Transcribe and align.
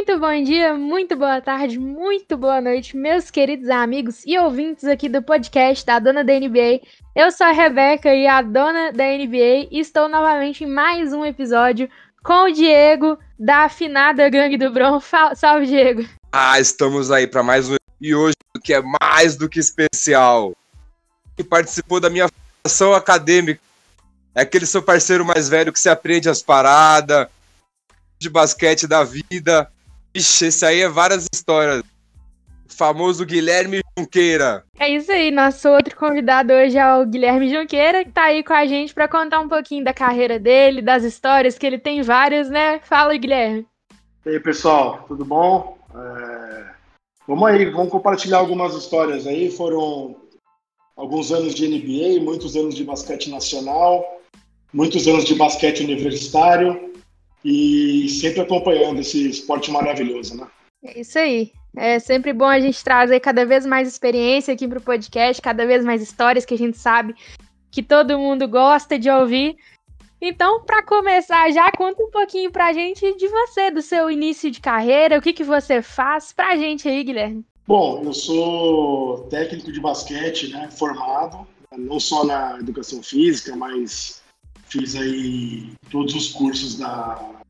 Muito 0.00 0.18
bom 0.18 0.42
dia, 0.42 0.72
muito 0.72 1.14
boa 1.14 1.42
tarde, 1.42 1.78
muito 1.78 2.34
boa 2.34 2.58
noite, 2.58 2.96
meus 2.96 3.30
queridos 3.30 3.68
amigos 3.68 4.22
e 4.24 4.38
ouvintes 4.38 4.84
aqui 4.84 5.10
do 5.10 5.22
podcast 5.22 5.84
da 5.84 5.98
Dona 5.98 6.24
da 6.24 6.32
NBA. 6.32 6.80
Eu 7.14 7.30
sou 7.30 7.46
a 7.46 7.52
Rebeca 7.52 8.14
e 8.14 8.26
a 8.26 8.40
Dona 8.40 8.92
da 8.92 9.04
NBA 9.04 9.68
e 9.70 9.78
estou 9.78 10.08
novamente 10.08 10.64
em 10.64 10.66
mais 10.66 11.12
um 11.12 11.22
episódio 11.22 11.86
com 12.24 12.44
o 12.44 12.50
Diego 12.50 13.18
da 13.38 13.64
afinada 13.64 14.26
Gangue 14.30 14.56
do 14.56 14.72
Bron. 14.72 14.98
Salve, 15.36 15.66
Diego. 15.66 16.08
Ah, 16.32 16.58
estamos 16.58 17.10
aí 17.10 17.26
para 17.26 17.42
mais 17.42 17.68
um 17.68 17.76
e 18.00 18.14
hoje 18.14 18.34
que 18.64 18.72
é 18.72 18.80
mais 19.02 19.36
do 19.36 19.50
que 19.50 19.60
especial. 19.60 20.56
Que 21.36 21.44
participou 21.44 22.00
da 22.00 22.08
minha 22.08 22.26
formação 22.26 22.94
acadêmica. 22.94 23.60
É 24.34 24.40
aquele 24.40 24.64
seu 24.64 24.82
parceiro 24.82 25.26
mais 25.26 25.50
velho 25.50 25.70
que 25.70 25.78
se 25.78 25.90
aprende 25.90 26.30
as 26.30 26.40
paradas 26.40 27.28
de 28.18 28.30
basquete 28.30 28.86
da 28.86 29.04
vida. 29.04 29.70
Ixi, 30.14 30.46
esse 30.46 30.66
aí 30.66 30.80
é 30.80 30.88
várias 30.88 31.26
histórias. 31.32 31.82
O 32.68 32.72
famoso 32.72 33.24
Guilherme 33.24 33.80
Junqueira. 33.96 34.64
É 34.78 34.88
isso 34.88 35.12
aí, 35.12 35.30
nosso 35.30 35.68
outro 35.68 35.96
convidado 35.96 36.52
hoje 36.52 36.76
é 36.76 36.96
o 36.96 37.06
Guilherme 37.06 37.48
Junqueira, 37.48 38.04
que 38.04 38.10
tá 38.10 38.24
aí 38.24 38.42
com 38.42 38.52
a 38.52 38.66
gente 38.66 38.92
para 38.92 39.06
contar 39.06 39.40
um 39.40 39.48
pouquinho 39.48 39.84
da 39.84 39.94
carreira 39.94 40.38
dele, 40.38 40.82
das 40.82 41.04
histórias, 41.04 41.56
que 41.56 41.66
ele 41.66 41.78
tem 41.78 42.02
várias, 42.02 42.50
né? 42.50 42.80
Fala, 42.80 43.16
Guilherme. 43.16 43.66
E 44.26 44.30
aí, 44.30 44.40
pessoal, 44.40 45.04
tudo 45.06 45.24
bom? 45.24 45.78
É... 45.94 46.64
Vamos 47.28 47.48
aí, 47.48 47.66
vamos 47.66 47.90
compartilhar 47.90 48.38
algumas 48.38 48.74
histórias 48.74 49.26
aí. 49.26 49.50
Foram 49.52 50.16
alguns 50.96 51.30
anos 51.30 51.54
de 51.54 51.68
NBA, 51.68 52.20
muitos 52.24 52.56
anos 52.56 52.74
de 52.74 52.82
basquete 52.82 53.30
nacional, 53.30 54.20
muitos 54.72 55.06
anos 55.06 55.24
de 55.24 55.36
basquete 55.36 55.84
universitário 55.84 56.89
e 57.44 58.08
sempre 58.08 58.40
acompanhando 58.40 59.00
esse 59.00 59.28
esporte 59.28 59.70
maravilhoso, 59.70 60.36
né? 60.36 60.46
É 60.82 61.00
isso 61.00 61.18
aí. 61.18 61.52
É 61.76 61.98
sempre 61.98 62.32
bom 62.32 62.46
a 62.46 62.58
gente 62.58 62.82
trazer 62.82 63.20
cada 63.20 63.46
vez 63.46 63.64
mais 63.64 63.86
experiência 63.86 64.52
aqui 64.52 64.66
para 64.66 64.78
o 64.78 64.82
podcast, 64.82 65.40
cada 65.40 65.66
vez 65.66 65.84
mais 65.84 66.02
histórias 66.02 66.44
que 66.44 66.54
a 66.54 66.58
gente 66.58 66.76
sabe 66.76 67.14
que 67.70 67.82
todo 67.82 68.18
mundo 68.18 68.48
gosta 68.48 68.98
de 68.98 69.08
ouvir. 69.08 69.56
Então, 70.20 70.62
para 70.64 70.82
começar 70.82 71.50
já, 71.50 71.70
conta 71.72 72.02
um 72.02 72.10
pouquinho 72.10 72.50
para 72.50 72.66
a 72.66 72.72
gente 72.72 73.16
de 73.16 73.28
você, 73.28 73.70
do 73.70 73.80
seu 73.80 74.10
início 74.10 74.50
de 74.50 74.60
carreira, 74.60 75.16
o 75.16 75.22
que, 75.22 75.32
que 75.32 75.44
você 75.44 75.80
faz 75.80 76.32
para 76.32 76.52
a 76.52 76.56
gente 76.56 76.86
aí, 76.88 77.02
Guilherme. 77.02 77.44
Bom, 77.66 78.02
eu 78.04 78.12
sou 78.12 79.18
técnico 79.30 79.72
de 79.72 79.80
basquete, 79.80 80.48
né, 80.48 80.68
formado, 80.70 81.46
não 81.78 82.00
só 82.00 82.24
na 82.24 82.58
educação 82.58 83.02
física, 83.02 83.54
mas 83.54 84.19
fiz 84.70 84.94
aí 84.94 85.72
todos 85.90 86.14
os 86.14 86.28
cursos 86.28 86.78
da, 86.78 87.42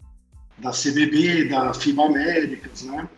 da 0.59 0.71
CBB, 0.71 1.49
da 1.49 1.75
FIBA 1.75 2.07
Américas, 2.07 2.83
né? 2.83 3.09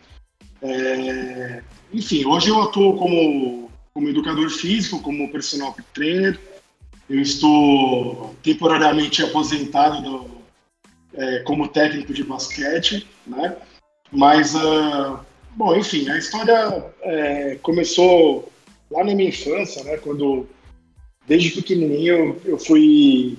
É, 0.61 1.63
enfim, 1.91 2.25
hoje 2.25 2.49
eu 2.49 2.61
atuo 2.61 2.97
como, 2.97 3.71
como 3.93 4.09
educador 4.09 4.49
físico, 4.49 5.01
como 5.01 5.31
personal 5.31 5.75
trainer. 5.93 6.39
Eu 7.09 7.21
estou 7.21 8.35
temporariamente 8.41 9.21
aposentado 9.23 10.01
do, 10.01 10.31
é, 11.13 11.39
como 11.39 11.67
técnico 11.67 12.13
de 12.13 12.23
basquete, 12.23 13.07
né? 13.27 13.55
Mas, 14.11 14.53
uh, 14.55 15.19
bom, 15.55 15.75
enfim, 15.75 16.09
a 16.09 16.17
história 16.17 16.93
é, 17.01 17.55
começou 17.61 18.51
lá 18.91 19.03
na 19.03 19.13
minha 19.15 19.29
infância, 19.29 19.83
né? 19.83 19.97
Quando, 19.97 20.47
desde 21.27 21.51
pequenininho, 21.51 22.39
eu, 22.45 22.57
fui 22.57 23.37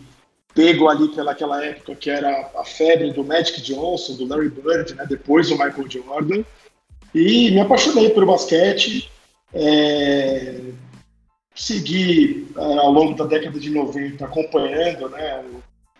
pego 0.54 0.88
ali 0.88 1.08
pelaquela 1.08 1.64
época 1.64 1.94
que 1.94 2.08
era 2.08 2.50
a 2.56 2.64
febre 2.64 3.12
do 3.12 3.24
Magic 3.24 3.60
Johnson, 3.60 4.14
do 4.14 4.26
Larry 4.26 4.50
Bird, 4.50 4.94
né, 4.94 5.04
depois 5.08 5.48
do 5.48 5.58
Michael 5.58 5.90
Jordan, 5.90 6.44
e 7.14 7.50
me 7.50 7.60
apaixonei 7.60 8.10
pelo 8.10 8.26
basquete, 8.26 9.10
é, 9.52 10.60
segui 11.54 12.48
é, 12.56 12.60
ao 12.60 12.90
longo 12.90 13.14
da 13.14 13.24
década 13.24 13.58
de 13.58 13.70
90 13.70 14.24
acompanhando 14.24 15.08
né, 15.10 15.44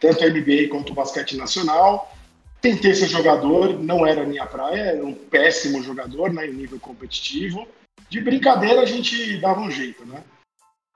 tanto 0.00 0.24
a 0.24 0.28
NBA 0.28 0.68
quanto 0.70 0.92
o 0.92 0.94
basquete 0.94 1.36
nacional, 1.36 2.12
tentei 2.60 2.94
ser 2.94 3.08
jogador, 3.08 3.78
não 3.78 4.06
era 4.06 4.22
a 4.22 4.26
minha 4.26 4.46
praia, 4.46 4.80
era 4.80 5.04
um 5.04 5.14
péssimo 5.14 5.82
jogador 5.82 6.32
né, 6.32 6.46
em 6.46 6.52
nível 6.52 6.78
competitivo, 6.80 7.66
de 8.08 8.20
brincadeira 8.20 8.80
a 8.80 8.86
gente 8.86 9.38
dava 9.38 9.60
um 9.60 9.70
jeito, 9.70 10.04
né? 10.06 10.22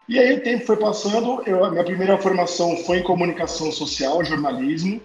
E 0.08 0.19
aí 0.19 0.32
o 0.32 0.42
tempo 0.42 0.64
foi 0.64 0.76
passando, 0.76 1.42
eu, 1.46 1.70
minha 1.70 1.84
primeira 1.84 2.16
formação 2.16 2.76
foi 2.78 2.98
em 2.98 3.02
comunicação 3.02 3.70
social, 3.70 4.24
jornalismo. 4.24 5.00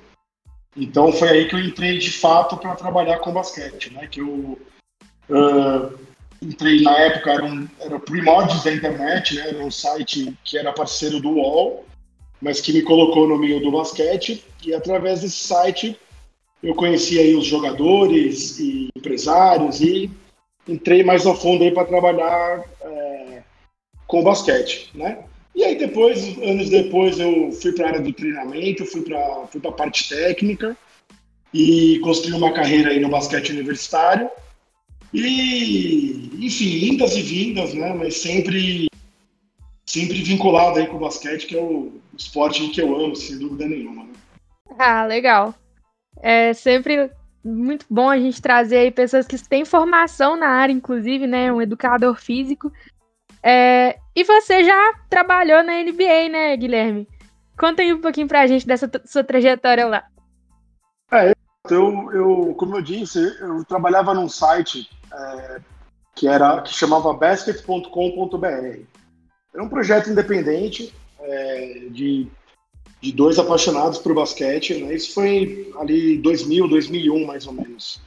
Então 0.78 1.12
foi 1.12 1.30
aí 1.30 1.47
que 1.47 1.56
eu 1.56 1.59
entrei 1.59 1.97
de 1.97 2.09
fato 2.12 2.56
para 2.56 2.74
trabalhar 2.75 3.19
com 3.19 3.34
basquete, 3.34 3.94
né? 3.94 4.08
Que 4.08 4.22
eu 4.22 4.58
uh, 5.30 6.00
entrei 6.42 6.81
na 6.81 6.97
época 7.00 7.31
era, 7.31 7.44
um, 7.44 7.68
era 7.80 8.00
primórdios 8.00 8.63
da 8.63 8.74
internet, 8.74 9.36
né? 9.36 9.50
Era 9.50 9.63
um 9.63 9.69
site 9.69 10.34
que 10.44 10.58
era 10.58 10.72
parceiro 10.72 11.19
do 11.19 11.31
UOL, 11.31 11.86
mas 12.42 12.62
que 12.62 12.72
me 12.72 12.81
colocou 12.81 13.28
no 13.28 13.38
meio 13.38 13.59
do 13.59 13.72
basquete 13.72 14.44
e 14.66 14.74
através 14.74 15.22
desse 15.22 15.47
site 15.47 16.00
eu 16.63 16.74
conheci 16.75 17.19
aí 17.19 17.36
os 17.36 17.46
jogadores 17.46 18.58
e 18.58 18.88
empresários 18.96 19.81
e 19.81 20.09
entrei 20.66 21.03
mais 21.03 21.28
a 21.28 21.36
fundo 21.36 21.63
aí 21.63 21.72
para 21.72 21.86
trabalhar 21.86 22.63
é, 22.80 23.03
com 24.13 24.19
o 24.19 24.24
basquete, 24.24 24.91
né? 24.94 25.24
E 25.56 25.63
aí 25.63 25.75
depois, 25.75 26.38
anos 26.38 26.69
depois, 26.69 27.19
eu 27.19 27.51
fui 27.51 27.72
para 27.72 27.85
a 27.85 27.90
área 27.90 28.00
do 28.00 28.13
treinamento, 28.13 28.85
fui 28.85 29.01
para 29.01 29.47
fui 29.47 29.59
a 29.66 29.72
parte 29.72 30.07
técnica 30.07 30.78
e 31.51 31.97
construí 32.03 32.31
uma 32.34 32.53
carreira 32.53 32.91
aí 32.91 33.00
no 33.00 33.09
basquete 33.09 33.50
universitário. 33.50 34.29
E, 35.12 36.29
enfim, 36.40 36.94
indas 36.94 37.16
e 37.16 37.24
vindas, 37.24 37.74
né? 37.74 37.91
Mas 37.91 38.18
sempre, 38.18 38.85
sempre 39.84 40.22
vinculado 40.22 40.78
aí 40.78 40.85
com 40.85 40.97
o 40.97 41.00
basquete, 41.00 41.47
que 41.47 41.57
é 41.57 41.62
o 41.62 41.94
esporte 42.16 42.68
que 42.68 42.81
eu 42.81 42.95
amo, 42.95 43.16
sem 43.16 43.40
dúvida 43.40 43.66
nenhuma. 43.66 44.03
Né? 44.03 44.13
Ah, 44.78 45.06
legal. 45.07 45.56
É 46.22 46.53
sempre 46.53 47.09
muito 47.44 47.88
bom 47.90 48.12
a 48.12 48.19
gente 48.19 48.40
trazer 48.40 48.78
aí 48.78 48.91
pessoas 48.91 49.25
que 49.25 49.38
têm 49.50 49.66
formação 49.66 50.35
na 50.35 50.50
área, 50.50 50.72
inclusive, 50.72 51.25
né? 51.25 51.51
Um 51.51 51.59
educador 51.59 52.22
físico 52.22 52.72
é, 53.44 53.98
e 54.16 54.24
você 54.24 54.64
já 54.64 54.94
trabalhou 55.09 55.62
na 55.64 55.84
NBA, 55.84 56.30
né, 56.30 56.56
Guilherme? 56.56 57.08
Conta 57.58 57.81
aí 57.81 57.94
um 57.94 58.02
pouquinho 58.02 58.28
pra 58.28 58.48
gente 58.48 58.66
dessa 58.66 58.90
sua 59.06 59.24
trajetória 59.24 59.86
lá. 59.86 60.04
É, 61.12 61.34
eu, 61.70 62.12
eu 62.12 62.56
como 62.58 62.78
eu 62.78 62.81
disse, 62.81 63.20
eu 63.40 63.64
trabalhava 63.66 64.14
num 64.14 64.30
site 64.30 64.90
é, 65.14 65.62
que 66.16 66.28
era 66.28 66.62
que 66.62 66.74
chamava 66.74 67.14
basket.com.br. 67.14 68.80
Era 69.54 69.64
um 69.64 69.70
projeto 69.70 70.10
independente 70.10 70.94
é, 71.20 71.88
de, 71.92 72.28
de 73.02 73.12
dois 73.12 73.38
apaixonados 73.38 74.00
por 74.00 74.16
basquete. 74.16 74.75
Né? 74.75 74.96
Isso 74.96 75.14
foi 75.14 75.72
ali 75.80 76.18
2000, 76.18 76.68
2001 76.68 77.25
mais 77.25 77.46
ou 77.46 77.54
menos. 77.54 78.02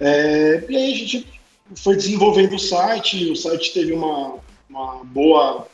É, 0.00 0.64
e 0.68 0.76
aí 0.76 0.92
a 0.92 0.96
gente 0.96 1.42
foi 1.76 1.94
desenvolvendo 1.94 2.54
o 2.54 2.58
site. 2.58 3.30
O 3.30 3.36
site 3.36 3.74
teve 3.74 3.92
uma 3.92 4.38
uma 4.72 5.04
boa. 5.04 5.66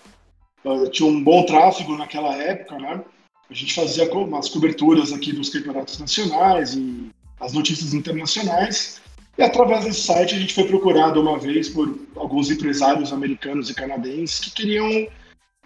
Uh, 0.65 0.91
tinha 0.91 1.09
um 1.09 1.23
bom 1.23 1.45
tráfego 1.45 1.97
naquela 1.97 2.35
época, 2.37 2.77
né? 2.79 3.01
A 3.49 3.55
gente 3.55 3.73
fazia 3.73 4.13
umas 4.13 4.49
coberturas 4.49 5.13
aqui 5.13 5.33
dos 5.33 5.49
campeonatos 5.49 5.99
nacionais 5.99 6.75
e 6.75 7.11
as 7.41 7.53
notícias 7.53 7.95
internacionais. 7.95 9.01
E 9.39 9.43
através 9.43 9.85
desse 9.85 10.03
site 10.03 10.35
a 10.35 10.39
gente 10.39 10.53
foi 10.53 10.65
procurado 10.65 11.21
uma 11.21 11.39
vez 11.39 11.69
por 11.69 11.97
alguns 12.17 12.51
empresários 12.51 13.13
americanos 13.13 13.71
e 13.71 13.75
canadenses 13.75 14.41
que 14.41 14.51
queriam 14.51 15.07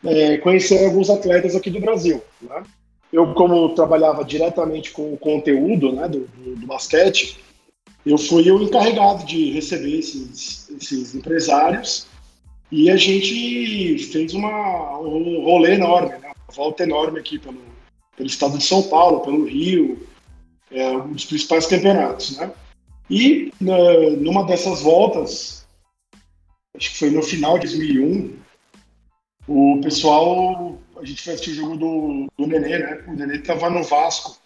é, 0.04 0.36
conhecer 0.36 0.84
alguns 0.84 1.08
atletas 1.08 1.56
aqui 1.56 1.70
do 1.70 1.80
Brasil. 1.80 2.22
Né? 2.42 2.62
Eu, 3.10 3.32
como 3.34 3.74
trabalhava 3.74 4.24
diretamente 4.24 4.90
com 4.90 5.14
o 5.14 5.18
conteúdo 5.18 5.92
né, 5.92 6.06
do, 6.06 6.20
do, 6.20 6.56
do 6.56 6.66
basquete, 6.66 7.42
eu 8.04 8.18
fui 8.18 8.48
o 8.50 8.62
encarregado 8.62 9.24
de 9.24 9.50
receber 9.52 9.98
esses, 9.98 10.70
esses 10.70 11.14
empresários 11.14 12.06
e 12.72 12.90
a 12.90 12.96
gente 12.96 13.98
fez 13.98 14.32
uma, 14.32 14.98
um 14.98 15.44
rolê 15.44 15.74
enorme, 15.74 16.08
né? 16.19 16.32
uma 16.34 16.54
volta 16.54 16.82
enorme 16.82 17.20
aqui 17.20 17.38
pelo, 17.38 17.60
pelo 18.16 18.26
estado 18.26 18.56
de 18.56 18.64
São 18.64 18.82
Paulo, 18.84 19.20
pelo 19.20 19.44
Rio, 19.44 20.08
é, 20.70 20.88
um 20.88 21.12
dos 21.12 21.26
principais 21.26 21.66
campeonatos. 21.66 22.38
Né? 22.38 22.50
E 23.10 23.52
na, 23.60 23.76
numa 24.16 24.46
dessas 24.46 24.80
voltas, 24.80 25.66
acho 26.74 26.92
que 26.92 26.96
foi 26.96 27.10
no 27.10 27.22
final 27.22 27.58
de 27.58 27.66
2001, 27.66 28.38
o 29.46 29.78
pessoal, 29.82 30.78
a 30.96 31.04
gente 31.04 31.20
fez 31.20 31.46
o 31.46 31.54
jogo 31.54 31.76
do, 31.76 32.26
do 32.38 32.46
Nenê, 32.46 32.78
né? 32.78 33.04
O 33.06 33.12
Nenê 33.12 33.36
estava 33.36 33.69
no 33.69 33.82
Vasco. 33.82 34.38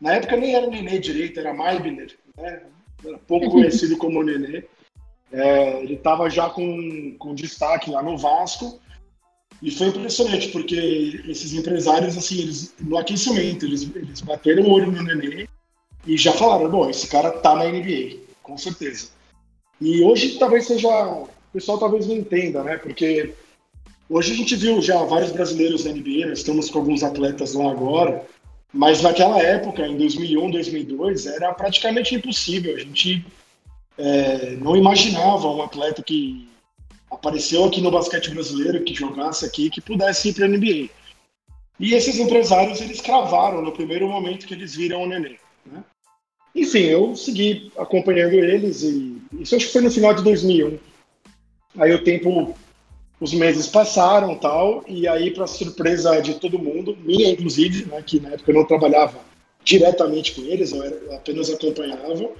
Na 0.00 0.14
época 0.14 0.36
nem 0.38 0.54
era 0.54 0.66
Nenê 0.68 0.98
direito, 0.98 1.38
era 1.38 1.52
Maibner, 1.52 2.16
né? 2.38 2.62
Era 3.04 3.18
pouco 3.18 3.50
conhecido 3.52 3.98
como 3.98 4.22
Nenê. 4.22 4.64
É, 5.34 5.82
ele 5.82 5.94
estava 5.94 6.30
já 6.30 6.48
com, 6.48 7.16
com 7.18 7.34
destaque 7.34 7.90
lá 7.90 8.00
no 8.00 8.16
Vasco 8.16 8.80
e 9.60 9.68
foi 9.68 9.88
impressionante 9.88 10.48
porque 10.48 11.22
esses 11.26 11.52
empresários, 11.52 12.16
assim, 12.16 12.40
eles, 12.40 12.72
no 12.78 12.96
aquecimento, 12.96 13.66
eles, 13.66 13.82
eles 13.96 14.20
bateram 14.20 14.62
o 14.62 14.70
olho 14.70 14.92
no 14.92 15.02
Nenê 15.02 15.48
e 16.06 16.16
já 16.16 16.32
falaram, 16.32 16.70
bom, 16.70 16.88
esse 16.88 17.08
cara 17.08 17.32
tá 17.32 17.56
na 17.56 17.64
NBA. 17.64 18.18
com 18.44 18.56
certeza. 18.56 19.08
E 19.80 20.04
hoje 20.04 20.38
talvez 20.38 20.66
seja. 20.66 20.88
O 20.88 21.28
pessoal 21.52 21.78
talvez 21.78 22.06
não 22.06 22.14
entenda, 22.14 22.62
né? 22.62 22.76
Porque 22.76 23.34
hoje 24.08 24.32
a 24.32 24.36
gente 24.36 24.54
viu 24.54 24.80
já 24.80 25.02
vários 25.02 25.32
brasileiros 25.32 25.84
na 25.84 25.92
NBA, 25.92 26.26
nós 26.28 26.38
estamos 26.38 26.70
com 26.70 26.78
alguns 26.78 27.02
atletas 27.02 27.54
lá 27.54 27.72
agora, 27.72 28.24
mas 28.72 29.02
naquela 29.02 29.40
época, 29.40 29.84
em 29.84 29.96
2001, 29.96 30.50
2002, 30.50 31.26
era 31.26 31.52
praticamente 31.54 32.14
impossível. 32.14 32.76
A 32.76 32.80
gente 32.80 33.24
é, 33.98 34.56
não 34.56 34.76
imaginava 34.76 35.48
um 35.48 35.62
atleta 35.62 36.02
que 36.02 36.48
apareceu 37.10 37.64
aqui 37.64 37.80
no 37.80 37.90
basquete 37.90 38.30
brasileiro, 38.30 38.82
que 38.84 38.94
jogasse 38.94 39.44
aqui, 39.44 39.70
que 39.70 39.80
pudesse 39.80 40.28
ir 40.28 40.34
para 40.34 40.46
a 40.46 40.48
NBA. 40.48 40.90
E 41.78 41.94
esses 41.94 42.18
empresários, 42.18 42.80
eles 42.80 43.00
cravaram 43.00 43.62
no 43.62 43.72
primeiro 43.72 44.08
momento 44.08 44.46
que 44.46 44.54
eles 44.54 44.74
viram 44.74 45.02
o 45.02 45.06
Nenê. 45.06 45.36
Né? 45.66 45.82
Enfim, 46.54 46.84
eu 46.84 47.16
segui 47.16 47.72
acompanhando 47.76 48.34
eles 48.34 48.82
e 48.82 49.20
isso 49.40 49.56
acho 49.56 49.66
que 49.66 49.72
foi 49.72 49.82
no 49.82 49.90
final 49.90 50.14
de 50.14 50.22
2001. 50.22 50.78
Aí 51.78 51.92
o 51.92 52.04
tempo, 52.04 52.54
os 53.20 53.34
meses 53.34 53.66
passaram 53.66 54.36
tal, 54.36 54.84
e 54.86 55.08
aí 55.08 55.32
para 55.32 55.48
surpresa 55.48 56.20
de 56.20 56.34
todo 56.34 56.58
mundo, 56.58 56.96
minha 57.00 57.30
inclusive, 57.30 57.86
né, 57.86 58.00
que 58.02 58.20
na 58.20 58.30
época 58.30 58.52
eu 58.52 58.54
não 58.54 58.64
trabalhava 58.64 59.18
diretamente 59.64 60.34
com 60.34 60.42
eles, 60.42 60.72
eu, 60.72 60.82
era, 60.84 61.16
apenas 61.16 61.50
acompanhava, 61.50 62.30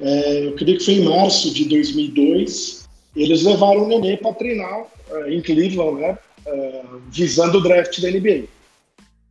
é, 0.00 0.46
eu 0.46 0.54
creio 0.54 0.78
que 0.78 0.84
foi 0.84 0.94
em 0.94 1.04
março 1.04 1.52
de 1.52 1.66
2002, 1.66 2.88
eles 3.14 3.42
levaram 3.42 3.84
o 3.84 3.88
Nenê 3.88 4.16
para 4.16 4.34
treinar 4.34 4.86
é, 5.10 5.34
em 5.34 5.42
Cleveland, 5.42 6.00
né, 6.00 6.18
é, 6.46 6.82
visando 7.08 7.58
o 7.58 7.62
draft 7.62 8.00
da 8.00 8.10
NBA. 8.10 8.44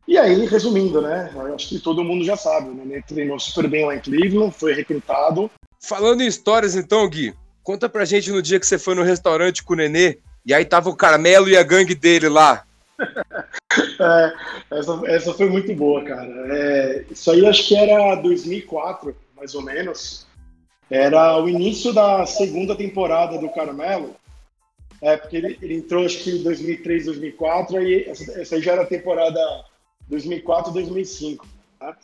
E 0.07 0.17
aí, 0.17 0.43
resumindo, 0.45 1.01
né? 1.01 1.31
Acho 1.53 1.69
que 1.69 1.79
todo 1.79 2.03
mundo 2.03 2.25
já 2.25 2.35
sabe, 2.35 2.69
né? 2.69 2.81
Ele 2.83 3.03
treinou 3.03 3.39
super 3.39 3.67
bem 3.67 3.85
lá 3.85 3.95
em 3.95 3.99
Cleveland, 3.99 4.55
foi 4.57 4.73
recrutado. 4.73 5.51
Falando 5.79 6.21
em 6.21 6.27
histórias, 6.27 6.75
então, 6.75 7.07
Gui, 7.07 7.33
conta 7.61 7.87
pra 7.87 8.05
gente 8.05 8.31
no 8.31 8.41
dia 8.41 8.59
que 8.59 8.65
você 8.65 8.79
foi 8.79 8.95
no 8.95 9.03
restaurante 9.03 9.63
com 9.63 9.73
o 9.73 9.75
Nenê, 9.75 10.17
e 10.43 10.51
aí 10.51 10.65
tava 10.65 10.89
o 10.89 10.95
Carmelo 10.95 11.47
e 11.47 11.55
a 11.55 11.61
gangue 11.61 11.93
dele 11.93 12.27
lá. 12.27 12.65
é, 12.99 14.33
essa, 14.71 15.01
essa 15.05 15.33
foi 15.35 15.47
muito 15.47 15.73
boa, 15.75 16.03
cara. 16.03 16.27
É, 16.27 17.05
isso 17.11 17.29
aí 17.29 17.45
acho 17.45 17.67
que 17.67 17.75
era 17.75 18.15
2004, 18.15 19.15
mais 19.37 19.53
ou 19.53 19.61
menos. 19.61 20.27
Era 20.89 21.41
o 21.41 21.47
início 21.47 21.93
da 21.93 22.25
segunda 22.25 22.75
temporada 22.75 23.37
do 23.37 23.49
Carmelo. 23.49 24.15
É, 25.01 25.15
porque 25.15 25.37
ele, 25.37 25.57
ele 25.61 25.75
entrou 25.75 26.05
acho 26.05 26.23
que 26.23 26.31
em 26.31 26.43
2003, 26.43 27.05
2004, 27.05 27.81
e 27.81 28.03
essa, 28.03 28.41
essa 28.41 28.55
aí 28.55 28.61
já 28.61 28.73
era 28.73 28.81
a 28.81 28.87
temporada 28.87 29.39
2004, 30.09 30.73
2005. 30.73 31.47
Tá? 31.79 31.95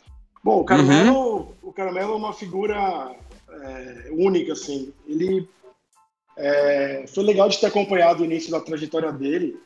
Bom, 0.42 0.60
o 0.60 0.64
Carmelo, 0.64 1.12
uhum. 1.12 1.48
o 1.62 1.72
Carmelo 1.72 2.12
é 2.12 2.16
uma 2.16 2.32
figura 2.32 3.14
é, 3.50 4.08
única, 4.12 4.52
assim. 4.52 4.92
Ele 5.06 5.46
é, 6.36 7.04
foi 7.08 7.24
legal 7.24 7.48
de 7.48 7.58
ter 7.58 7.66
acompanhado 7.66 8.22
o 8.22 8.24
início 8.24 8.50
da 8.50 8.60
trajetória 8.60 9.12
dele. 9.12 9.58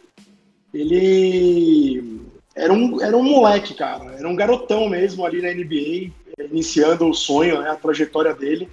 Ele 0.72 2.20
era 2.54 2.72
um, 2.72 3.00
era 3.00 3.16
um 3.16 3.22
moleque, 3.22 3.74
cara. 3.74 4.12
Era 4.14 4.28
um 4.28 4.36
garotão 4.36 4.88
mesmo 4.88 5.24
ali 5.24 5.42
na 5.42 5.52
NBA, 5.52 6.12
iniciando 6.50 7.08
o 7.08 7.14
sonho, 7.14 7.60
né, 7.60 7.70
a 7.70 7.76
trajetória 7.76 8.34
dele. 8.34 8.68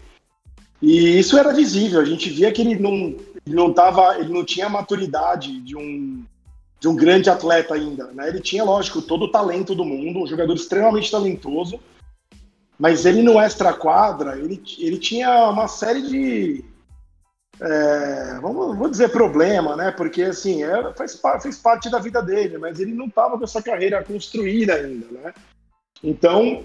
E 0.81 1.19
isso 1.19 1.37
era 1.37 1.53
visível. 1.53 1.99
A 1.99 2.05
gente 2.05 2.29
via 2.29 2.51
que 2.51 2.61
ele 2.61 2.75
não, 2.75 2.93
ele 3.45 3.55
não 3.55 3.73
tava, 3.73 4.17
ele 4.19 4.31
não 4.33 4.45
tinha 4.45 4.67
a 4.67 4.69
maturidade 4.69 5.59
de 5.61 5.75
um 5.75 6.23
de 6.79 6.87
um 6.87 6.95
grande 6.95 7.29
atleta 7.29 7.73
ainda. 7.73 8.05
Né? 8.11 8.27
Ele 8.27 8.39
tinha, 8.39 8.63
lógico, 8.63 9.01
todo 9.01 9.25
o 9.25 9.31
talento 9.31 9.73
do 9.73 9.83
mundo, 9.83 10.21
um 10.21 10.27
jogador 10.27 10.53
extremamente 10.53 11.11
talentoso, 11.11 11.79
mas 12.77 13.05
ele 13.05 13.23
no 13.23 13.39
extra-quadra, 13.39 14.37
ele, 14.37 14.61
ele 14.77 14.97
tinha 14.97 15.49
uma 15.49 15.67
série 15.67 16.01
de. 16.03 16.65
É, 17.59 18.39
vamos, 18.39 18.77
vou 18.77 18.87
dizer 18.87 19.09
problema, 19.09 19.75
né? 19.75 19.91
Porque 19.91 20.21
assim, 20.21 20.63
é, 20.63 20.93
faz, 20.93 21.19
fez 21.41 21.57
parte 21.57 21.89
da 21.89 21.97
vida 21.97 22.21
dele, 22.21 22.59
mas 22.59 22.79
ele 22.79 22.93
não 22.93 23.07
estava 23.07 23.35
com 23.35 23.43
essa 23.43 23.63
carreira 23.63 24.03
construída 24.03 24.75
ainda, 24.75 25.07
né? 25.09 25.33
Então, 26.03 26.63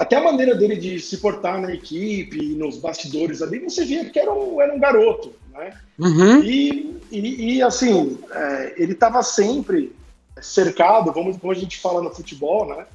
até 0.00 0.16
a 0.16 0.22
maneira 0.22 0.54
dele 0.54 0.76
de 0.76 0.98
se 0.98 1.18
portar 1.18 1.60
na 1.60 1.74
equipe, 1.74 2.54
nos 2.54 2.78
bastidores 2.78 3.42
ali, 3.42 3.58
você 3.58 3.84
via 3.84 4.08
que 4.08 4.18
era 4.18 4.32
um, 4.32 4.58
era 4.58 4.74
um 4.74 4.80
garoto, 4.80 5.34
né? 5.52 5.78
Uhum. 5.98 6.42
E, 6.42 6.98
e, 7.10 7.56
e, 7.56 7.62
assim, 7.62 8.18
é, 8.30 8.74
ele 8.78 8.92
estava 8.92 9.22
sempre 9.22 9.94
cercado, 10.40 11.12
vamos, 11.12 11.36
como 11.36 11.52
a 11.52 11.54
gente 11.54 11.78
fala 11.78 12.00
no 12.00 12.08
futebol, 12.08 12.66
né? 12.66 12.86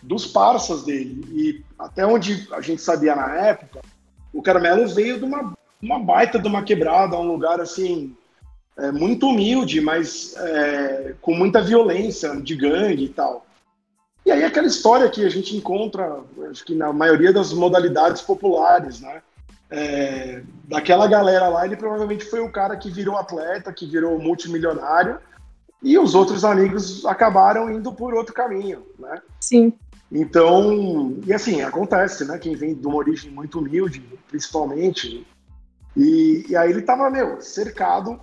Dos 0.00 0.28
parças 0.28 0.84
dele. 0.84 1.24
E 1.32 1.64
até 1.76 2.06
onde 2.06 2.46
a 2.52 2.60
gente 2.60 2.80
sabia 2.82 3.16
na 3.16 3.34
época, 3.34 3.80
o 4.32 4.40
Carmelo 4.40 4.86
veio 4.86 5.18
de 5.18 5.24
uma, 5.24 5.54
uma 5.82 5.98
baita 5.98 6.38
de 6.38 6.46
uma 6.46 6.62
quebrada, 6.62 7.18
um 7.18 7.32
lugar 7.32 7.60
assim, 7.60 8.16
é, 8.76 8.92
muito 8.92 9.26
humilde, 9.26 9.80
mas 9.80 10.36
é, 10.36 11.16
com 11.20 11.34
muita 11.34 11.60
violência 11.60 12.40
de 12.40 12.54
gangue 12.54 13.06
e 13.06 13.08
tal. 13.08 13.44
E 14.28 14.30
aí 14.30 14.44
aquela 14.44 14.66
história 14.66 15.08
que 15.08 15.24
a 15.24 15.30
gente 15.30 15.56
encontra, 15.56 16.20
acho 16.50 16.62
que 16.62 16.74
na 16.74 16.92
maioria 16.92 17.32
das 17.32 17.50
modalidades 17.50 18.20
populares, 18.20 19.00
né? 19.00 19.22
É, 19.70 20.42
daquela 20.64 21.06
galera 21.06 21.48
lá, 21.48 21.64
ele 21.64 21.78
provavelmente 21.78 22.26
foi 22.26 22.40
o 22.40 22.52
cara 22.52 22.76
que 22.76 22.90
virou 22.90 23.16
atleta, 23.16 23.72
que 23.72 23.86
virou 23.86 24.18
multimilionário, 24.18 25.18
e 25.82 25.98
os 25.98 26.14
outros 26.14 26.44
amigos 26.44 27.06
acabaram 27.06 27.70
indo 27.72 27.90
por 27.90 28.12
outro 28.12 28.34
caminho, 28.34 28.86
né? 28.98 29.22
Sim. 29.40 29.72
Então, 30.12 31.16
e 31.26 31.32
assim, 31.32 31.62
acontece, 31.62 32.26
né? 32.26 32.36
Quem 32.36 32.54
vem 32.54 32.74
de 32.74 32.86
uma 32.86 32.96
origem 32.96 33.30
muito 33.30 33.60
humilde, 33.60 34.00
principalmente, 34.28 35.26
e, 35.96 36.44
e 36.50 36.54
aí 36.54 36.68
ele 36.68 36.82
tava, 36.82 37.08
meu, 37.08 37.40
cercado 37.40 38.20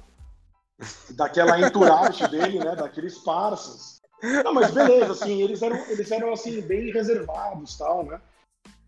daquela 1.09 1.59
entourage 1.59 2.27
dele, 2.27 2.59
né? 2.59 2.75
Daqueles 2.75 3.17
parças. 3.17 3.95
Não, 4.44 4.54
mas 4.54 4.72
beleza, 4.72 5.12
assim, 5.12 5.42
eles 5.42 5.62
eram, 5.62 5.77
eles 5.89 6.12
eram 6.12 6.33
assim, 6.33 6.62
bem 6.62 6.92
reservados 6.92 7.77
tal, 7.77 8.04
né? 8.04 8.19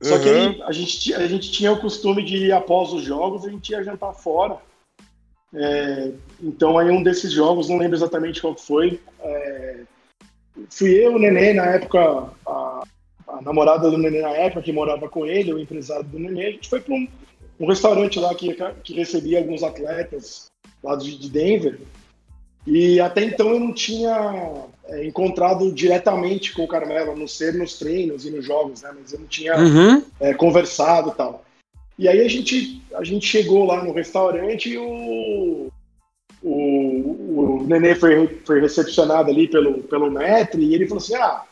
Só 0.01 0.15
uhum. 0.15 0.21
que 0.21 0.29
aí 0.29 0.61
a 0.63 0.71
gente, 0.71 1.13
a 1.13 1.27
gente 1.27 1.51
tinha 1.51 1.71
o 1.71 1.79
costume 1.79 2.23
de 2.23 2.37
ir 2.37 2.51
após 2.51 2.93
os 2.93 3.03
jogos, 3.03 3.45
a 3.45 3.49
gente 3.49 3.71
ia 3.71 3.83
jantar 3.83 4.13
fora. 4.13 4.57
É, 5.53 6.11
então 6.41 6.77
aí 6.77 6.89
um 6.89 7.01
desses 7.01 7.31
jogos, 7.31 7.69
não 7.69 7.77
lembro 7.77 7.95
exatamente 7.95 8.41
qual 8.41 8.55
foi, 8.55 8.99
é, 9.21 9.77
fui 10.69 10.91
eu, 10.93 11.15
o 11.15 11.19
Nenê, 11.19 11.53
na 11.53 11.65
época, 11.65 12.29
a, 12.45 12.83
a, 13.27 13.41
namorada 13.41 13.89
do 13.89 13.97
Nenê 13.97 14.21
na 14.21 14.31
época, 14.31 14.61
que 14.61 14.73
morava 14.73 15.07
com 15.07 15.25
ele, 15.25 15.53
o 15.53 15.59
empresário 15.59 16.03
do 16.05 16.19
Nenê, 16.19 16.47
a 16.47 16.51
gente 16.51 16.69
foi 16.69 16.81
para 16.81 16.93
um, 16.93 17.07
um, 17.59 17.67
restaurante 17.67 18.19
lá 18.19 18.35
que, 18.35 18.55
que 18.83 18.93
recebia 18.93 19.39
alguns 19.39 19.63
atletas 19.63 20.47
lá 20.83 20.95
de 20.95 21.29
Denver, 21.29 21.79
e 22.67 22.99
até 22.99 23.23
então 23.23 23.49
eu 23.49 23.59
não 23.61 23.71
tinha 23.71 24.65
é, 24.89 25.05
encontrado 25.05 25.71
diretamente 25.71 26.53
com 26.53 26.65
o 26.65 26.67
Carmelo, 26.67 27.11
a 27.11 27.15
não 27.15 27.25
ser 27.25 27.53
nos 27.53 27.79
treinos 27.79 28.25
e 28.25 28.29
nos 28.29 28.45
jogos, 28.45 28.81
né? 28.81 28.91
Mas 28.93 29.13
eu 29.13 29.19
não 29.19 29.27
tinha 29.27 29.57
uhum. 29.57 30.03
é, 30.19 30.33
conversado 30.33 31.11
e 31.11 31.13
tal. 31.13 31.45
E 31.97 32.09
aí 32.09 32.19
a 32.19 32.27
gente, 32.27 32.83
a 32.93 33.05
gente 33.05 33.25
chegou 33.25 33.65
lá 33.65 33.81
no 33.81 33.93
restaurante 33.93 34.69
e 34.69 34.77
o, 34.77 35.69
o, 36.43 37.61
o 37.61 37.65
Nenê 37.67 37.95
foi, 37.95 38.27
foi 38.45 38.59
recepcionado 38.59 39.31
ali 39.31 39.47
pelo, 39.47 39.81
pelo 39.83 40.11
Metri 40.11 40.63
e 40.63 40.75
ele 40.75 40.87
falou 40.87 41.01
assim, 41.01 41.15
ah, 41.15 41.43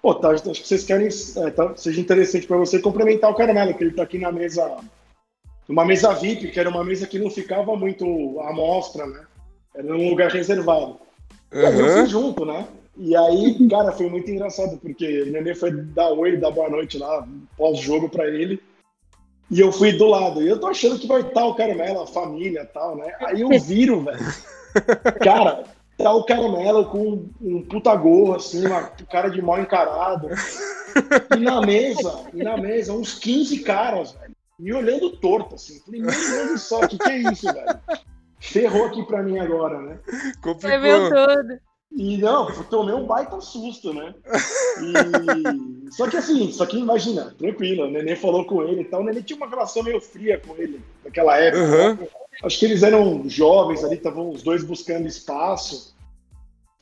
pô, 0.00 0.14
tá, 0.14 0.30
acho 0.30 0.42
que 0.42 0.66
vocês 0.66 0.84
querem, 0.84 1.08
é, 1.36 1.50
tá, 1.50 1.76
seja 1.76 2.00
interessante 2.00 2.46
para 2.46 2.56
você 2.56 2.78
complementar 2.78 3.30
o 3.30 3.34
Carmelo, 3.34 3.74
que 3.74 3.84
ele 3.84 3.94
tá 3.94 4.04
aqui 4.04 4.18
na 4.18 4.32
mesa, 4.32 4.78
uma 5.68 5.84
mesa 5.84 6.14
VIP, 6.14 6.50
que 6.50 6.58
era 6.58 6.70
uma 6.70 6.82
mesa 6.82 7.06
que 7.06 7.18
não 7.18 7.30
ficava 7.30 7.76
muito 7.76 8.40
à 8.40 8.52
mostra, 8.54 9.06
né? 9.06 9.20
Era 9.74 9.94
um 9.94 10.10
lugar 10.10 10.30
reservado. 10.30 10.98
Uhum. 11.52 11.60
E 11.60 11.66
aí 11.66 11.78
eu 11.78 11.88
fui 11.88 12.06
junto, 12.06 12.44
né? 12.44 12.66
E 12.96 13.16
aí, 13.16 13.68
cara, 13.68 13.92
foi 13.92 14.08
muito 14.08 14.30
engraçado, 14.30 14.76
porque 14.78 15.22
o 15.22 15.32
Nenê 15.32 15.54
foi 15.54 15.72
dar 15.72 16.10
oi, 16.10 16.36
dar 16.36 16.50
boa 16.50 16.68
noite 16.68 16.98
lá, 16.98 17.26
pós-jogo 17.56 18.08
pra 18.08 18.28
ele. 18.28 18.60
E 19.50 19.60
eu 19.60 19.72
fui 19.72 19.92
do 19.92 20.06
lado. 20.06 20.42
E 20.42 20.48
eu 20.48 20.58
tô 20.58 20.66
achando 20.66 20.98
que 20.98 21.06
vai 21.06 21.20
estar 21.20 21.44
o 21.46 21.54
Caramelo, 21.54 22.02
a 22.02 22.06
família 22.06 22.62
e 22.62 22.66
tal, 22.66 22.96
né? 22.96 23.14
Aí 23.20 23.40
eu 23.40 23.48
viro, 23.60 24.02
velho. 24.02 24.18
Cara, 25.22 25.64
tá 25.98 26.12
o 26.12 26.24
Caramelo 26.24 26.86
com 26.86 27.28
um 27.40 27.62
puta 27.62 27.94
gorro, 27.94 28.34
assim, 28.34 28.66
uma 28.66 28.82
cara 29.10 29.28
de 29.28 29.42
mal 29.42 29.60
encarado. 29.60 30.28
E 31.36 31.40
na 31.40 31.60
mesa, 31.60 32.24
e 32.32 32.42
na 32.42 32.56
mesa, 32.56 32.92
uns 32.92 33.18
15 33.18 33.58
caras, 33.60 34.12
velho, 34.12 34.34
me 34.58 34.72
olhando 34.72 35.16
torto, 35.16 35.54
assim. 35.54 35.80
Falei, 35.80 36.00
meu 36.00 36.10
Deus 36.10 36.50
do 36.50 36.58
céu, 36.58 36.80
o 36.80 36.88
que, 36.88 36.98
que 36.98 37.10
é 37.10 37.18
isso, 37.18 37.52
velho? 37.52 37.78
Ferrou 38.42 38.86
aqui 38.86 39.04
pra 39.04 39.22
mim 39.22 39.38
agora, 39.38 39.80
né? 39.80 39.98
Complicou. 40.42 41.08
Tudo. 41.08 41.60
E 41.94 42.16
não, 42.16 42.50
tomei 42.64 42.94
um 42.94 43.06
baita 43.06 43.40
susto, 43.40 43.92
né? 43.92 44.14
E... 44.80 45.92
Só 45.92 46.08
que 46.08 46.16
assim, 46.16 46.50
só 46.50 46.64
que 46.64 46.78
imagina, 46.78 47.34
tranquilo, 47.38 47.84
o 47.84 47.90
Nenê 47.90 48.16
falou 48.16 48.44
com 48.46 48.62
ele 48.62 48.80
e 48.80 48.84
tal. 48.84 49.02
O 49.02 49.04
Nenê 49.04 49.22
tinha 49.22 49.36
uma 49.36 49.48
relação 49.48 49.82
meio 49.82 50.00
fria 50.00 50.40
com 50.44 50.56
ele 50.56 50.80
naquela 51.04 51.36
época. 51.36 51.62
Uhum. 51.62 51.94
Né? 51.94 52.08
Acho 52.42 52.58
que 52.58 52.64
eles 52.64 52.82
eram 52.82 53.28
jovens 53.28 53.84
ali, 53.84 53.96
estavam 53.96 54.30
os 54.30 54.42
dois 54.42 54.64
buscando 54.64 55.06
espaço. 55.06 55.94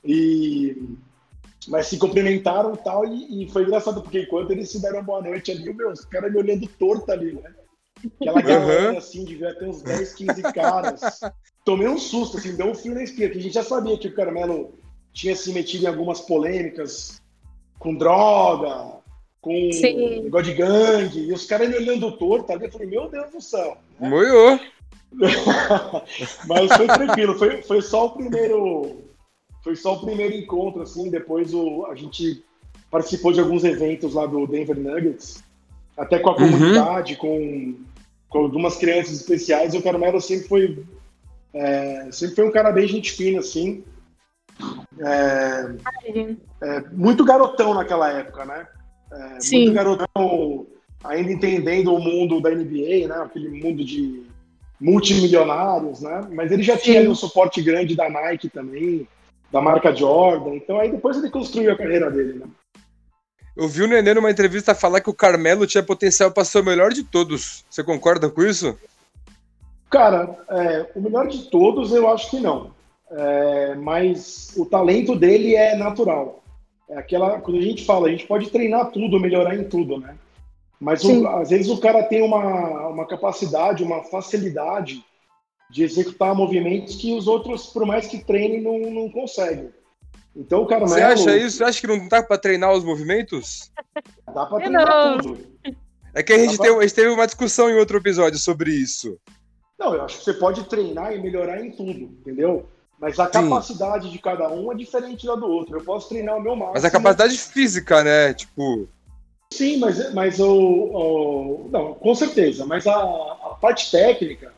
E 0.05 0.97
mas 1.69 1.89
se 1.89 1.99
cumprimentaram 1.99 2.75
tal, 2.75 3.05
e, 3.05 3.45
e 3.45 3.51
foi 3.51 3.65
engraçado, 3.65 4.01
porque 4.01 4.23
enquanto 4.23 4.51
eles 4.51 4.71
se 4.71 4.81
deram 4.81 5.05
boa 5.05 5.21
noite 5.21 5.51
ali, 5.51 5.69
o 5.69 5.75
meu, 5.75 5.91
os 5.91 6.05
caras 6.07 6.33
me 6.33 6.39
olhando 6.39 6.67
torto 6.79 7.13
ali, 7.13 7.33
né? 7.35 7.53
Aquela 8.21 8.41
galera, 8.41 8.93
uhum. 8.93 8.99
assim, 8.99 9.25
devia 9.25 9.55
ter 9.55 9.67
uns 9.67 9.83
10, 9.83 10.15
15 10.15 10.43
caras. 10.53 11.01
Tomei 11.65 11.89
um 11.89 11.99
susto, 11.99 12.39
assim, 12.39 12.57
deu 12.57 12.67
um 12.67 12.75
fio 12.75 12.95
na 12.95 13.03
espinha, 13.03 13.29
porque 13.29 13.41
a 13.41 13.43
gente 13.43 13.55
já 13.55 13.63
sabia 13.63 13.99
que 13.99 14.09
o 14.09 14.15
Carmelo 14.15 14.75
tinha 15.13 15.35
se 15.35 15.53
metido 15.53 15.85
em 15.85 15.89
algumas 15.89 16.21
polêmicas 16.21 17.21
com 17.79 17.95
droga, 17.95 19.01
com 19.41 19.73
Sim. 19.73 20.23
negócio 20.25 20.53
de 20.53 20.55
gangue, 20.55 21.21
e 21.21 21.33
os 21.33 21.47
caras 21.47 21.69
me 21.69 21.77
olhando 21.77 22.17
torto 22.17 22.53
ali, 22.53 22.67
eu 22.67 22.71
falei, 22.71 22.87
meu 22.89 23.09
Deus 23.09 23.31
do 23.31 23.41
céu. 23.41 23.77
Moiou. 23.99 24.61
Mas 26.47 26.73
foi 26.77 26.87
tranquilo, 26.87 27.39
foi, 27.39 27.63
foi 27.63 27.83
só 27.83 28.07
o 28.07 28.11
primeiro. 28.11 29.09
Foi 29.63 29.77
só 29.77 29.95
o 29.95 30.01
primeiro 30.01 30.35
encontro, 30.35 30.83
assim, 30.83 31.11
depois 31.11 31.53
o, 31.53 31.85
a 31.87 31.95
gente 31.95 32.43
participou 32.91 33.33
de 33.33 33.41
alguns 33.41 33.63
eventos 33.63 34.15
lá 34.15 34.25
do 34.25 34.47
Denver 34.47 34.79
Nuggets, 34.79 35.45
até 35.97 36.19
com 36.19 36.31
a 36.31 36.33
uhum. 36.33 36.51
comunidade, 36.51 37.17
com, 37.17 37.75
com 38.31 38.39
algumas 38.39 38.77
crianças 38.77 39.13
especiais, 39.13 39.75
o 39.75 39.83
Carmelo 39.83 40.21
sempre 40.21 40.49
foi. 40.49 40.85
É, 41.53 42.09
sempre 42.13 42.37
foi 42.37 42.49
um 42.49 42.53
cara 42.53 42.71
bem 42.71 42.87
gente 42.87 43.13
fina, 43.13 43.41
assim. 43.41 43.85
É, 45.01 45.75
é, 46.63 46.81
muito 46.93 47.25
garotão 47.25 47.75
naquela 47.75 48.11
época, 48.11 48.45
né? 48.45 48.67
É, 49.13 49.41
Sim. 49.41 49.65
Muito 49.65 49.75
garotão, 49.75 50.67
ainda 51.03 51.33
entendendo 51.33 51.93
o 51.93 51.99
mundo 51.99 52.41
da 52.41 52.51
NBA, 52.51 53.09
né? 53.09 53.17
Aquele 53.25 53.49
mundo 53.49 53.85
de 53.85 54.23
multimilionários, 54.81 56.01
né? 56.01 56.29
Mas 56.33 56.53
ele 56.53 56.63
já 56.63 56.77
Sim. 56.77 56.83
tinha 56.83 57.11
um 57.11 57.15
suporte 57.15 57.61
grande 57.61 57.97
da 57.97 58.09
Nike 58.09 58.49
também, 58.49 59.09
da 59.51 59.61
marca 59.61 59.95
Jordan. 59.95 60.55
Então 60.55 60.79
aí 60.79 60.91
depois 60.91 61.17
ele 61.17 61.31
construiu 61.31 61.73
a 61.73 61.77
carreira 61.77 62.09
dele, 62.11 62.35
né? 62.35 62.47
Eu 63.61 63.69
vi 63.69 63.83
o 63.83 63.87
Nenê 63.87 64.15
numa 64.15 64.31
entrevista 64.31 64.75
falar 64.75 65.03
que 65.03 65.11
o 65.11 65.15
Carmelo 65.15 65.67
tinha 65.67 65.83
potencial 65.83 66.31
para 66.31 66.47
ser 66.47 66.61
o 66.61 66.65
melhor 66.65 66.95
de 66.95 67.05
todos. 67.05 67.63
Você 67.69 67.85
concorda 67.85 68.31
com 68.31 68.43
isso? 68.43 68.75
Cara, 69.91 70.35
é, 70.49 70.91
o 70.95 71.01
melhor 71.03 71.29
de 71.29 71.43
todos 71.51 71.93
eu 71.93 72.09
acho 72.09 72.31
que 72.31 72.41
não. 72.41 72.71
É, 73.11 73.75
mas 73.75 74.55
o 74.57 74.65
talento 74.65 75.15
dele 75.15 75.57
é 75.57 75.77
natural. 75.77 76.43
É 76.89 76.97
aquela, 76.97 77.39
quando 77.39 77.59
a 77.59 77.63
gente 77.63 77.85
fala, 77.85 78.09
a 78.09 78.11
gente 78.11 78.27
pode 78.27 78.49
treinar 78.49 78.93
tudo, 78.93 79.21
melhorar 79.21 79.55
em 79.55 79.65
tudo, 79.65 79.99
né? 79.99 80.17
Mas 80.81 81.05
o, 81.05 81.29
às 81.29 81.51
vezes 81.51 81.69
o 81.69 81.77
cara 81.77 82.03
tem 82.05 82.23
uma, 82.23 82.89
uma 82.89 83.07
capacidade, 83.07 83.85
uma 83.85 84.05
facilidade 84.05 85.05
de 85.69 85.83
executar 85.83 86.35
movimentos 86.35 86.97
que 86.97 87.13
os 87.13 87.29
outros, 87.29 87.67
por 87.67 87.85
mais 87.85 88.07
que 88.07 88.25
treinem, 88.25 88.63
não, 88.63 88.91
não 88.91 89.11
conseguem. 89.11 89.69
Então 90.41 90.63
o 90.63 90.67
cara 90.67 90.87
Você 90.87 91.03
acha 91.03 91.37
isso? 91.37 91.59
Você 91.59 91.65
acha 91.65 91.81
que 91.81 91.87
não 91.87 92.09
dá 92.09 92.23
para 92.23 92.39
treinar 92.39 92.73
os 92.73 92.83
movimentos? 92.83 93.71
Dá 94.35 94.47
para 94.47 94.59
treinar 94.59 94.87
não. 94.87 95.19
tudo. 95.19 95.39
É 96.15 96.23
que 96.23 96.33
a 96.33 96.39
gente, 96.39 96.57
pra... 96.57 96.71
a 96.71 96.83
gente 96.83 96.95
teve 96.95 97.09
uma 97.09 97.27
discussão 97.27 97.69
em 97.69 97.75
outro 97.75 97.99
episódio 97.99 98.39
sobre 98.39 98.71
isso. 98.71 99.19
Não, 99.79 99.95
eu 99.95 100.03
acho 100.03 100.19
que 100.19 100.25
você 100.25 100.35
pode 100.35 100.65
treinar 100.65 101.13
e 101.13 101.21
melhorar 101.21 101.61
em 101.65 101.71
tudo, 101.71 101.91
entendeu? 101.91 102.67
Mas 102.99 103.19
a 103.19 103.27
Sim. 103.27 103.33
capacidade 103.33 104.11
de 104.11 104.19
cada 104.19 104.49
um 104.49 104.73
é 104.73 104.75
diferente 104.75 105.27
da 105.27 105.35
do 105.35 105.47
outro. 105.47 105.79
Eu 105.79 105.85
posso 105.85 106.09
treinar 106.09 106.37
o 106.37 106.41
meu 106.41 106.55
máximo. 106.55 106.75
Mas 106.75 106.85
a 106.85 106.91
capacidade 106.91 107.37
física, 107.37 108.03
né? 108.03 108.33
Tipo. 108.33 108.89
Sim, 109.53 109.79
mas, 109.79 110.15
mas 110.15 110.39
o, 110.39 110.53
o 110.53 111.69
Não, 111.71 111.95
com 111.95 112.15
certeza. 112.15 112.65
Mas 112.65 112.87
a, 112.87 112.95
a, 112.95 113.57
parte 113.61 113.91
técnica, 113.91 114.53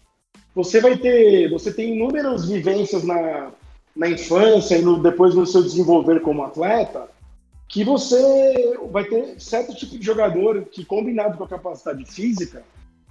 você 0.55 0.81
vai 0.81 0.97
ter. 0.97 1.51
Você 1.51 1.73
tem 1.73 1.95
inúmeras 1.95 2.49
vivências 2.49 3.05
na, 3.05 3.53
na 3.95 4.09
infância 4.09 4.77
e 4.77 4.83
no, 4.83 5.03
depois 5.03 5.35
no 5.35 5.47
seu 5.47 5.63
desenvolver 5.63 6.21
como 6.21 6.43
atleta, 6.43 7.09
que 7.69 7.85
você 7.85 8.79
vai 8.91 9.05
ter 9.05 9.41
certo 9.41 9.75
tipo 9.75 9.99
de 9.99 10.05
jogador 10.05 10.65
que, 10.67 10.85
combinado 10.85 11.39
com 11.39 11.45
a 11.45 11.49
capacidade 11.49 12.05
física, 12.05 12.63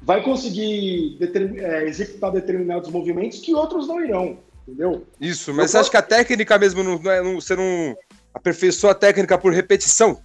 vai 0.02 0.24
conseguir 0.24 1.18
é, 1.58 1.84
executar 1.84 2.32
determinados 2.32 2.90
movimentos 2.90 3.40
que 3.40 3.54
outros 3.54 3.88
não 3.88 4.04
irão 4.04 4.38
entendeu? 4.72 5.06
Isso, 5.20 5.54
mas 5.54 5.66
eu 5.66 5.68
você 5.68 5.78
posso... 5.78 5.78
acha 5.78 5.92
que 5.92 5.98
a 5.98 6.18
técnica 6.18 6.58
mesmo 6.58 6.84
não, 6.84 6.98
não, 6.98 7.12
é, 7.12 7.22
não, 7.22 7.36
você 7.36 7.56
não 7.56 7.96
aperfeiçoa 8.34 8.92
a 8.92 8.96
técnica 8.96 9.38
por 9.38 9.54
repetição? 9.54 10.22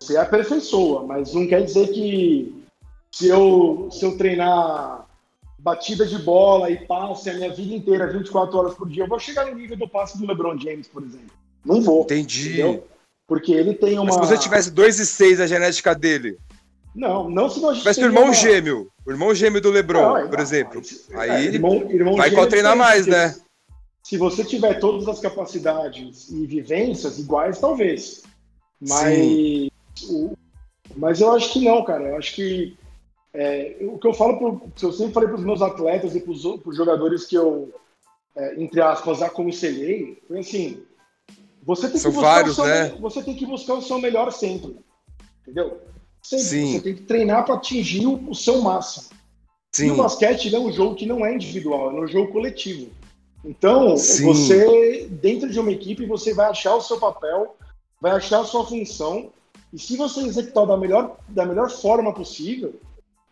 Você 0.00 0.16
aperfeiçoa, 0.16 1.04
mas 1.06 1.32
não 1.32 1.46
quer 1.46 1.62
dizer 1.62 1.88
que 1.88 2.64
se 3.12 3.28
eu, 3.28 3.88
se 3.90 4.04
eu 4.04 4.18
treinar 4.18 5.03
batida 5.64 6.04
de 6.04 6.18
bola 6.18 6.70
e 6.70 6.76
passe 6.86 7.30
a 7.30 7.34
minha 7.34 7.50
vida 7.50 7.74
inteira, 7.74 8.12
24 8.12 8.58
horas 8.58 8.74
por 8.74 8.86
dia, 8.86 9.04
eu 9.04 9.08
vou 9.08 9.18
chegar 9.18 9.46
no 9.46 9.54
nível 9.54 9.78
do 9.78 9.88
passe 9.88 10.18
do 10.18 10.26
LeBron 10.26 10.58
James, 10.58 10.86
por 10.86 11.02
exemplo. 11.02 11.30
Não 11.64 11.80
vou. 11.80 12.02
Entendi. 12.02 12.60
Entendeu? 12.60 12.86
Porque 13.26 13.50
ele 13.50 13.72
tem 13.72 13.98
uma. 13.98 14.04
Mas 14.04 14.14
se 14.14 14.20
você 14.20 14.38
tivesse 14.38 14.70
2 14.70 15.00
e 15.00 15.06
6 15.06 15.40
a 15.40 15.46
genética 15.46 15.94
dele. 15.94 16.36
Não, 16.94 17.30
não 17.30 17.48
se 17.48 17.60
nós 17.60 17.78
Tivesse 17.78 18.02
o 18.02 18.04
irmão 18.04 18.24
uma... 18.24 18.34
gêmeo, 18.34 18.88
o 19.04 19.10
irmão 19.10 19.34
gêmeo 19.34 19.60
do 19.60 19.70
LeBron, 19.70 20.00
não, 20.00 20.28
por 20.28 20.36
não, 20.36 20.44
exemplo. 20.44 20.82
Mas, 21.10 21.30
aí 21.30 21.48
é, 21.48 21.50
irmão, 21.54 21.90
irmão 21.90 22.14
vai 22.14 22.30
treinar 22.46 22.76
mais, 22.76 23.06
né? 23.06 23.34
Se 24.02 24.18
você 24.18 24.44
tiver 24.44 24.78
todas 24.78 25.08
as 25.08 25.18
capacidades 25.18 26.30
e 26.30 26.46
vivências 26.46 27.18
iguais, 27.18 27.58
talvez. 27.58 28.22
Mas, 28.80 29.70
o, 30.08 30.36
mas 30.94 31.20
eu 31.20 31.32
acho 31.32 31.54
que 31.54 31.64
não, 31.64 31.82
cara. 31.82 32.10
Eu 32.10 32.18
acho 32.18 32.34
que 32.36 32.76
é, 33.34 33.78
o 33.80 33.98
que 33.98 34.06
eu 34.06 34.14
falo, 34.14 34.38
pro, 34.38 34.72
eu 34.80 34.92
sempre 34.92 35.12
falei 35.12 35.28
para 35.28 35.38
os 35.38 35.44
meus 35.44 35.60
atletas 35.60 36.14
e 36.14 36.20
para 36.20 36.30
os 36.30 36.76
jogadores 36.76 37.26
que 37.26 37.34
eu, 37.34 37.74
é, 38.36 38.62
entre 38.62 38.80
aspas, 38.80 39.20
aconselhei, 39.20 40.22
foi 40.28 40.38
assim: 40.38 40.84
você 41.64 41.88
tem, 41.88 41.98
São 41.98 42.12
que 42.12 42.16
buscar 42.16 42.34
vários, 42.34 42.54
seu, 42.54 42.64
né? 42.64 42.88
você 43.00 43.22
tem 43.24 43.34
que 43.34 43.44
buscar 43.44 43.74
o 43.74 43.82
seu 43.82 43.98
melhor 43.98 44.32
sempre. 44.32 44.76
Entendeu? 45.42 45.80
Sempre. 46.22 46.44
Sim. 46.44 46.72
Você 46.72 46.80
tem 46.80 46.94
que 46.94 47.02
treinar 47.02 47.44
para 47.44 47.56
atingir 47.56 48.06
o, 48.06 48.30
o, 48.30 48.34
seu 48.36 48.62
máximo. 48.62 49.08
Sim. 49.72 49.88
E 49.88 49.90
o 49.90 49.96
basquete 49.96 50.54
é 50.54 50.58
um 50.58 50.70
jogo 50.70 50.94
que 50.94 51.04
não 51.04 51.26
é 51.26 51.34
individual, 51.34 51.90
é 51.90 52.00
um 52.00 52.06
jogo 52.06 52.30
coletivo. 52.30 52.90
Então, 53.44 53.96
Sim. 53.96 54.26
você, 54.26 55.08
dentro 55.10 55.50
de 55.50 55.58
uma 55.58 55.72
equipe, 55.72 56.06
você 56.06 56.32
vai 56.32 56.46
achar 56.46 56.76
o 56.76 56.80
seu 56.80 57.00
papel, 57.00 57.56
vai 58.00 58.12
achar 58.12 58.40
a 58.40 58.44
sua 58.44 58.64
função, 58.64 59.32
e 59.72 59.78
se 59.78 59.96
você 59.96 60.20
executar 60.20 60.66
da 60.66 60.76
melhor, 60.76 61.16
da 61.28 61.44
melhor 61.44 61.68
forma 61.68 62.14
possível, 62.14 62.74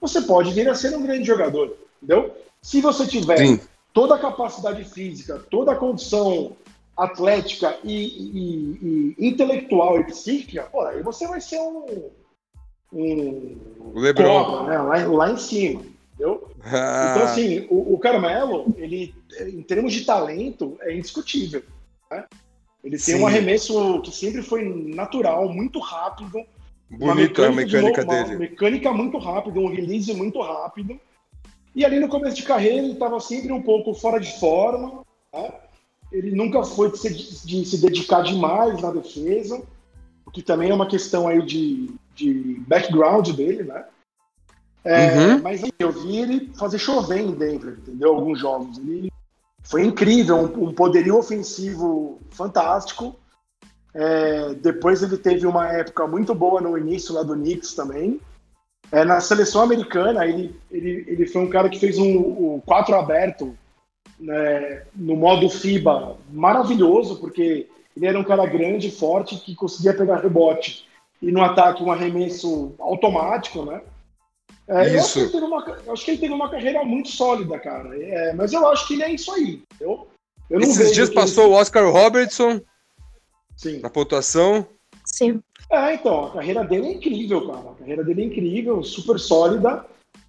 você 0.03 0.21
pode 0.21 0.53
vir 0.53 0.69
a 0.69 0.75
ser 0.75 0.95
um 0.97 1.03
grande 1.03 1.25
jogador, 1.25 1.77
entendeu? 2.03 2.37
Se 2.61 2.81
você 2.81 3.07
tiver 3.07 3.39
Sim. 3.39 3.61
toda 3.95 4.17
a 4.17 4.19
capacidade 4.19 4.85
física, 4.85 5.41
toda 5.49 5.73
a 5.73 5.77
condição 5.77 6.57
atlética 6.97 7.79
e, 7.85 7.95
e, 7.95 9.15
e 9.17 9.29
intelectual 9.29 10.01
e 10.01 10.05
psíquica, 10.05 10.65
pô, 10.65 10.83
aí 10.83 11.03
você 11.03 11.27
vai 11.27 11.41
ser 11.41 11.61
um, 11.61 12.11
um 12.93 13.57
Lebron. 13.95 14.45
Cobra, 14.45 14.71
né? 14.71 14.79
lá, 14.79 15.07
lá 15.07 15.31
em 15.31 15.39
cima. 15.39 15.83
Entendeu? 16.15 16.51
Ah. 16.65 17.13
Então, 17.15 17.29
assim, 17.29 17.67
o, 17.71 17.95
o, 17.95 17.99
Carmelo, 17.99 18.75
ele, 18.77 19.15
em 19.41 19.63
termos 19.63 19.93
de 19.93 20.05
talento, 20.05 20.77
é 20.81 20.95
indiscutível. 20.95 21.63
Né? 22.11 22.25
Ele 22.83 22.99
Sim. 22.99 23.13
tem 23.13 23.23
um 23.23 23.27
arremesso 23.27 24.01
que 24.03 24.11
sempre 24.11 24.43
foi 24.43 24.65
natural, 24.65 25.49
muito 25.49 25.79
rápido. 25.79 26.45
Bonita 26.93 27.47
a 27.47 27.53
mecânica 27.53 28.05
dele. 28.05 28.31
Uma 28.31 28.39
mecânica 28.39 28.93
muito 28.93 29.19
rápida, 29.19 29.59
um 29.59 29.69
release 29.69 30.13
muito 30.13 30.41
rápido. 30.41 31.01
E 31.75 31.85
ali 31.85 31.99
no 31.99 32.09
começo 32.09 32.37
de 32.37 32.43
carreira 32.43 32.79
ele 32.79 32.93
estava 32.93 33.19
sempre 33.19 33.53
um 33.53 33.63
pouco 33.63 33.95
fora 33.95 34.21
de 34.21 34.39
forma. 34.39 35.03
Né? 35.33 35.53
Ele 36.13 36.31
nunca 36.33 36.63
foi 36.63 36.91
de 36.91 36.99
se, 36.99 37.47
de 37.47 37.65
se, 37.65 37.81
dedicar 37.81 38.23
demais 38.23 38.81
na 38.83 38.91
defesa, 38.91 39.63
o 40.27 40.31
que 40.31 40.43
também 40.43 40.71
é 40.71 40.75
uma 40.75 40.87
questão 40.87 41.27
aí 41.27 41.41
de, 41.41 41.91
de 42.15 42.63
background 42.67 43.31
dele, 43.31 43.65
né? 43.65 43.85
É, 44.85 45.17
uhum. 45.17 45.43
Mas 45.43 45.63
eu 45.79 45.93
vi 45.93 46.19
ele 46.19 46.53
fazer 46.59 46.79
chover 46.79 47.21
em 47.21 47.33
Denver, 47.33 47.79
entendeu? 47.79 48.15
Alguns 48.15 48.39
jogos. 48.39 48.77
Ele 48.79 49.11
foi 49.63 49.85
incrível, 49.85 50.37
um, 50.37 50.69
um 50.69 50.75
poderio 50.75 51.17
ofensivo 51.17 52.21
fantástico. 52.31 53.17
É, 53.95 54.55
depois 54.55 55.03
ele 55.03 55.17
teve 55.17 55.47
uma 55.47 55.71
época 55.71 56.07
muito 56.07 56.35
boa 56.35 56.61
no 56.61 56.79
início 56.79 57.15
lá 57.15 57.23
do 57.23 57.35
Knicks 57.35 57.75
também. 57.75 58.21
É, 58.91 59.05
na 59.05 59.21
seleção 59.21 59.63
americana, 59.63 60.27
ele, 60.27 60.55
ele, 60.71 61.05
ele 61.07 61.27
foi 61.27 61.43
um 61.43 61.51
cara 61.51 61.69
que 61.69 61.79
fez 61.79 61.99
um, 61.99 62.55
um 62.55 62.63
4 62.65 62.95
aberto 62.95 63.57
né, 64.19 64.83
no 64.95 65.17
modo 65.17 65.49
FIBA 65.49 66.17
maravilhoso, 66.31 67.19
porque 67.19 67.69
ele 67.97 68.07
era 68.07 68.19
um 68.19 68.25
cara 68.25 68.47
grande, 68.47 68.91
forte, 68.91 69.37
que 69.37 69.55
conseguia 69.55 69.95
pegar 69.95 70.21
rebote 70.21 70.87
e 71.21 71.31
no 71.31 71.43
ataque 71.43 71.83
um 71.83 71.93
arremesso 71.93 72.75
automático, 72.79 73.65
né? 73.65 73.81
É, 74.69 74.97
isso. 74.97 75.21
Eu 75.21 75.27
acho, 75.27 75.45
uma, 75.45 75.77
eu 75.87 75.93
acho, 75.93 76.05
que 76.05 76.11
ele 76.13 76.21
teve 76.21 76.33
uma 76.33 76.51
carreira 76.51 76.85
muito 76.85 77.09
sólida, 77.09 77.59
cara. 77.59 77.97
É, 77.97 78.33
mas 78.33 78.53
eu 78.53 78.67
acho 78.69 78.87
que 78.87 78.95
ele 78.95 79.03
é 79.03 79.13
isso 79.13 79.33
aí. 79.33 79.63
Eu, 79.81 80.09
eu 80.49 80.61
Esses 80.61 80.93
dias 80.93 81.11
passou 81.11 81.45
ele... 81.45 81.53
o 81.53 81.57
Oscar 81.57 81.91
Robertson 81.91 82.61
Sim. 83.57 83.81
na 83.81 83.91
pontuação. 83.91 84.67
Sim. 85.05 85.43
É, 85.71 85.95
então, 85.95 86.27
a 86.27 86.31
carreira 86.31 86.65
dele 86.65 86.87
é 86.87 86.93
incrível, 86.93 87.47
cara. 87.47 87.71
A 87.71 87.75
carreira 87.75 88.05
dele 88.05 88.23
é 88.23 88.27
incrível, 88.27 88.83
super 88.83 89.19
sólida. 89.19 89.87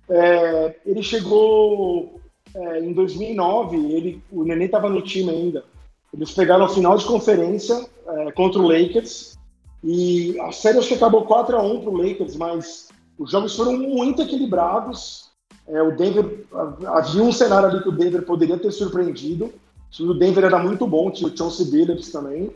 É, 0.10 0.76
ele 0.86 1.04
chegou 1.04 2.20
é, 2.56 2.80
em 2.80 2.94
2009, 2.94 3.78
ele, 3.78 4.24
o 4.32 4.44
Nenê 4.44 4.66
estava 4.66 4.90
no 4.90 5.02
time 5.02 5.30
ainda. 5.32 5.66
Eles 6.14 6.32
pegaram 6.32 6.66
a 6.66 6.70
final 6.70 6.98
de 6.98 7.06
conferência 7.06 7.86
é, 8.08 8.32
contra 8.32 8.62
o 8.62 8.68
Lakers. 8.68 9.38
E 9.84 10.40
a 10.40 10.52
série 10.52 10.78
acho 10.78 10.88
que 10.88 10.94
acabou 10.94 11.26
4 11.26 11.58
a 11.58 11.62
1 11.62 11.82
para 11.82 11.90
o 11.90 11.98
Lakers, 11.98 12.36
mas 12.36 12.88
os 13.18 13.32
jogos 13.32 13.56
foram 13.56 13.78
muito 13.78 14.22
equilibrados. 14.22 15.30
É, 15.68 15.82
o 15.82 15.96
Denver, 15.96 16.46
havia 16.86 17.24
um 17.24 17.32
cenário 17.32 17.70
ali 17.70 17.82
que 17.82 17.90
o 17.90 17.92
Denver 17.92 18.24
poderia 18.24 18.58
ter 18.58 18.72
surpreendido. 18.72 19.52
O 20.00 20.14
Denver 20.14 20.46
era 20.46 20.60
muito 20.60 20.88
bom, 20.88 21.12
tinha 21.12 21.30
o 21.30 21.38
Chauncey 21.38 21.70
Billups 21.70 22.12
também. 22.12 22.52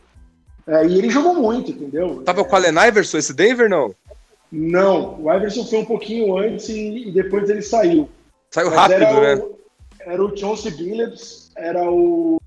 É, 0.68 0.86
e 0.86 0.98
ele 0.98 1.08
jogou 1.08 1.34
muito, 1.34 1.70
entendeu? 1.70 2.22
Tava 2.24 2.44
com 2.44 2.52
o 2.52 2.56
Allen 2.56 2.88
Iverson 2.88 3.16
esse 3.16 3.32
Denver, 3.32 3.70
não? 3.70 3.94
Não, 4.52 5.18
o 5.22 5.32
Iverson 5.32 5.64
foi 5.64 5.78
um 5.78 5.84
pouquinho 5.86 6.36
antes 6.36 6.68
e, 6.68 7.08
e 7.08 7.10
depois 7.10 7.48
ele 7.48 7.62
saiu. 7.62 8.08
Saiu 8.50 8.68
Mas 8.68 8.78
rápido, 8.78 9.02
era 9.02 9.36
né? 9.36 9.42
O, 9.42 9.58
era 10.00 10.24
o 10.24 10.36
Chauncey 10.36 10.70
Billups, 10.72 11.50
era 11.56 11.90
o, 11.90 12.38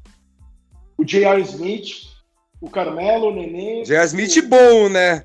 o 0.97 1.03
J.R. 1.03 1.41
Smith, 1.41 2.11
o 2.59 2.69
Carmelo, 2.69 3.29
o 3.29 3.33
Nenê. 3.33 3.83
J.R. 3.85 4.05
Smith 4.05 4.47
bom, 4.47 4.87
né? 4.89 5.23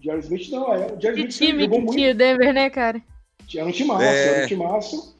J.R. 0.00 0.18
Smith 0.20 0.50
não, 0.50 0.74
é. 0.74 0.86
O 0.92 0.96
J.R. 0.96 1.14
Que 1.14 1.28
Smith 1.28 1.48
time 1.48 1.62
jogou 1.62 1.78
que 1.78 1.84
muito. 1.84 1.96
tinha 1.96 2.10
o 2.10 2.14
Denver, 2.14 2.52
né, 2.52 2.70
cara? 2.70 3.00
Tinha 3.46 3.64
um 3.64 3.70
timaço, 3.72 4.02
É. 4.02 4.26
era 4.26 4.44
um 4.44 4.48
timaço. 4.48 5.16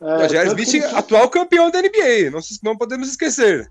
É, 0.00 0.24
o 0.24 0.28
J.R. 0.28 0.54
que 0.54 0.62
Smith, 0.62 0.84
atual 0.94 1.28
campeão 1.28 1.70
da 1.70 1.82
NBA, 1.82 2.30
não, 2.30 2.40
não 2.62 2.76
podemos 2.78 3.08
esquecer. 3.08 3.70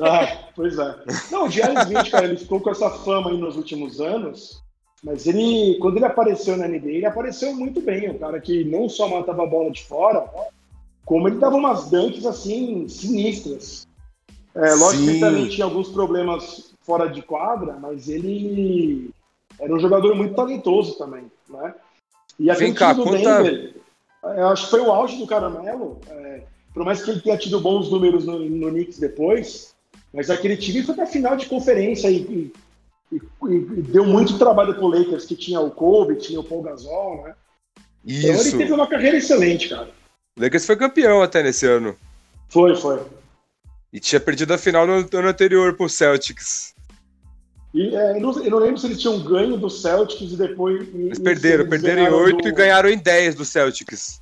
Ah, 0.00 0.48
pois 0.54 0.78
é. 0.78 0.94
Não, 1.30 1.46
o 1.46 1.48
J.R. 1.48 1.74
Smith, 1.82 2.10
cara, 2.10 2.26
ele 2.26 2.36
ficou 2.36 2.60
com 2.60 2.70
essa 2.70 2.90
fama 2.90 3.30
aí 3.30 3.36
nos 3.36 3.56
últimos 3.56 4.00
anos, 4.00 4.62
mas 5.02 5.26
ele, 5.26 5.78
quando 5.80 5.96
ele 5.96 6.04
apareceu 6.06 6.56
na 6.56 6.66
NBA, 6.66 6.88
ele 6.90 7.06
apareceu 7.06 7.54
muito 7.54 7.80
bem. 7.80 8.10
Um 8.10 8.18
cara 8.18 8.40
que 8.40 8.64
não 8.64 8.88
só 8.88 9.08
matava 9.08 9.42
a 9.42 9.46
bola 9.46 9.70
de 9.70 9.84
fora, 9.84 10.28
como 11.04 11.28
ele 11.28 11.38
dava 11.38 11.56
umas 11.56 11.90
dunks, 11.90 12.24
assim, 12.26 12.88
sinistras. 12.88 13.86
É, 14.54 14.72
lógico 14.74 14.90
que 14.90 14.96
Sim. 14.96 15.10
ele 15.10 15.20
também 15.20 15.48
tinha 15.48 15.64
alguns 15.64 15.88
problemas 15.88 16.72
fora 16.82 17.08
de 17.08 17.22
quadra, 17.22 17.74
mas 17.74 18.08
ele 18.08 19.10
era 19.58 19.74
um 19.74 19.78
jogador 19.80 20.14
muito 20.14 20.34
talentoso 20.34 20.96
também, 20.96 21.30
né? 21.48 21.74
E 22.38 22.50
aquele 22.50 22.66
Vem 22.66 22.74
cá, 22.74 22.92
do 22.92 23.04
conta- 23.04 23.18
Denver, 23.18 23.74
eu 24.22 24.48
acho 24.48 24.64
que 24.64 24.70
foi 24.70 24.80
o 24.80 24.90
auge 24.90 25.18
do 25.18 25.26
Caramelo, 25.26 25.98
é, 26.08 26.42
por 26.72 26.84
mais 26.84 27.02
que 27.02 27.10
ele 27.10 27.20
tenha 27.20 27.36
tido 27.36 27.60
bons 27.60 27.90
números 27.90 28.24
no, 28.26 28.38
no 28.38 28.70
Knicks 28.70 28.98
depois, 28.98 29.73
mas 30.14 30.30
aquele 30.30 30.56
time 30.56 30.82
foi 30.82 30.94
pra 30.94 31.06
final 31.06 31.36
de 31.36 31.46
conferência 31.46 32.08
e, 32.08 32.16
e- 32.16 32.52
e- 33.12 33.20
e 33.48 33.82
deu 33.82 34.04
muito 34.06 34.38
trabalho 34.38 34.74
pro 34.74 34.86
Lakers, 34.86 35.24
que 35.26 35.36
tinha 35.36 35.60
o 35.60 35.70
Kobe, 35.70 36.16
tinha 36.16 36.38
o 36.40 36.44
Paul 36.44 36.62
Gasol, 36.62 37.24
né? 37.24 37.34
Então 38.06 38.30
ele 38.30 38.38
Isso. 38.40 38.56
teve 38.56 38.72
uma 38.72 38.86
carreira 38.86 39.16
excelente, 39.16 39.68
cara. 39.68 39.90
O 40.38 40.42
Lakers 40.42 40.64
foi 40.66 40.76
campeão 40.76 41.20
até 41.22 41.42
nesse 41.42 41.66
ano. 41.66 41.96
Foi, 42.48 42.74
foi. 42.76 43.02
E 43.92 43.98
tinha 44.00 44.20
perdido 44.20 44.52
a 44.54 44.58
final 44.58 44.86
no 44.86 44.92
ano 44.94 45.28
anterior 45.28 45.74
pro 45.76 45.88
Celtics. 45.88 46.74
E 47.72 47.94
é, 47.96 48.16
eu, 48.16 48.20
não, 48.20 48.44
eu 48.44 48.50
não 48.50 48.58
lembro 48.58 48.78
se 48.78 48.86
eles 48.86 49.00
tinham 49.00 49.18
ganho 49.20 49.56
do 49.56 49.68
Celtics 49.68 50.32
e 50.32 50.36
depois. 50.36 50.86
Eles 50.94 51.18
e 51.18 51.22
perderam, 51.22 51.68
perderam 51.68 52.02
em 52.02 52.04
ganharam 52.04 52.24
8 52.24 52.42
do- 52.42 52.48
e 52.48 52.52
ganharam 52.52 52.88
em 52.88 52.98
10 52.98 53.34
do 53.34 53.44
Celtics. 53.44 54.20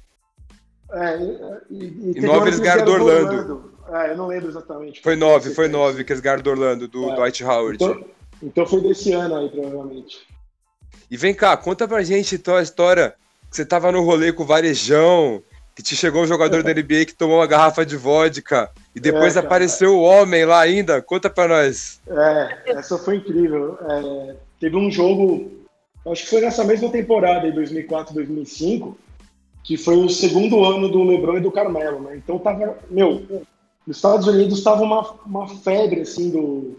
É, 0.90 1.18
e, 1.18 1.74
e, 1.74 1.84
e 2.10 2.14
teve 2.14 2.26
nove 2.26 2.38
hora 2.38 2.48
eles 2.48 2.60
que 2.60 2.64
ganharam 2.66 2.84
do 2.84 2.92
ganharam 2.92 3.04
Orlando. 3.26 3.71
É, 3.92 4.12
eu 4.12 4.16
não 4.16 4.26
lembro 4.26 4.48
exatamente. 4.48 5.02
Foi 5.02 5.14
9, 5.14 5.54
foi 5.54 5.68
9 5.68 6.02
que 6.02 6.12
eles 6.12 6.22
ganharam 6.22 6.42
do 6.42 6.50
Orlando, 6.50 6.88
do 6.88 7.10
É. 7.10 7.14
Dwight 7.14 7.44
Howard. 7.44 7.74
Então, 7.74 8.04
então 8.42 8.66
foi 8.66 8.80
desse 8.80 9.12
ano 9.12 9.36
aí, 9.36 9.48
provavelmente. 9.50 10.26
E 11.10 11.16
vem 11.16 11.34
cá, 11.34 11.54
conta 11.56 11.86
pra 11.86 12.02
gente 12.02 12.34
então 12.34 12.56
a 12.56 12.62
história 12.62 13.14
que 13.50 13.56
você 13.56 13.66
tava 13.66 13.92
no 13.92 14.02
rolê 14.02 14.32
com 14.32 14.44
o 14.44 14.46
Varejão, 14.46 15.42
que 15.76 15.82
te 15.82 15.94
chegou 15.94 16.22
um 16.22 16.26
jogador 16.26 16.62
da 16.62 16.72
NBA 16.72 17.04
que 17.06 17.14
tomou 17.14 17.36
uma 17.38 17.46
garrafa 17.46 17.84
de 17.84 17.96
vodka 17.96 18.70
e 18.96 19.00
depois 19.00 19.36
É, 19.36 19.40
apareceu 19.40 19.94
o 19.94 20.02
homem 20.02 20.46
lá 20.46 20.60
ainda. 20.60 21.02
Conta 21.02 21.28
pra 21.28 21.46
nós. 21.46 22.00
É, 22.06 22.70
essa 22.70 22.96
foi 22.96 23.16
incrível. 23.16 23.78
É, 23.90 24.36
teve 24.58 24.76
um 24.76 24.90
jogo, 24.90 25.50
acho 26.06 26.22
que 26.22 26.30
foi 26.30 26.40
nessa 26.40 26.64
mesma 26.64 26.88
temporada, 26.88 27.46
em 27.46 27.52
2004, 27.52 28.14
2005, 28.14 28.96
que 29.62 29.76
foi 29.76 29.96
o 29.96 30.08
segundo 30.08 30.64
ano 30.64 30.88
do 30.88 31.04
LeBron 31.04 31.36
e 31.36 31.40
do 31.40 31.52
Carmelo, 31.52 32.00
né? 32.00 32.16
Então 32.16 32.38
tava, 32.38 32.78
meu, 32.90 33.44
nos 33.86 33.96
Estados 33.96 34.26
Unidos 34.26 34.62
tava 34.62 34.82
uma, 34.82 35.10
uma 35.26 35.48
febre, 35.48 36.02
assim, 36.02 36.30
do, 36.30 36.76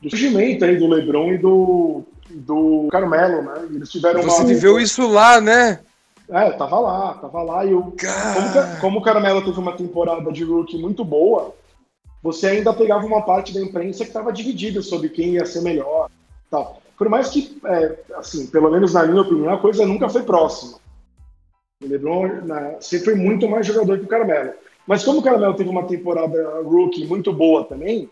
do 0.00 0.10
surgimento 0.10 0.64
aí 0.64 0.76
do 0.76 0.86
LeBron 0.86 1.32
e 1.32 1.38
do, 1.38 2.02
do 2.30 2.88
Carmelo, 2.90 3.42
né? 3.42 3.68
Eles 3.70 3.90
tiveram 3.90 4.22
Você 4.22 4.42
uma... 4.42 4.48
viveu 4.48 4.78
isso 4.78 5.06
lá, 5.06 5.40
né? 5.40 5.80
É, 6.28 6.50
tava 6.52 6.78
lá, 6.78 7.14
tava 7.14 7.42
lá. 7.42 7.64
E 7.64 7.74
o, 7.74 7.82
como, 7.82 8.80
como 8.80 8.98
o 8.98 9.02
Caramelo 9.02 9.44
teve 9.44 9.58
uma 9.58 9.76
temporada 9.76 10.32
de 10.32 10.44
rookie 10.44 10.78
muito 10.78 11.04
boa, 11.04 11.54
você 12.22 12.48
ainda 12.48 12.72
pegava 12.72 13.04
uma 13.04 13.22
parte 13.22 13.52
da 13.52 13.60
imprensa 13.60 14.04
que 14.04 14.10
estava 14.10 14.32
dividida 14.32 14.80
sobre 14.80 15.10
quem 15.10 15.34
ia 15.34 15.44
ser 15.44 15.60
melhor. 15.60 16.08
Tal. 16.50 16.80
Por 16.96 17.08
mais 17.08 17.28
que, 17.28 17.60
é, 17.66 17.98
assim, 18.16 18.46
pelo 18.46 18.70
menos 18.70 18.94
na 18.94 19.04
minha 19.04 19.22
opinião, 19.22 19.52
a 19.52 19.58
coisa 19.58 19.84
nunca 19.84 20.08
foi 20.08 20.22
próxima. 20.22 20.78
O 21.82 21.86
LeBron 21.86 22.26
né, 22.44 22.76
sempre 22.80 23.06
foi 23.06 23.14
muito 23.14 23.48
mais 23.48 23.66
jogador 23.66 23.98
que 23.98 24.04
o 24.04 24.08
Caramelo. 24.08 24.52
Mas 24.86 25.02
como 25.02 25.20
o 25.20 25.22
Caramelo 25.22 25.54
teve 25.54 25.70
uma 25.70 25.84
temporada 25.84 26.60
rookie 26.62 27.06
muito 27.06 27.32
boa 27.32 27.64
também, 27.64 28.08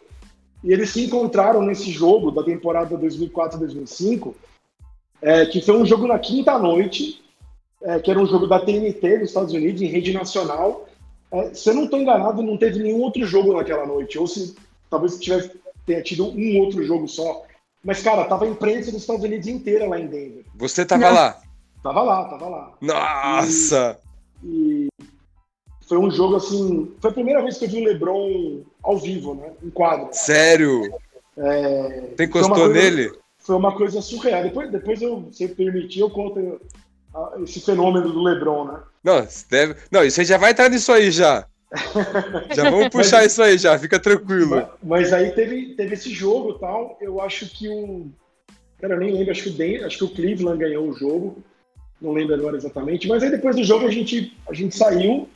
e 0.64 0.72
eles 0.72 0.90
se 0.90 1.04
encontraram 1.04 1.62
nesse 1.62 1.90
jogo 1.90 2.30
da 2.30 2.42
temporada 2.42 2.96
2004-2005, 2.96 4.34
é, 5.20 5.46
que 5.46 5.60
foi 5.60 5.76
um 5.76 5.84
jogo 5.84 6.06
na 6.06 6.18
quinta 6.18 6.58
noite, 6.58 7.22
é, 7.82 7.98
que 7.98 8.10
era 8.10 8.20
um 8.20 8.26
jogo 8.26 8.46
da 8.46 8.60
TNT 8.60 9.18
dos 9.18 9.28
Estados 9.28 9.52
Unidos, 9.52 9.82
em 9.82 9.86
rede 9.86 10.12
nacional. 10.12 10.88
É, 11.30 11.52
se 11.52 11.68
eu 11.70 11.74
não 11.74 11.84
estou 11.84 12.00
enganado, 12.00 12.42
não 12.42 12.56
teve 12.56 12.80
nenhum 12.80 13.00
outro 13.00 13.24
jogo 13.26 13.54
naquela 13.54 13.86
noite. 13.86 14.18
Ou 14.18 14.26
se 14.26 14.54
talvez 14.88 15.18
tivesse, 15.18 15.50
tenha 15.84 16.02
tido 16.02 16.26
um 16.26 16.58
outro 16.58 16.82
jogo 16.84 17.08
só. 17.08 17.44
Mas, 17.84 18.00
cara, 18.00 18.24
tava 18.24 18.44
a 18.44 18.48
imprensa 18.48 18.92
dos 18.92 19.00
Estados 19.00 19.24
Unidos 19.24 19.48
inteira 19.48 19.88
lá 19.88 19.98
em 19.98 20.06
Denver. 20.06 20.44
você 20.54 20.86
tava 20.86 21.10
lá. 21.10 21.40
Tava 21.82 22.02
lá, 22.02 22.24
tava 22.28 22.48
lá. 22.48 22.74
Nossa! 22.80 23.98
E 24.44 24.88
foi 25.88 25.98
um 25.98 26.10
jogo 26.10 26.36
assim. 26.36 26.92
Foi 27.00 27.10
a 27.10 27.14
primeira 27.14 27.42
vez 27.42 27.58
que 27.58 27.64
eu 27.64 27.68
vi 27.68 27.80
o 27.82 27.84
LeBron 27.84 28.62
ao 28.82 28.98
vivo, 28.98 29.34
né? 29.34 29.50
Em 29.62 29.70
quadro. 29.70 30.08
Sério? 30.12 30.82
É, 31.36 32.10
Você 32.16 32.24
encostou 32.24 32.54
coisa- 32.56 32.72
nele? 32.74 33.12
Foi 33.38 33.56
uma 33.56 33.74
coisa 33.74 34.00
surreal. 34.00 34.42
Depois, 34.44 34.70
depois 34.70 35.02
eu, 35.02 35.28
se 35.32 35.48
permitir, 35.48 36.00
eu 36.00 36.10
conto 36.10 36.60
ah, 37.14 37.32
esse 37.42 37.60
fenômeno 37.60 38.12
do 38.12 38.22
LeBron, 38.22 38.66
né? 38.66 38.80
Não, 39.02 39.24
você 39.24 39.44
deve... 39.50 39.74
Não, 39.90 40.00
aí 40.00 40.10
já 40.10 40.38
vai 40.38 40.52
entrar 40.52 40.68
nisso 40.68 40.92
aí 40.92 41.10
já. 41.10 41.46
Já 42.54 42.68
vamos 42.68 42.88
puxar 42.90 43.24
isso 43.24 43.42
aí 43.42 43.56
já, 43.56 43.78
fica 43.78 43.98
tranquilo. 43.98 44.50
Mas, 44.56 44.66
mas 44.82 45.12
aí 45.14 45.30
teve, 45.32 45.74
teve 45.74 45.94
esse 45.94 46.10
jogo 46.10 46.50
e 46.50 46.58
tal. 46.60 46.98
Eu 47.00 47.18
acho 47.18 47.46
que 47.48 47.66
o. 47.66 48.10
Cara, 48.78 48.92
eu 48.94 48.98
nem 49.00 49.10
lembro, 49.12 49.30
acho 49.30 49.44
que 49.44 49.48
o, 49.48 49.52
Den- 49.54 49.82
acho 49.82 49.96
que 49.96 50.04
o 50.04 50.08
Cleveland 50.10 50.58
ganhou 50.58 50.86
o 50.86 50.92
jogo. 50.92 51.42
Não 51.98 52.12
lembro 52.12 52.34
agora 52.34 52.58
exatamente. 52.58 53.08
Mas 53.08 53.22
aí 53.22 53.30
depois 53.30 53.56
do 53.56 53.64
jogo 53.64 53.86
a 53.86 53.90
gente, 53.90 54.36
a 54.46 54.52
gente 54.52 54.76
saiu. 54.76 55.26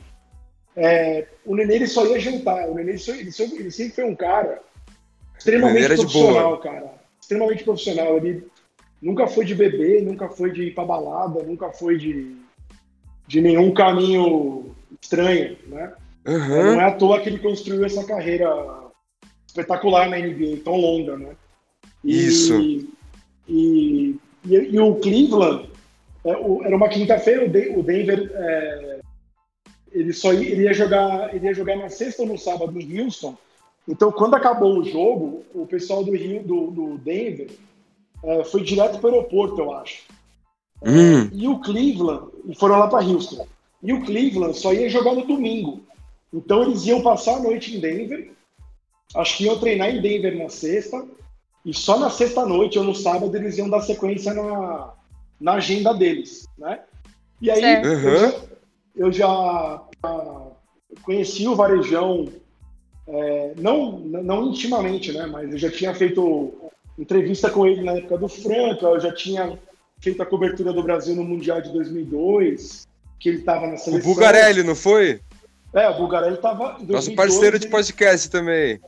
É, 0.79 1.25
o 1.43 1.55
Nenê 1.55 1.75
ele 1.75 1.87
só 1.87 2.05
ia 2.05 2.19
jantar. 2.19 2.69
O 2.69 2.75
Nenê 2.75 2.91
ele, 2.91 2.97
só- 2.99 3.13
ele 3.15 3.31
só- 3.31 3.43
ele 3.43 3.71
sempre 3.71 3.95
foi 3.95 4.03
um 4.05 4.15
cara 4.15 4.61
extremamente 5.37 5.87
profissional, 5.95 6.57
cara. 6.59 6.93
Extremamente 7.19 7.63
profissional. 7.63 8.17
Ele 8.17 8.47
nunca 9.01 9.25
foi 9.27 9.43
de 9.43 9.55
beber, 9.55 10.03
nunca 10.03 10.29
foi 10.29 10.51
de 10.51 10.63
ir 10.65 10.75
pra 10.75 10.85
balada, 10.85 11.41
nunca 11.43 11.71
foi 11.71 11.97
de, 11.97 12.35
de 13.27 13.41
nenhum 13.41 13.73
caminho 13.73 14.75
estranho, 15.01 15.57
né? 15.65 15.93
Aham. 16.27 16.73
Não 16.75 16.81
é 16.81 16.85
à 16.85 16.91
toa 16.91 17.19
que 17.21 17.29
ele 17.29 17.39
construiu 17.39 17.83
essa 17.83 18.03
carreira 18.05 18.47
espetacular 19.47 20.07
na 20.09 20.19
NBA, 20.19 20.57
tão 20.63 20.75
longa, 20.75 21.17
né? 21.17 21.35
E- 22.03 22.27
Isso. 22.27 22.59
E, 22.61 22.89
e, 23.47 24.15
e 24.45 24.79
o 24.79 24.95
Cleveland, 24.95 25.69
é, 26.23 26.29
era 26.31 26.75
uma 26.75 26.89
quinta-feira, 26.89 27.45
o 27.45 27.81
Denver, 27.83 28.31
é, 28.35 28.86
ele 29.91 30.13
só 30.13 30.33
ia, 30.33 30.49
ele 30.49 30.63
ia 30.63 30.73
jogar, 30.73 31.33
ele 31.35 31.45
ia 31.45 31.53
jogar 31.53 31.75
na 31.77 31.89
sexta 31.89 32.21
ou 32.23 32.27
no 32.27 32.37
sábado 32.37 32.79
em 32.79 33.01
Houston. 33.01 33.35
Então, 33.87 34.11
quando 34.11 34.35
acabou 34.35 34.77
o 34.77 34.83
jogo, 34.83 35.43
o 35.53 35.65
pessoal 35.65 36.03
do 36.03 36.11
Rio, 36.11 36.43
do, 36.43 36.71
do 36.71 36.97
Denver, 36.97 37.49
é, 38.23 38.43
foi 38.43 38.61
direto 38.63 38.99
para 38.99 39.09
o 39.09 39.13
aeroporto, 39.13 39.61
eu 39.61 39.73
acho. 39.73 40.03
Hum. 40.83 41.29
E 41.31 41.47
o 41.47 41.59
Cleveland, 41.59 42.27
e 42.45 42.55
foram 42.55 42.77
lá 42.77 42.87
para 42.87 43.05
Houston. 43.05 43.47
E 43.81 43.93
o 43.93 44.03
Cleveland 44.03 44.57
só 44.57 44.73
ia 44.73 44.89
jogar 44.89 45.13
no 45.13 45.25
domingo. 45.25 45.81
Então 46.33 46.63
eles 46.63 46.85
iam 46.85 47.01
passar 47.01 47.37
a 47.37 47.39
noite 47.39 47.75
em 47.75 47.79
Denver. 47.79 48.31
Acho 49.15 49.37
que 49.37 49.45
iam 49.45 49.59
treinar 49.59 49.89
em 49.89 50.01
Denver 50.01 50.37
na 50.37 50.49
sexta. 50.49 51.05
E 51.65 51.73
só 51.73 51.97
na 51.97 52.09
sexta 52.09 52.45
noite 52.45 52.77
ou 52.77 52.83
no 52.83 52.95
sábado 52.95 53.35
eles 53.35 53.57
iam 53.57 53.69
dar 53.69 53.81
sequência 53.81 54.33
na, 54.33 54.93
na 55.39 55.53
agenda 55.53 55.93
deles, 55.93 56.47
né? 56.57 56.81
E 57.41 57.51
aí 57.51 57.61
Certo. 57.61 57.87
eu 57.87 58.31
já, 58.31 58.41
eu 58.97 59.11
já, 59.11 59.81
conheci 61.03 61.47
o 61.47 61.55
Varejão, 61.55 62.27
é, 63.07 63.53
não, 63.57 63.99
não 63.99 64.49
intimamente, 64.49 65.13
né? 65.13 65.25
Mas 65.27 65.51
eu 65.51 65.57
já 65.57 65.71
tinha 65.71 65.93
feito 65.93 66.53
entrevista 66.97 67.49
com 67.49 67.65
ele 67.65 67.83
na 67.83 67.93
época 67.93 68.17
do 68.17 68.27
Franca, 68.27 68.87
eu 68.87 68.99
já 68.99 69.13
tinha 69.13 69.57
feito 69.99 70.21
a 70.21 70.25
cobertura 70.25 70.73
do 70.73 70.83
Brasil 70.83 71.15
no 71.15 71.23
Mundial 71.23 71.61
de 71.61 71.71
2002, 71.71 72.87
que 73.19 73.29
ele 73.29 73.37
estava 73.39 73.67
na 73.67 73.75
O 73.75 73.77
seleção. 73.77 74.13
Bugarelli, 74.13 74.63
não 74.63 74.75
foi? 74.75 75.21
É, 75.73 75.87
o 75.89 75.95
Bulgarelli 75.95 76.35
estava. 76.35 76.77
Nosso 76.81 77.13
parceiro 77.13 77.59
de 77.59 77.67
podcast 77.67 78.29
também. 78.29 78.79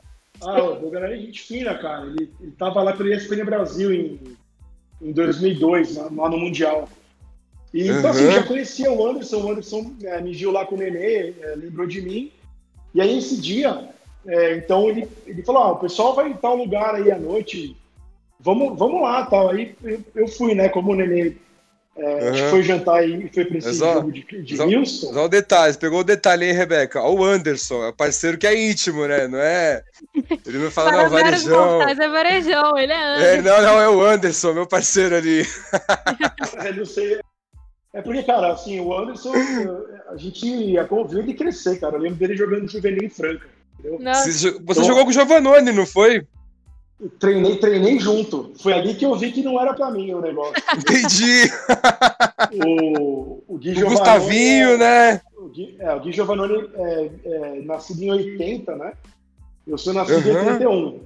Ah, 0.41 0.63
o 0.63 0.79
Bulgarelli 0.79 1.13
é 1.13 1.25
gente 1.25 1.41
fina, 1.41 1.77
cara. 1.77 2.07
Ele, 2.07 2.31
ele 2.39 2.51
tava 2.51 2.81
lá 2.81 2.93
pelo 2.93 3.13
ESPN 3.13 3.45
Brasil 3.45 3.93
em, 3.93 4.19
em 5.01 5.11
2002, 5.11 5.97
lá, 5.97 6.03
lá 6.03 6.29
no 6.29 6.37
Mundial. 6.37 6.89
E, 7.73 7.87
então, 7.87 8.09
assim, 8.09 8.23
eu 8.23 8.31
já 8.31 8.43
conhecia 8.43 8.91
o 8.91 9.07
Anderson, 9.07 9.37
o 9.37 9.51
Anderson 9.51 9.93
é, 10.03 10.21
me 10.21 10.33
viu 10.33 10.51
lá 10.51 10.65
com 10.65 10.75
o 10.75 10.77
Nenê, 10.77 11.33
é, 11.41 11.55
lembrou 11.55 11.85
de 11.85 12.01
mim. 12.01 12.31
E 12.93 13.01
aí, 13.01 13.17
esse 13.17 13.39
dia, 13.39 13.89
é, 14.25 14.55
então, 14.55 14.89
ele, 14.89 15.07
ele 15.25 15.43
falou, 15.43 15.63
ah, 15.63 15.71
o 15.73 15.79
pessoal 15.79 16.15
vai 16.15 16.29
em 16.29 16.33
tal 16.33 16.55
lugar 16.55 16.95
aí 16.95 17.11
à 17.11 17.19
noite, 17.19 17.75
vamos, 18.39 18.77
vamos 18.77 19.01
lá, 19.01 19.25
tal. 19.25 19.49
Aí 19.49 19.75
eu, 19.83 20.01
eu 20.15 20.27
fui, 20.27 20.55
né, 20.55 20.69
como 20.69 20.91
o 20.91 20.95
Nenê 20.95 21.35
é, 22.01 22.31
uhum. 22.31 22.49
foi 22.49 22.63
jantar 22.63 22.95
aí 22.99 23.25
e 23.25 23.29
foi 23.29 23.45
para 23.45 23.57
esse 23.57 23.73
só, 23.73 23.95
jogo 23.95 24.11
de, 24.11 24.23
de 24.23 24.57
só, 24.57 24.65
Houston. 24.65 25.13
Só 25.13 25.25
o 25.25 25.29
detalhe, 25.29 25.77
pegou 25.77 25.99
o 25.99 26.03
detalhe 26.03 26.45
aí, 26.45 26.51
Rebeca. 26.51 27.01
Olha 27.01 27.19
o 27.19 27.23
Anderson, 27.25 27.83
é 27.83 27.89
o 27.89 27.93
parceiro 27.93 28.37
que 28.37 28.47
é 28.47 28.69
íntimo, 28.69 29.05
né? 29.05 29.27
Não 29.27 29.39
é. 29.39 29.83
Ele 30.45 30.57
não 30.59 30.71
fala, 30.71 30.91
não, 30.91 31.09
varejão. 31.09 31.81
é 31.81 31.95
varejão, 31.95 32.77
ele 32.77 32.93
é 32.93 33.03
Anderson. 33.03 33.25
É, 33.25 33.41
não, 33.41 33.61
não, 33.61 33.81
é 33.81 33.89
o 33.89 34.01
Anderson, 34.01 34.53
meu 34.53 34.65
parceiro 34.65 35.15
ali. 35.15 35.41
é, 36.65 36.71
não 36.71 36.85
sei. 36.85 37.19
É 37.99 38.01
porque, 38.01 38.23
cara, 38.23 38.53
assim, 38.53 38.79
o 38.79 38.97
Anderson, 38.97 39.33
a 40.07 40.15
gente 40.15 40.49
viu 40.49 41.19
ele 41.19 41.33
crescer, 41.33 41.81
cara. 41.81 41.97
Eu 41.97 42.01
lembro 42.01 42.17
dele 42.17 42.37
jogando 42.37 42.65
juvenil 42.65 43.03
em 43.03 43.09
Franca. 43.09 43.45
Você, 43.77 44.51
você 44.51 44.55
então, 44.55 44.83
jogou 44.85 45.03
com 45.03 45.09
o 45.09 45.13
Giovanoni, 45.13 45.73
não 45.73 45.85
foi? 45.85 46.25
Treinei, 47.19 47.57
treinei 47.57 47.99
junto. 47.99 48.53
Foi 48.61 48.71
ali 48.71 48.95
que 48.95 49.05
eu 49.05 49.15
vi 49.15 49.33
que 49.33 49.43
não 49.43 49.59
era 49.59 49.73
para 49.73 49.91
mim 49.91 50.13
o 50.13 50.21
negócio. 50.21 50.53
Entendi. 50.79 51.51
o, 52.65 53.43
o 53.45 53.57
Gui 53.57 53.83
o 53.83 53.89
Gustavinho, 53.89 54.69
é, 54.69 54.77
né? 54.77 55.21
O 55.37 55.49
Gui, 55.49 55.75
é, 55.77 55.93
o 55.93 55.99
Gui 55.99 56.13
Giovanoni 56.13 56.69
é, 56.73 57.09
é, 57.25 57.61
nascido 57.63 58.01
em 58.01 58.11
80, 58.11 58.75
né? 58.77 58.93
Eu 59.67 59.77
sou 59.77 59.93
nascido 59.93 60.25
uhum. 60.25 60.41
em 60.41 60.51
81. 60.51 60.99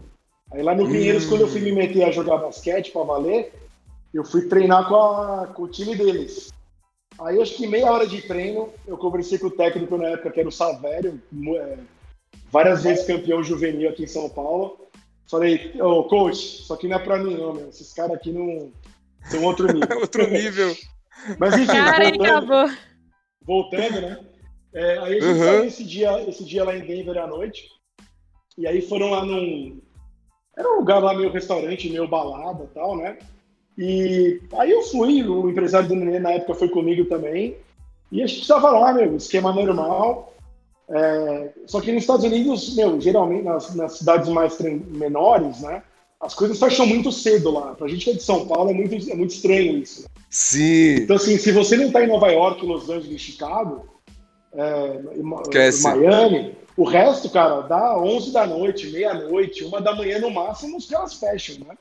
Aí 0.51 0.61
lá 0.61 0.75
no 0.75 0.87
Pinheiros, 0.87 1.25
hum. 1.25 1.29
quando 1.29 1.41
eu 1.41 1.47
fui 1.47 1.61
me 1.61 1.71
meter 1.71 2.03
a 2.03 2.11
jogar 2.11 2.37
basquete 2.37 2.91
para 2.91 3.03
valer, 3.03 3.51
eu 4.13 4.23
fui 4.23 4.43
treinar 4.47 4.87
com, 4.87 4.95
a, 4.95 5.47
com 5.47 5.63
o 5.63 5.67
time 5.67 5.95
deles. 5.95 6.53
Aí 7.19 7.41
acho 7.41 7.55
que 7.55 7.67
meia 7.67 7.91
hora 7.91 8.07
de 8.07 8.21
treino, 8.21 8.73
eu 8.87 8.97
conversei 8.97 9.37
com 9.37 9.47
o 9.47 9.51
técnico 9.51 9.97
na 9.97 10.09
época, 10.09 10.31
que 10.31 10.39
era 10.39 10.49
o 10.49 10.51
Savério, 10.51 11.21
é, 11.55 11.77
várias 12.51 12.83
vezes 12.83 13.05
campeão 13.05 13.43
juvenil 13.43 13.89
aqui 13.89 14.03
em 14.03 14.07
São 14.07 14.29
Paulo. 14.29 14.87
Falei, 15.29 15.73
ô 15.79 15.99
oh, 15.99 16.03
coach, 16.05 16.61
isso 16.61 16.73
aqui 16.73 16.87
não 16.87 16.97
é 16.97 16.99
pra 16.99 17.17
mim, 17.17 17.35
não, 17.35 17.53
meu. 17.53 17.69
Esses 17.69 17.93
caras 17.93 18.17
aqui 18.17 18.31
não. 18.31 18.71
São 19.25 19.43
outro 19.43 19.71
nível. 19.71 19.97
outro 20.01 20.29
nível. 20.29 20.75
Mas 21.39 21.55
enfim, 21.55 21.67
Cara, 21.67 22.09
voltando, 22.09 22.77
voltando, 23.41 24.01
né? 24.01 24.19
É, 24.73 24.97
aí 24.97 25.17
a 25.17 25.21
gente 25.21 25.25
uhum. 25.25 25.45
saiu 25.45 25.65
esse 25.65 25.83
dia, 25.83 26.29
esse 26.29 26.43
dia 26.43 26.63
lá 26.63 26.75
em 26.75 26.85
Denver 26.85 27.17
à 27.17 27.27
noite. 27.27 27.69
E 28.57 28.67
aí 28.67 28.81
foram 28.81 29.11
lá 29.11 29.23
num. 29.23 29.81
Era 30.57 30.71
um 30.71 30.79
lugar 30.79 30.99
lá, 30.99 31.13
meio 31.13 31.31
restaurante, 31.31 31.89
meio 31.89 32.07
balada 32.07 32.63
e 32.63 32.67
tal, 32.67 32.97
né? 32.97 33.17
E 33.77 34.41
aí 34.57 34.71
eu 34.71 34.83
fui, 34.83 35.23
o 35.23 35.49
empresário 35.49 35.87
do 35.87 35.95
Nenê 35.95 36.19
na 36.19 36.31
época 36.31 36.55
foi 36.55 36.69
comigo 36.69 37.05
também. 37.05 37.57
E 38.11 38.21
a 38.21 38.27
gente 38.27 38.41
estava 38.41 38.69
lá, 38.71 38.93
meu, 38.93 39.15
esquema 39.15 39.51
normal. 39.51 40.33
É, 40.89 41.49
só 41.65 41.81
que 41.81 41.91
nos 41.91 42.03
Estados 42.03 42.25
Unidos, 42.25 42.75
meu, 42.75 43.01
geralmente 43.01 43.43
nas, 43.43 43.73
nas 43.73 43.97
cidades 43.97 44.29
mais 44.29 44.59
menores, 44.59 45.61
né? 45.61 45.81
As 46.19 46.33
coisas 46.33 46.59
fecham 46.59 46.85
muito 46.85 47.11
cedo 47.11 47.51
lá. 47.51 47.73
Pra 47.73 47.87
gente 47.87 48.05
que 48.05 48.11
é 48.11 48.13
de 48.13 48.23
São 48.23 48.47
Paulo 48.47 48.69
é 48.69 48.73
muito, 48.73 49.11
é 49.11 49.15
muito 49.15 49.31
estranho 49.31 49.77
isso. 49.77 50.05
Sim. 50.29 50.95
Então, 51.01 51.15
assim, 51.15 51.37
se 51.37 51.51
você 51.51 51.75
não 51.75 51.91
tá 51.91 52.03
em 52.03 52.07
Nova 52.07 52.31
York, 52.31 52.65
Los 52.65 52.89
Angeles, 52.89 53.21
Chicago, 53.21 53.85
é, 54.53 54.99
Miami, 55.83 56.55
o 56.77 56.83
resto, 56.83 57.29
cara, 57.29 57.61
dá 57.61 57.97
11 57.97 58.31
da 58.31 58.45
noite, 58.45 58.89
meia-noite, 58.89 59.63
uma 59.63 59.81
da 59.81 59.95
manhã 59.95 60.19
no 60.19 60.31
máximo, 60.31 60.77
os 60.77 60.87
caras 60.87 61.13
fecham, 61.15 61.57
né? 61.67 61.75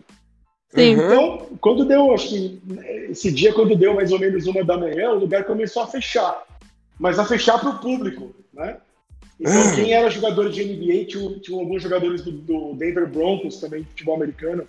Sim. 0.74 0.92
Então, 0.92 1.46
quando 1.61 1.85
deu, 1.85 2.14
acho 2.14 2.28
que 2.28 2.62
esse 3.11 3.30
dia, 3.30 3.52
quando 3.52 3.76
deu 3.76 3.94
mais 3.94 4.11
ou 4.11 4.18
menos 4.18 4.46
uma 4.46 4.64
da 4.64 4.76
manhã, 4.76 5.11
o 5.11 5.18
lugar 5.18 5.44
começou 5.44 5.82
a 5.82 5.87
fechar. 5.87 6.44
Mas 6.98 7.18
a 7.18 7.24
fechar 7.24 7.58
para 7.58 7.70
o 7.70 7.78
público, 7.78 8.35
né? 8.52 8.78
Então, 9.38 9.74
quem 9.74 9.92
era 9.92 10.08
jogador 10.08 10.48
de 10.50 10.64
NBA, 10.64 11.06
tinha, 11.06 11.40
tinha 11.40 11.58
alguns 11.58 11.82
jogadores 11.82 12.22
do, 12.22 12.30
do, 12.30 12.74
Denver 12.74 13.08
Broncos 13.08 13.58
também, 13.58 13.82
de 13.82 13.88
futebol 13.88 14.14
americano, 14.14 14.66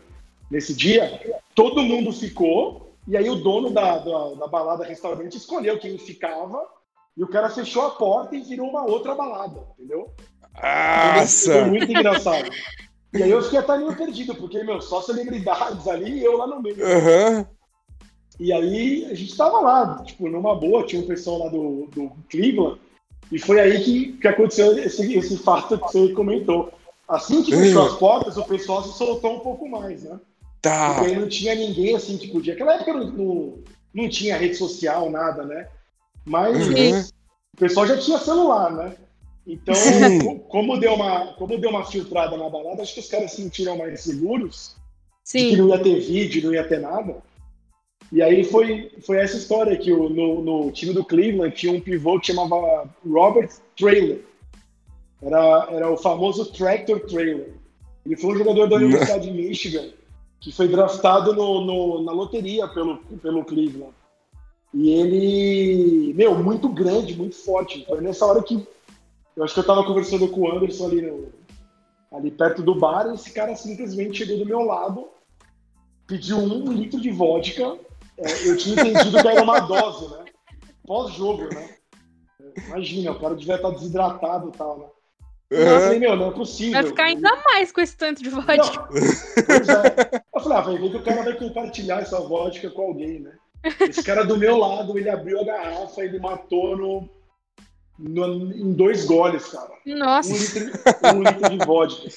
nesse 0.49 0.73
dia. 0.73 1.21
Todo 1.53 1.83
mundo 1.83 2.11
ficou, 2.11 2.93
e 3.07 3.15
aí 3.15 3.29
o 3.29 3.35
dono 3.35 3.69
da, 3.69 3.99
da, 3.99 4.33
da 4.33 4.47
balada 4.47 4.83
restaurante 4.83 5.37
escolheu 5.37 5.77
quem 5.77 5.97
ficava, 5.97 6.65
e 7.15 7.23
o 7.23 7.27
cara 7.27 7.49
fechou 7.49 7.83
a 7.83 7.91
porta 7.91 8.35
e 8.35 8.41
virou 8.41 8.67
uma 8.67 8.83
outra 8.83 9.13
balada, 9.13 9.59
entendeu? 9.77 10.11
Nossa! 10.55 11.53
Foi 11.53 11.65
muito 11.65 11.91
engraçado. 11.91 12.49
E 13.13 13.21
aí 13.21 13.29
eu 13.29 13.41
fiquei 13.43 13.59
até 13.59 13.77
meio 13.77 13.95
perdido, 13.95 14.33
porque, 14.35 14.63
meu, 14.63 14.81
só 14.81 15.01
celebridades 15.01 15.87
ali 15.87 16.19
e 16.19 16.23
eu 16.23 16.35
lá 16.35 16.47
no 16.47 16.61
meio. 16.61 16.77
Uhum. 16.77 17.45
E 18.39 18.51
aí 18.51 19.05
a 19.05 19.13
gente 19.13 19.37
tava 19.37 19.59
lá, 19.59 20.03
tipo, 20.03 20.27
numa 20.27 20.55
boa, 20.55 20.85
tinha 20.85 21.01
um 21.01 21.07
pessoal 21.07 21.39
lá 21.39 21.49
do, 21.49 21.87
do 21.93 22.11
Cleveland, 22.29 22.79
e 23.31 23.39
foi 23.39 23.59
aí 23.59 23.83
que, 23.83 24.13
que 24.13 24.27
aconteceu 24.27 24.77
esse, 24.77 25.13
esse 25.13 25.37
fato 25.37 25.77
que 25.77 25.83
você 25.83 26.13
comentou. 26.13 26.71
Assim 27.07 27.43
que 27.43 27.55
fechou 27.55 27.85
as 27.85 27.95
portas, 27.97 28.37
o 28.37 28.43
pessoal 28.43 28.83
se 28.83 28.97
soltou 28.97 29.35
um 29.35 29.39
pouco 29.39 29.67
mais, 29.69 30.03
né? 30.03 30.19
Tá. 30.61 30.93
Porque 30.95 31.11
aí 31.11 31.19
não 31.19 31.27
tinha 31.27 31.53
ninguém 31.53 31.95
assim 31.95 32.17
que 32.17 32.29
podia. 32.29 32.53
Aquela 32.53 32.75
época 32.75 32.93
não, 32.93 33.07
não, 33.11 33.53
não 33.93 34.09
tinha 34.09 34.37
rede 34.37 34.55
social, 34.55 35.09
nada, 35.09 35.43
né? 35.43 35.67
Mas 36.25 36.67
uhum. 36.67 37.01
o 37.53 37.57
pessoal 37.57 37.85
já 37.85 37.97
tinha 37.97 38.17
celular, 38.17 38.71
né? 38.71 38.95
Então, 39.45 39.75
como 40.47 40.79
deu, 40.79 40.93
uma, 40.93 41.33
como 41.33 41.57
deu 41.57 41.69
uma 41.69 41.85
filtrada 41.85 42.37
na 42.37 42.49
balada, 42.49 42.81
acho 42.81 42.93
que 42.93 43.01
os 43.01 43.09
caras 43.09 43.31
se 43.31 43.41
sentiram 43.41 43.77
mais 43.77 44.01
seguros. 44.01 44.75
Sim. 45.23 45.39
De 45.39 45.49
que 45.51 45.57
não 45.57 45.69
ia 45.69 45.79
ter 45.79 45.99
vídeo, 45.99 46.45
não 46.45 46.53
ia 46.53 46.67
ter 46.67 46.79
nada. 46.79 47.21
E 48.11 48.21
aí 48.21 48.43
foi, 48.43 48.91
foi 49.05 49.17
essa 49.17 49.37
história 49.37 49.75
que 49.77 49.91
o, 49.91 50.07
no, 50.07 50.41
no 50.41 50.71
time 50.71 50.93
do 50.93 51.03
Cleveland 51.03 51.55
tinha 51.55 51.73
um 51.73 51.81
pivô 51.81 52.19
que 52.19 52.27
chamava 52.27 52.87
Robert 53.05 53.49
Trailer. 53.75 54.21
Era, 55.21 55.67
era 55.71 55.91
o 55.91 55.97
famoso 55.97 56.51
Tractor 56.51 56.99
Trailer. 57.01 57.53
Ele 58.05 58.15
foi 58.15 58.33
um 58.33 58.37
jogador 58.37 58.67
da 58.67 58.75
Universidade 58.75 59.29
de 59.29 59.31
Michigan 59.31 59.89
que 60.39 60.51
foi 60.51 60.67
draftado 60.67 61.33
no, 61.33 61.61
no, 61.61 62.03
na 62.03 62.11
loteria 62.11 62.67
pelo, 62.67 62.97
pelo 62.97 63.45
Cleveland. 63.45 63.93
E 64.73 64.89
ele, 64.89 66.13
meu, 66.13 66.35
muito 66.35 66.67
grande, 66.67 67.15
muito 67.15 67.35
forte. 67.35 67.85
Foi 67.85 68.01
nessa 68.01 68.25
hora 68.25 68.43
que 68.43 68.67
eu 69.35 69.43
acho 69.43 69.53
que 69.53 69.59
eu 69.59 69.65
tava 69.65 69.83
conversando 69.83 70.27
com 70.27 70.41
o 70.41 70.51
Anderson 70.51 70.87
ali, 70.87 71.01
no, 71.01 71.33
ali 72.11 72.31
perto 72.31 72.61
do 72.61 72.75
bar 72.75 73.07
e 73.07 73.15
esse 73.15 73.31
cara 73.31 73.55
simplesmente 73.55 74.17
chegou 74.17 74.37
do 74.37 74.45
meu 74.45 74.61
lado, 74.61 75.09
pediu 76.07 76.37
um 76.37 76.71
litro 76.71 76.99
de 76.99 77.11
vodka 77.11 77.77
é, 78.17 78.47
eu 78.47 78.57
tinha 78.57 78.75
entendido 78.75 79.21
que 79.21 79.27
era 79.27 79.41
uma 79.41 79.59
dose, 79.59 80.07
né? 80.09 80.25
Pós-jogo, 80.85 81.49
né? 81.53 81.69
Imagina, 82.67 83.11
o 83.11 83.19
cara 83.19 83.35
devia 83.35 83.55
estar 83.55 83.71
desidratado 83.71 84.49
e 84.49 84.57
tal, 84.57 84.77
né? 84.77 84.85
Uhum. 85.51 85.59
Eu 85.59 85.81
falei, 85.81 85.99
meu, 85.99 86.15
não 86.15 86.27
é 86.27 86.31
possível. 86.31 86.73
Vai 86.73 86.83
ficar 86.83 87.03
ainda 87.05 87.29
mais 87.45 87.71
com 87.71 87.81
esse 87.81 87.97
tanto 87.97 88.21
de 88.21 88.29
vodka. 88.29 88.55
Não, 88.55 88.87
pois 88.87 89.69
é. 89.69 90.23
Eu 90.35 90.41
falei, 90.41 90.57
ah, 90.57 90.61
ver 90.61 90.89
que 90.89 90.97
o 90.97 91.03
cara 91.03 91.23
vai 91.23 91.33
compartilhar 91.35 92.01
essa 92.01 92.19
vodka 92.19 92.69
com 92.69 92.81
alguém, 92.83 93.19
né? 93.19 93.31
Esse 93.79 94.03
cara 94.03 94.23
do 94.23 94.37
meu 94.37 94.57
lado, 94.57 94.97
ele 94.97 95.09
abriu 95.09 95.39
a 95.39 95.45
garrafa, 95.45 96.03
ele 96.03 96.19
matou 96.19 96.75
no, 96.75 97.09
no 97.97 98.51
em 98.53 98.73
dois 98.73 99.05
goles, 99.05 99.45
cara. 99.47 99.71
Nossa. 99.85 100.31
Um 100.33 100.37
litro, 100.37 101.15
um 101.15 101.23
litro 101.23 101.49
de 101.49 101.65
vodka. 101.65 102.09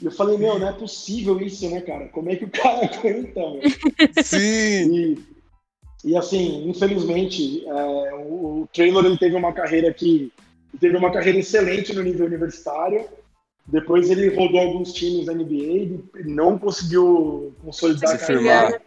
E 0.00 0.04
eu 0.04 0.12
falei, 0.12 0.38
meu, 0.38 0.58
não 0.58 0.68
é 0.68 0.72
possível 0.72 1.40
isso, 1.40 1.68
né, 1.68 1.80
cara? 1.80 2.08
Como 2.08 2.30
é 2.30 2.36
que 2.36 2.44
o 2.44 2.50
cara 2.50 2.86
aguenta, 2.86 3.40
meu? 3.40 3.62
Sim! 4.22 4.94
E, 4.94 5.18
e 6.04 6.16
assim, 6.16 6.68
infelizmente, 6.68 7.66
é, 7.66 8.14
o, 8.14 8.62
o 8.62 8.68
Traylor 8.72 9.04
ele 9.04 9.18
teve 9.18 9.34
uma 9.34 9.52
carreira 9.52 9.92
que 9.92 10.32
teve 10.80 10.96
uma 10.96 11.10
carreira 11.10 11.38
excelente 11.38 11.92
no 11.94 12.02
nível 12.02 12.26
universitário. 12.26 13.08
Depois 13.66 14.08
ele 14.10 14.34
rodou 14.34 14.60
alguns 14.60 14.92
times 14.92 15.26
da 15.26 15.34
NBA, 15.34 15.52
ele 15.52 16.04
não 16.24 16.58
conseguiu 16.58 17.54
consolidar 17.62 18.14
a 18.14 18.18
carreira. 18.18 18.80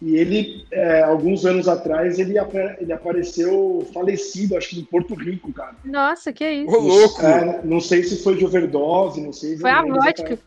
E 0.00 0.16
ele, 0.16 0.66
é, 0.70 1.02
alguns 1.02 1.46
anos 1.46 1.66
atrás, 1.66 2.18
ele, 2.18 2.34
ele 2.78 2.92
apareceu 2.92 3.86
falecido, 3.94 4.56
acho 4.56 4.70
que 4.70 4.80
em 4.80 4.84
Porto 4.84 5.14
Rico, 5.14 5.52
cara. 5.52 5.74
Nossa, 5.84 6.32
que 6.32 6.48
isso. 6.48 6.70
Ô, 6.70 6.80
louco! 6.80 7.22
É, 7.22 7.62
não 7.64 7.80
sei 7.80 8.02
se 8.02 8.22
foi 8.22 8.36
de 8.36 8.44
overdose, 8.44 9.20
não 9.20 9.32
sei. 9.32 9.56
Foi 9.56 9.70
a 9.70 9.82
vodka. 9.82 10.38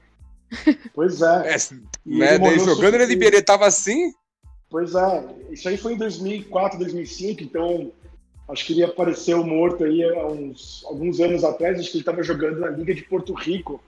Pois 0.93 1.21
é. 1.21 1.53
é 1.53 1.57
né, 2.05 2.39
daí 2.39 2.59
jogando 2.59 2.95
ele 2.95 3.41
tava 3.41 3.67
assim? 3.67 4.11
Pois 4.69 4.93
é. 4.95 5.23
Isso 5.51 5.67
aí 5.67 5.77
foi 5.77 5.93
em 5.93 5.97
2004, 5.97 6.79
2005, 6.79 7.43
então 7.43 7.91
acho 8.47 8.65
que 8.65 8.73
ele 8.73 8.83
apareceu 8.83 9.43
morto 9.43 9.83
aí 9.83 10.03
há 10.03 10.27
uns, 10.27 10.83
alguns 10.85 11.19
anos 11.19 11.43
atrás, 11.43 11.79
acho 11.79 11.89
que 11.89 11.97
ele 11.97 12.01
estava 12.01 12.23
jogando 12.23 12.59
na 12.59 12.69
Liga 12.69 12.93
de 12.93 13.03
Porto 13.03 13.33
Rico. 13.33 13.81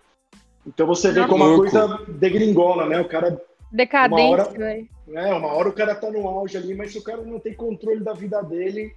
Então 0.65 0.86
você 0.86 1.12
vê 1.12 1.26
como 1.28 1.43
a 1.43 1.56
coisa 1.56 2.00
degringola, 2.08 2.88
né? 2.88 3.00
O 3.00 3.08
cara 3.08 3.41
Decadência, 3.71 4.51
velho. 4.51 4.89
É, 5.13 5.34
uma 5.34 5.47
hora 5.47 5.69
o 5.69 5.73
cara 5.73 5.95
tá 5.95 6.10
no 6.10 6.27
auge 6.27 6.57
ali, 6.57 6.73
mas 6.73 6.91
se 6.91 6.97
o 6.97 7.03
cara 7.03 7.21
não 7.21 7.39
tem 7.39 7.53
controle 7.53 8.03
da 8.03 8.13
vida 8.13 8.41
dele, 8.41 8.93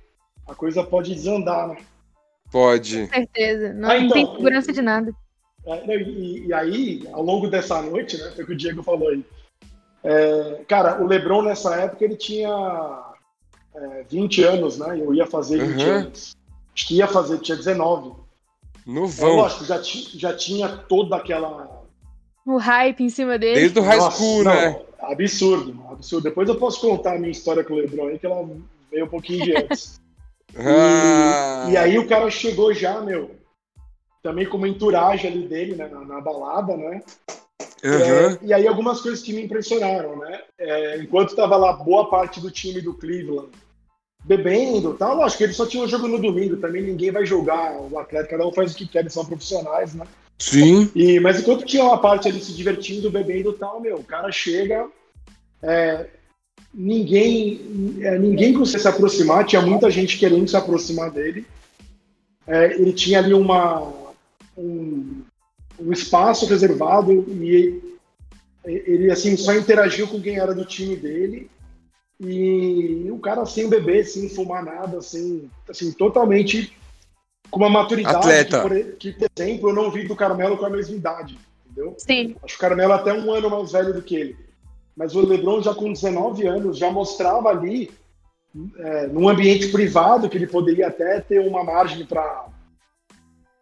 a 0.47 0.55
coisa 0.55 0.83
pode 0.83 1.15
desandar, 1.15 1.69
né? 1.69 1.77
Pode. 2.51 3.07
Com 3.07 3.15
certeza. 3.15 3.73
Não, 3.73 3.91
ah, 3.91 3.97
então, 3.97 4.09
não 4.09 4.15
tem 4.15 4.37
segurança 4.37 4.73
de 4.73 4.83
nada. 4.83 5.13
É, 5.67 5.97
e, 5.97 6.47
e, 6.47 6.53
aí, 6.53 7.09
ao 7.13 7.23
longo 7.23 7.49
dessa 7.49 7.81
noite, 7.81 8.19
né, 8.19 8.31
foi 8.35 8.45
o 8.45 8.47
que 8.47 8.53
o 8.53 8.57
Diego 8.57 8.83
falou 8.83 9.09
aí. 9.09 9.25
É, 10.03 10.61
cara, 10.69 11.03
o 11.03 11.07
Lebron 11.07 11.43
nessa 11.43 11.75
época 11.77 12.05
ele 12.05 12.17
tinha 12.17 13.15
é, 13.75 14.05
20 14.09 14.43
anos, 14.45 14.79
né? 14.79 15.01
Eu 15.01 15.15
ia 15.15 15.27
fazer 15.27 15.65
20 15.65 15.83
Uhum. 15.83 15.91
anos. 15.91 16.37
Acho 16.75 16.87
que 16.87 16.97
ia 16.97 17.07
fazer, 17.07 17.39
tinha 17.39 17.57
19. 17.57 18.11
É, 18.11 18.91
Novão. 18.91 19.37
lógico, 19.37 19.65
já, 19.65 19.81
já 19.83 20.37
tinha 20.37 20.69
toda 20.69 21.17
aquela. 21.17 21.74
O 22.47 22.57
hype 22.57 23.03
em 23.03 23.09
cima 23.09 23.39
dele. 23.39 23.61
Desde 23.61 23.79
o 23.79 23.83
high 23.83 23.97
Nossa, 23.97 24.17
school, 24.17 24.45
não, 24.45 24.55
né? 24.55 24.81
Absurdo, 25.01 25.85
absurdo. 25.91 26.25
Depois 26.25 26.49
eu 26.49 26.57
posso 26.57 26.81
contar 26.81 27.15
a 27.15 27.19
minha 27.19 27.31
história 27.31 27.65
com 27.65 27.75
o 27.75 27.77
Lebron 27.77 28.09
aí, 28.09 28.19
que 28.19 28.27
ela 28.27 28.47
veio 28.91 29.07
um 29.07 29.09
pouquinho 29.09 29.45
de 29.45 29.57
antes. 29.57 30.01
Ah, 30.57 31.67
E 31.69 31.77
aí 31.77 31.99
o 31.99 32.07
cara 32.07 32.31
chegou 32.31 32.73
já, 32.73 33.01
meu, 33.01 33.33
também 34.23 34.47
com 34.47 34.57
uma 34.57 34.69
entourage 34.69 35.27
ali 35.27 35.49
dele, 35.49 35.75
né, 35.75 35.89
na, 35.89 36.05
na 36.05 36.21
balada, 36.21 36.77
né? 36.77 37.03
aham. 37.85 38.39
É, 38.41 38.47
e 38.47 38.55
aí 38.55 38.67
algumas 38.67 39.01
coisas 39.01 39.21
que 39.21 39.33
me 39.33 39.43
impressionaram, 39.43 40.17
né? 40.17 40.43
É, 40.59 40.99
enquanto 40.99 41.31
estava 41.31 41.57
lá 41.57 41.73
boa 41.73 42.09
parte 42.09 42.41
do 42.41 42.51
time 42.51 42.81
do 42.81 42.95
Cleveland 42.95 43.51
bebendo 44.25 44.95
e 44.95 44.97
tal, 44.97 45.17
lógico 45.17 45.39
que 45.39 45.45
eles 45.45 45.57
só 45.57 45.67
tinham 45.67 45.87
jogo 45.87 46.09
no 46.09 46.19
domingo, 46.19 46.57
também 46.57 46.83
ninguém 46.83 47.11
vai 47.11 47.27
julgar 47.27 47.77
o 47.77 47.99
atleta, 47.99 48.29
cada 48.29 48.47
um 48.47 48.53
faz 48.53 48.73
o 48.73 48.77
que 48.77 48.89
quer, 48.89 49.01
eles 49.01 49.13
são 49.13 49.27
profissionais, 49.27 49.95
né? 49.95 50.07
Sim. 50.39 50.91
E, 50.95 51.21
mas 51.21 51.41
enquanto 51.41 51.65
tinha 51.65 51.85
uma 51.85 51.99
parte 51.99 52.29
ali 52.29 52.41
se 52.41 52.53
divertindo, 52.53 53.11
bebendo 53.11 53.51
e 53.51 53.55
tal, 53.55 53.81
meu, 53.81 53.97
o 53.97 54.05
cara 54.05 54.31
chega, 54.33 54.87
é, 55.63 56.07
ninguém, 56.73 57.99
é, 58.01 58.19
ninguém 58.19 58.53
conseguia 58.53 58.81
se 58.81 58.89
aproximar, 58.89 59.47
tinha 59.47 59.63
muita 59.63 59.91
gente 59.91 60.19
querendo 60.19 60.49
se 60.49 60.57
aproximar 60.57 61.11
dele. 61.11 61.47
É, 62.47 62.75
ele 62.75 62.93
tinha 62.93 63.21
ali 63.21 63.33
uma, 63.33 63.93
um, 64.57 65.23
um 65.81 65.93
espaço 65.93 66.47
reservado 66.47 67.13
e 67.13 67.81
ele 68.65 69.11
assim 69.11 69.37
só 69.37 69.55
interagiu 69.55 70.09
com 70.09 70.21
quem 70.21 70.37
era 70.37 70.55
do 70.55 70.65
time 70.65 70.97
dele 70.97 71.51
e 72.19 73.09
o 73.11 73.19
cara 73.19 73.45
sem 73.45 73.69
beber, 73.69 74.05
sem 74.05 74.29
fumar 74.29 74.65
nada, 74.65 75.03
sem 75.03 75.51
assim 75.69 75.93
totalmente 75.93 76.75
com 77.51 77.61
uma 77.61 77.71
maturidade 77.71 78.17
Atleta. 78.17 78.63
Que, 78.63 78.69
por, 78.69 78.97
que, 78.97 79.13
por 79.13 79.31
exemplo, 79.37 79.71
eu 79.71 79.75
não 79.75 79.91
vi 79.91 80.07
do 80.07 80.17
Carmelo 80.17 80.57
com 80.57 80.67
a 80.67 80.71
mesma 80.71 80.97
idade, 80.97 81.39
entendeu? 81.65 81.95
Sim. 81.99 82.37
Acho 82.43 82.55
que 82.55 82.65
o 82.65 82.69
Carmelo 82.69 82.93
é 82.93 82.97
até 82.97 83.13
um 83.13 83.33
ano 83.33 83.51
mais 83.51 83.73
velho 83.73 83.95
do 83.95 84.03
que 84.03 84.17
ele. 84.17 84.37
Mas 84.97 85.15
o 85.15 85.27
LeBron 85.27 85.61
já 85.61 85.75
com 85.75 85.93
19 85.93 86.47
anos 86.47 86.79
já 86.79 86.91
mostrava 86.91 87.49
ali 87.49 87.91
é, 88.79 89.07
num 89.09 89.29
ambiente 89.29 89.69
privado 89.69 90.29
que 90.29 90.37
ele 90.37 90.47
poderia 90.47 90.87
até 90.87 91.21
ter 91.21 91.41
uma 91.41 91.65
margem 91.65 92.07
para 92.07 92.47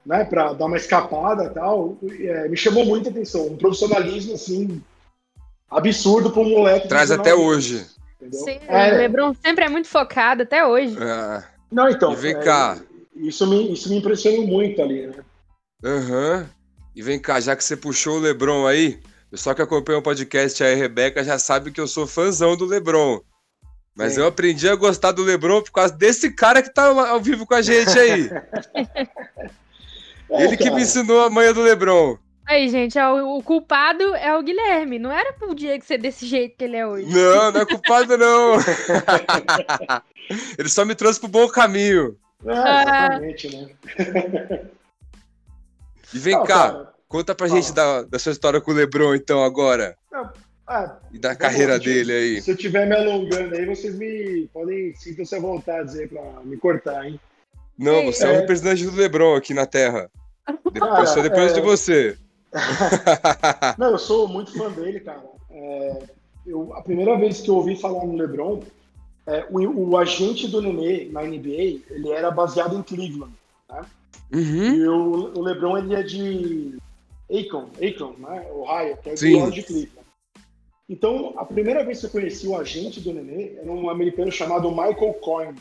né, 0.05 0.25
para 0.25 0.53
dar 0.53 0.66
uma 0.66 0.77
escapada 0.77 1.45
e 1.45 1.51
tal, 1.51 1.97
é, 2.03 2.49
me 2.49 2.57
chamou 2.57 2.85
muita 2.85 3.09
atenção. 3.09 3.47
Um 3.47 3.57
profissionalismo 3.57 4.35
assim 4.35 4.83
absurdo 5.71 6.31
para 6.31 6.42
um 6.42 6.51
moleque. 6.51 6.88
Traz 6.88 7.09
19 7.11 7.21
até 7.21 7.31
anos, 7.31 7.47
hoje. 7.47 7.87
entendeu? 8.21 8.40
Sim, 8.40 8.59
É, 8.66 8.92
O 8.92 8.97
Lebron 8.97 9.35
sempre 9.35 9.64
é 9.64 9.68
muito 9.68 9.88
focado, 9.88 10.42
até 10.42 10.66
hoje. 10.66 10.97
Ah, 11.01 11.45
não, 11.71 11.88
então. 11.88 12.12
E 12.12 12.16
vem 12.16 12.35
é, 12.35 12.40
cá. 12.40 12.79
Isso 13.23 13.47
me, 13.47 13.73
isso 13.73 13.89
me 13.89 13.99
impressionou 13.99 14.47
muito 14.47 14.83
ali, 14.83 15.07
né? 15.07 15.15
Aham. 15.85 16.51
E 16.95 17.03
vem 17.03 17.19
cá, 17.19 17.41
já 17.41 17.55
que 17.55 17.63
você 17.63 17.77
puxou 17.77 18.17
o 18.17 18.21
Lebron 18.21 18.67
aí, 18.67 19.01
o 19.29 19.31
pessoal 19.31 19.55
que 19.55 19.63
acompanha 19.63 19.99
o 19.99 20.03
podcast 20.03 20.63
aí, 20.63 20.75
a 20.75 20.77
Rebeca, 20.77 21.25
já 21.25 21.39
sabe 21.39 21.71
que 21.71 21.81
eu 21.81 21.87
sou 21.87 22.07
fãzão 22.07 22.57
do 22.57 22.67
Lebron. 22.67 23.21
Mas 23.95 24.15
Sim. 24.15 24.21
eu 24.21 24.27
aprendi 24.27 24.69
a 24.69 24.75
gostar 24.75 25.13
do 25.13 25.23
Lebron 25.23 25.63
por 25.63 25.71
causa 25.71 25.95
desse 25.95 26.33
cara 26.33 26.63
que 26.63 26.75
tá 26.75 26.87
ao 26.87 27.21
vivo 27.21 27.47
com 27.47 27.55
a 27.55 27.63
gente 27.63 27.97
aí. 27.99 28.29
É, 30.31 30.45
Ele 30.45 30.57
que 30.57 30.65
cara. 30.65 30.77
me 30.77 30.83
ensinou 30.83 31.21
a 31.21 31.29
manha 31.29 31.53
do 31.53 31.61
Lebron. 31.61 32.17
Aí, 32.47 32.67
gente, 32.71 32.99
ó, 32.99 33.17
o, 33.17 33.39
o 33.39 33.43
culpado 33.43 34.15
é 34.15 34.35
o 34.35 34.43
Guilherme. 34.43 34.99
Não 34.99 35.13
era 35.13 35.35
pro 35.35 35.55
Diego 35.55 35.85
ser 35.85 35.99
desse 35.99 36.25
jeito 36.25 36.57
que 36.57 36.65
ele 36.65 36.77
é 36.77 36.87
hoje. 36.87 37.07
Não, 37.07 37.53
não 37.53 37.61
é 37.61 37.67
culpado, 37.67 38.17
não. 38.17 38.55
Ele 40.57 40.71
só 40.71 40.87
me 40.87 40.95
trouxe 40.95 41.21
pro 41.21 41.29
bom 41.29 41.47
caminho. 41.49 42.17
É, 42.46 42.83
exatamente, 42.83 43.57
né? 43.57 43.70
E 46.14 46.18
vem 46.18 46.35
Não, 46.35 46.44
cá, 46.44 46.70
cara, 46.70 46.92
conta 47.09 47.35
pra 47.35 47.48
fala. 47.48 47.61
gente 47.61 47.72
da, 47.74 48.02
da 48.02 48.18
sua 48.18 48.33
história 48.33 48.61
com 48.61 48.70
o 48.70 48.74
Lebron, 48.74 49.14
então, 49.14 49.42
agora. 49.42 49.96
é, 50.68 50.90
E 51.12 51.18
da 51.18 51.35
carreira 51.35 51.72
lá, 51.74 51.78
dele 51.78 52.12
aí. 52.12 52.42
Se 52.42 52.50
eu 52.50 52.55
estiver 52.55 52.87
me 52.87 52.94
alongando 52.94 53.55
aí, 53.55 53.64
vocês 53.66 53.94
me 53.96 54.48
podem 54.52 54.94
sintam-se 54.94 55.35
à 55.35 55.40
vontade 55.40 55.98
aí 55.98 56.07
pra 56.09 56.22
me 56.44 56.57
cortar, 56.57 57.07
hein? 57.07 57.18
Não, 57.78 58.05
você 58.05 58.24
é, 58.24 58.28
o 58.28 58.33
É. 58.33 58.37
representante 58.40 58.85
do 58.85 58.94
Lebron 58.96 59.35
aqui 59.35 59.55
na 59.55 59.64
Terra. 59.66 60.11
Depois, 60.72 60.92
Cara, 60.92 61.07
só 61.07 61.22
depois 61.22 61.52
é- 61.52 61.55
de 61.55 61.61
você. 61.62 62.18
Não, 63.78 63.90
eu 63.92 63.98
sou 63.98 64.28
muito 64.28 64.52
fã 64.57 64.70
dele, 64.70 65.00
cara. 65.00 65.22
É, 65.50 66.02
eu, 66.46 66.74
a 66.74 66.83
primeira 66.83 67.16
vez 67.16 67.40
que 67.40 67.48
eu 67.48 67.55
ouvi 67.57 67.76
falar 67.81 68.05
no 68.05 68.14
LeBron, 68.16 68.62
é, 69.27 69.47
o, 69.51 69.91
o 69.91 69.97
agente 69.97 70.49
do 70.49 70.61
Nenê 70.61 71.09
na 71.11 71.23
NBA, 71.23 71.83
ele 71.91 72.11
era 72.11 72.31
baseado 72.31 72.77
em 72.77 72.83
Cleveland. 72.83 73.33
Uhum. 74.33 74.75
E 74.75 74.89
o, 74.89 75.39
o 75.39 75.41
LeBron, 75.41 75.79
ele 75.79 75.95
é 75.95 76.03
de 76.03 76.79
Akron, 77.31 77.69
Akron, 77.81 78.15
né? 78.19 78.47
Ohio, 78.53 78.97
que 79.03 79.11
é 79.11 79.17
Sim. 79.17 79.33
do 79.33 79.39
lado 79.41 79.53
de 79.53 79.63
Cleveland. 79.63 80.03
Então, 80.89 81.33
a 81.37 81.45
primeira 81.45 81.85
vez 81.85 82.01
que 82.01 82.07
eu 82.07 82.11
conheci 82.11 82.47
o 82.47 82.57
agente 82.57 83.01
do 83.01 83.13
Nenê 83.13 83.55
era 83.57 83.71
um 83.71 83.89
americano 83.89 84.33
chamado 84.33 84.71
Michael 84.71 85.15
Coyne. 85.15 85.59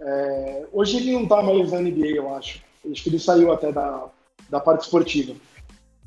É, 0.00 0.66
hoje 0.72 0.96
ele 0.96 1.12
não 1.12 1.26
tá 1.26 1.42
mais 1.42 1.70
na 1.70 1.80
NBA, 1.80 2.08
eu 2.08 2.34
acho. 2.34 2.62
Acho 2.90 3.02
que 3.02 3.08
ele 3.08 3.18
saiu 3.18 3.52
até 3.52 3.70
da, 3.70 4.08
da 4.50 4.58
parte 4.58 4.82
esportiva. 4.82 5.34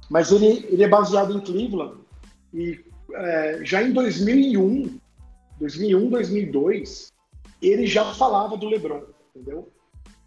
Mas 0.10 0.32
ele, 0.32 0.68
ele 0.70 0.84
é 0.84 0.88
baseado 0.88 1.36
em 1.36 1.40
Cleveland 1.40 1.96
e 2.54 2.80
é, 3.14 3.60
já 3.64 3.82
em 3.82 3.92
2001, 3.92 5.00
2001, 5.60 6.10
2002, 6.10 7.12
ele 7.62 7.88
já 7.88 8.14
falava 8.14 8.58
do 8.58 8.68
LeBron, 8.68 9.02
entendeu? 9.36 9.70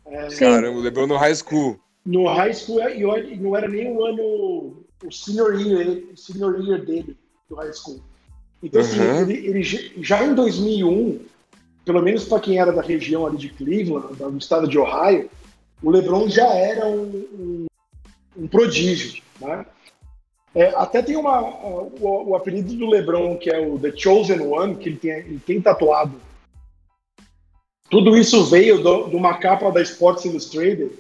É. 0.07 0.29
Caramba, 0.37 0.79
o 0.79 0.81
Lebron 0.81 1.07
no 1.07 1.17
high 1.17 1.35
school. 1.35 1.79
no 2.07 2.27
high 2.27 2.55
school 2.55 2.81
e 2.89 3.05
olha, 3.05 3.37
não 3.37 3.55
era 3.55 3.69
nem 3.69 3.93
o 3.93 4.03
ano, 4.05 4.23
o 5.05 5.13
senior 5.13 5.61
year, 5.61 6.03
o 6.13 6.17
senior 6.17 6.59
year 6.65 6.83
dele, 6.85 7.17
do 7.51 7.57
high 7.57 7.73
school. 7.73 8.01
Então, 8.63 8.81
assim, 8.81 8.99
Uhum. 9.01 9.21
ele, 9.21 9.47
ele 9.47 9.63
já- 9.63 9.79
já 9.99 10.25
em 10.25 10.35
2001, 10.35 11.21
pelo 11.85 12.01
menos 12.03 12.25
para 12.25 12.41
quem 12.41 12.59
era 12.59 12.73
da 12.73 12.81
região 12.83 13.27
ali 13.27 13.37
de 13.37 13.51
Cleveland, 13.51 14.15
do 14.17 14.39
estado 14.39 14.67
de 14.67 14.79
Ohio, 14.79 15.29
o 15.83 15.91
LeBron 15.91 16.29
já 16.29 16.47
era 16.55 16.87
um, 16.87 17.03
um, 17.39 17.67
um 18.37 18.49
prodígio, 18.49 19.23
né? 19.41 19.67
É, 20.55 20.69
até 20.77 21.03
tem 21.03 21.17
uma, 21.17 21.41
o, 21.43 22.31
o 22.31 22.35
apelido 22.37 22.75
do 22.75 22.87
LeBron, 22.89 23.37
que 23.37 23.51
é 23.51 23.59
o 23.61 23.79
The 23.79 23.93
Chosen 23.97 24.41
One, 24.41 24.77
que 24.77 24.89
ele 24.89 24.97
tem, 24.97 25.11
ele 25.11 25.41
tem 25.45 25.61
tatuado. 25.61 26.21
Tudo 27.91 28.17
isso 28.17 28.45
veio 28.45 28.83
do- 28.83 29.09
de 29.09 29.17
uma 29.17 29.39
capa 29.39 29.71
da 29.71 29.81
Sports 29.83 30.25
Illustrated 30.25 30.91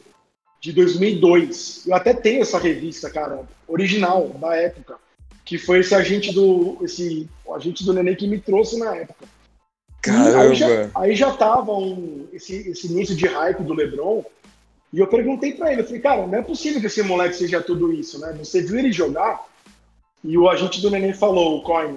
de 0.61 0.73
2002. 0.73 1.87
Eu 1.87 1.95
até 1.95 2.15
tenho 2.15 2.43
essa 2.43 2.59
revista, 2.59 3.11
cara, 3.11 3.43
original 3.67 4.29
da 4.41 4.55
época, 4.57 4.97
que 5.45 5.59
foi 5.59 5.81
esse 5.81 5.95
agente 5.95 6.33
do 6.33 6.79
esse 6.83 7.29
o 7.45 7.55
agente 7.55 7.85
do 7.85 7.93
Nenê 7.93 8.15
que 8.15 8.27
me 8.27 8.39
trouxe 8.41 8.79
na 8.79 8.95
época. 8.97 9.27
E 10.07 10.11
Aí 10.11 10.55
já, 10.55 10.69
Caramba. 10.69 10.91
aí 11.01 11.17
já 11.17 11.33
tava 11.33 11.73
um, 11.73 12.27
esse, 12.33 12.71
esse 12.71 12.87
início 12.87 13.15
de 13.17 13.27
hype 13.27 13.63
do 13.65 13.75
LeBron. 13.75 14.25
E 14.93 14.99
eu 14.99 15.07
perguntei 15.07 15.53
pra 15.53 15.71
ele, 15.71 15.83
eu 15.83 15.87
falei, 15.87 16.01
cara, 16.01 16.27
não 16.27 16.39
é 16.39 16.43
possível 16.43 16.81
que 16.81 16.87
esse 16.87 17.03
moleque 17.03 17.37
seja 17.37 17.63
tudo 17.63 17.93
isso, 17.93 18.19
né? 18.19 18.33
Você 18.39 18.63
viu 18.63 18.79
ele 18.79 18.91
jogar? 18.91 19.47
E 20.25 20.37
o 20.37 20.49
agente 20.49 20.81
do 20.81 20.91
Neném 20.91 21.13
falou, 21.13 21.59
o 21.59 21.63
Coin, 21.63 21.97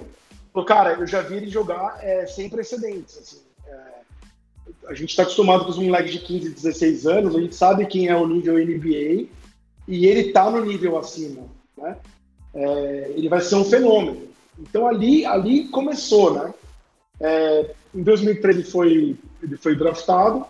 falou, 0.52 0.66
cara, 0.66 0.92
eu 0.94 1.06
já 1.06 1.22
vi 1.22 1.36
ele 1.36 1.48
jogar 1.48 1.98
é, 2.02 2.26
sem 2.26 2.50
precedentes. 2.50 3.18
Assim, 3.18 3.40
É, 3.66 4.88
a 4.88 4.94
gente 4.94 5.10
está 5.10 5.22
acostumado 5.22 5.64
com 5.64 5.70
os 5.70 5.78
moleques 5.78 6.12
de 6.12 6.18
15, 6.18 6.50
16 6.50 7.06
anos, 7.06 7.34
a 7.34 7.40
gente 7.40 7.54
sabe 7.54 7.86
quem 7.86 8.08
é 8.08 8.16
o 8.16 8.26
nível 8.26 8.54
NBA 8.54 9.28
e 9.88 10.06
ele 10.06 10.32
tá 10.32 10.50
no 10.50 10.64
nível 10.64 10.98
acima, 10.98 11.46
né? 11.76 11.96
É, 12.54 13.12
ele 13.16 13.28
vai 13.28 13.40
ser 13.40 13.54
um 13.54 13.64
fenômeno. 13.64 14.28
Então 14.58 14.86
ali, 14.86 15.24
ali 15.24 15.68
começou, 15.68 16.34
né? 16.34 16.54
Em 17.94 18.02
2013 18.02 18.58
ele 18.58 18.68
foi, 18.68 19.16
ele 19.42 19.56
foi 19.56 19.74
draftado. 19.74 20.44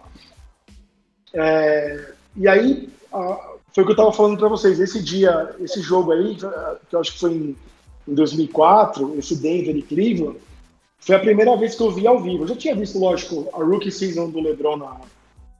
É, 1.32 2.12
e 2.36 2.48
aí, 2.48 2.88
a- 3.12 3.52
foi 3.72 3.84
o 3.84 3.86
que 3.86 3.92
eu 3.92 3.96
estava 3.96 4.12
falando 4.12 4.38
para 4.38 4.48
vocês. 4.48 4.78
Esse 4.78 5.02
dia, 5.02 5.54
esse 5.60 5.80
jogo 5.80 6.12
aí, 6.12 6.36
que 6.36 6.94
eu 6.94 7.00
acho 7.00 7.12
que 7.14 7.20
foi 7.20 7.32
em, 7.32 7.56
em 8.06 8.14
2004, 8.14 9.18
esse 9.18 9.36
Denver 9.36 9.74
e 9.76 9.82
Cleveland, 9.82 10.38
foi 10.98 11.16
a 11.16 11.20
primeira 11.20 11.56
vez 11.56 11.74
que 11.74 11.82
eu 11.82 11.90
vi 11.90 12.06
ao 12.06 12.20
vivo. 12.20 12.44
Eu 12.44 12.48
já 12.48 12.56
tinha 12.56 12.76
visto, 12.76 12.98
lógico, 12.98 13.48
a 13.52 13.58
rookie 13.58 13.90
season 13.90 14.28
do 14.30 14.40
LeBron 14.40 14.76
na, 14.76 15.00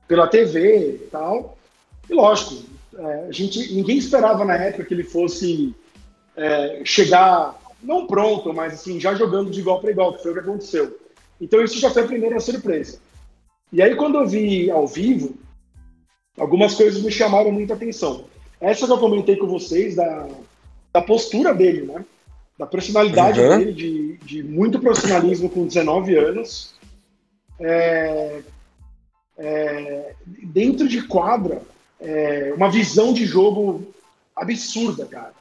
pela 0.06 0.28
TV 0.28 0.94
e 0.94 1.08
tal. 1.10 1.56
E 2.08 2.14
lógico, 2.14 2.62
é, 2.96 3.26
a 3.28 3.32
gente, 3.32 3.72
ninguém 3.74 3.96
esperava 3.96 4.44
na 4.44 4.56
época 4.56 4.84
que 4.84 4.94
ele 4.94 5.04
fosse 5.04 5.74
é, 6.36 6.82
chegar, 6.84 7.58
não 7.82 8.06
pronto, 8.06 8.52
mas 8.52 8.74
assim, 8.74 9.00
já 9.00 9.14
jogando 9.14 9.50
de 9.50 9.60
igual 9.60 9.80
para 9.80 9.90
igual, 9.90 10.12
que 10.12 10.22
foi 10.22 10.32
o 10.32 10.34
que 10.34 10.40
aconteceu. 10.40 10.98
Então 11.40 11.62
isso 11.62 11.78
já 11.78 11.90
foi 11.90 12.02
a 12.02 12.06
primeira 12.06 12.38
surpresa. 12.38 12.98
E 13.72 13.82
aí 13.82 13.96
quando 13.96 14.18
eu 14.18 14.28
vi 14.28 14.70
ao 14.70 14.86
vivo, 14.86 15.34
algumas 16.38 16.74
coisas 16.74 17.02
me 17.02 17.10
chamaram 17.10 17.50
muita 17.52 17.74
atenção. 17.74 18.24
Essa 18.60 18.86
que 18.86 18.92
eu 18.92 18.98
comentei 18.98 19.36
com 19.36 19.46
vocês, 19.46 19.94
da, 19.96 20.28
da 20.92 21.02
postura 21.02 21.52
dele, 21.54 21.82
né? 21.82 22.04
Da 22.58 22.66
personalidade 22.66 23.40
Uhum. 23.40 23.58
dele, 23.58 23.72
de, 23.72 24.16
de 24.18 24.42
muito 24.42 24.78
profissionalismo 24.78 25.48
com 25.50 25.66
19 25.66 26.16
anos. 26.16 26.74
é, 27.60 28.40
é, 29.38 30.14
dentro 30.44 30.88
de 30.88 31.02
quadra, 31.02 31.62
é, 32.00 32.52
uma 32.56 32.70
visão 32.70 33.12
de 33.12 33.24
jogo 33.24 33.82
absurda, 34.36 35.06
cara. 35.06 35.32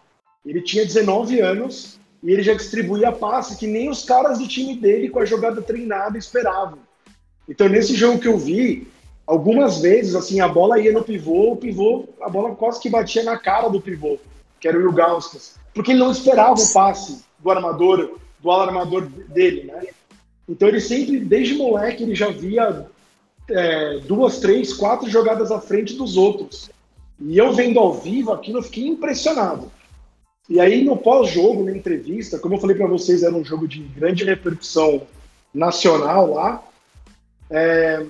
Ele 0.45 0.61
tinha 0.61 0.85
19 0.85 1.39
anos 1.39 1.99
e 2.23 2.31
ele 2.31 2.41
já 2.43 2.53
distribuía 2.53 3.11
passe 3.11 3.57
que 3.57 3.67
nem 3.67 3.89
os 3.89 4.03
caras 4.03 4.39
do 4.39 4.47
time 4.47 4.75
dele 4.75 5.09
com 5.09 5.19
a 5.19 5.25
jogada 5.25 5.61
treinada 5.61 6.17
esperavam. 6.17 6.79
Então, 7.47 7.67
nesse 7.67 7.95
jogo 7.95 8.19
que 8.19 8.27
eu 8.27 8.37
vi, 8.37 8.87
algumas 9.31 9.79
vezes, 9.79 10.13
assim, 10.13 10.41
a 10.41 10.47
bola 10.49 10.77
ia 10.77 10.91
no 10.91 11.05
pivô, 11.05 11.53
o 11.53 11.55
pivô, 11.55 12.03
a 12.21 12.27
bola 12.27 12.53
quase 12.53 12.81
que 12.81 12.89
batia 12.89 13.23
na 13.23 13.37
cara 13.37 13.69
do 13.69 13.79
pivô, 13.79 14.17
que 14.59 14.67
era 14.67 14.77
o 14.77 14.81
Ilgauskas, 14.81 15.55
porque 15.73 15.91
ele 15.91 16.01
não 16.01 16.11
esperava 16.11 16.59
o 16.59 16.73
passe 16.73 17.23
do 17.39 17.49
armador, 17.49 18.17
do 18.41 18.51
alarmador 18.51 19.05
dele, 19.05 19.71
né? 19.71 19.87
Então 20.49 20.67
ele 20.67 20.81
sempre, 20.81 21.17
desde 21.17 21.55
moleque, 21.55 22.03
ele 22.03 22.13
já 22.13 22.29
via 22.29 22.85
é, 23.49 23.99
duas, 23.99 24.39
três, 24.39 24.73
quatro 24.73 25.09
jogadas 25.09 25.49
à 25.49 25.61
frente 25.61 25.95
dos 25.95 26.17
outros. 26.17 26.69
E 27.17 27.37
eu 27.37 27.53
vendo 27.53 27.79
ao 27.79 27.93
vivo 27.93 28.33
aquilo, 28.33 28.57
eu 28.57 28.63
fiquei 28.63 28.85
impressionado. 28.85 29.71
E 30.49 30.59
aí, 30.59 30.83
no 30.83 30.97
pós-jogo, 30.97 31.63
na 31.63 31.71
entrevista, 31.71 32.37
como 32.37 32.55
eu 32.55 32.59
falei 32.59 32.75
para 32.75 32.87
vocês, 32.87 33.23
era 33.23 33.33
um 33.33 33.45
jogo 33.45 33.65
de 33.65 33.79
grande 33.79 34.25
repercussão 34.25 35.03
nacional 35.53 36.33
lá. 36.33 36.61
É... 37.49 38.05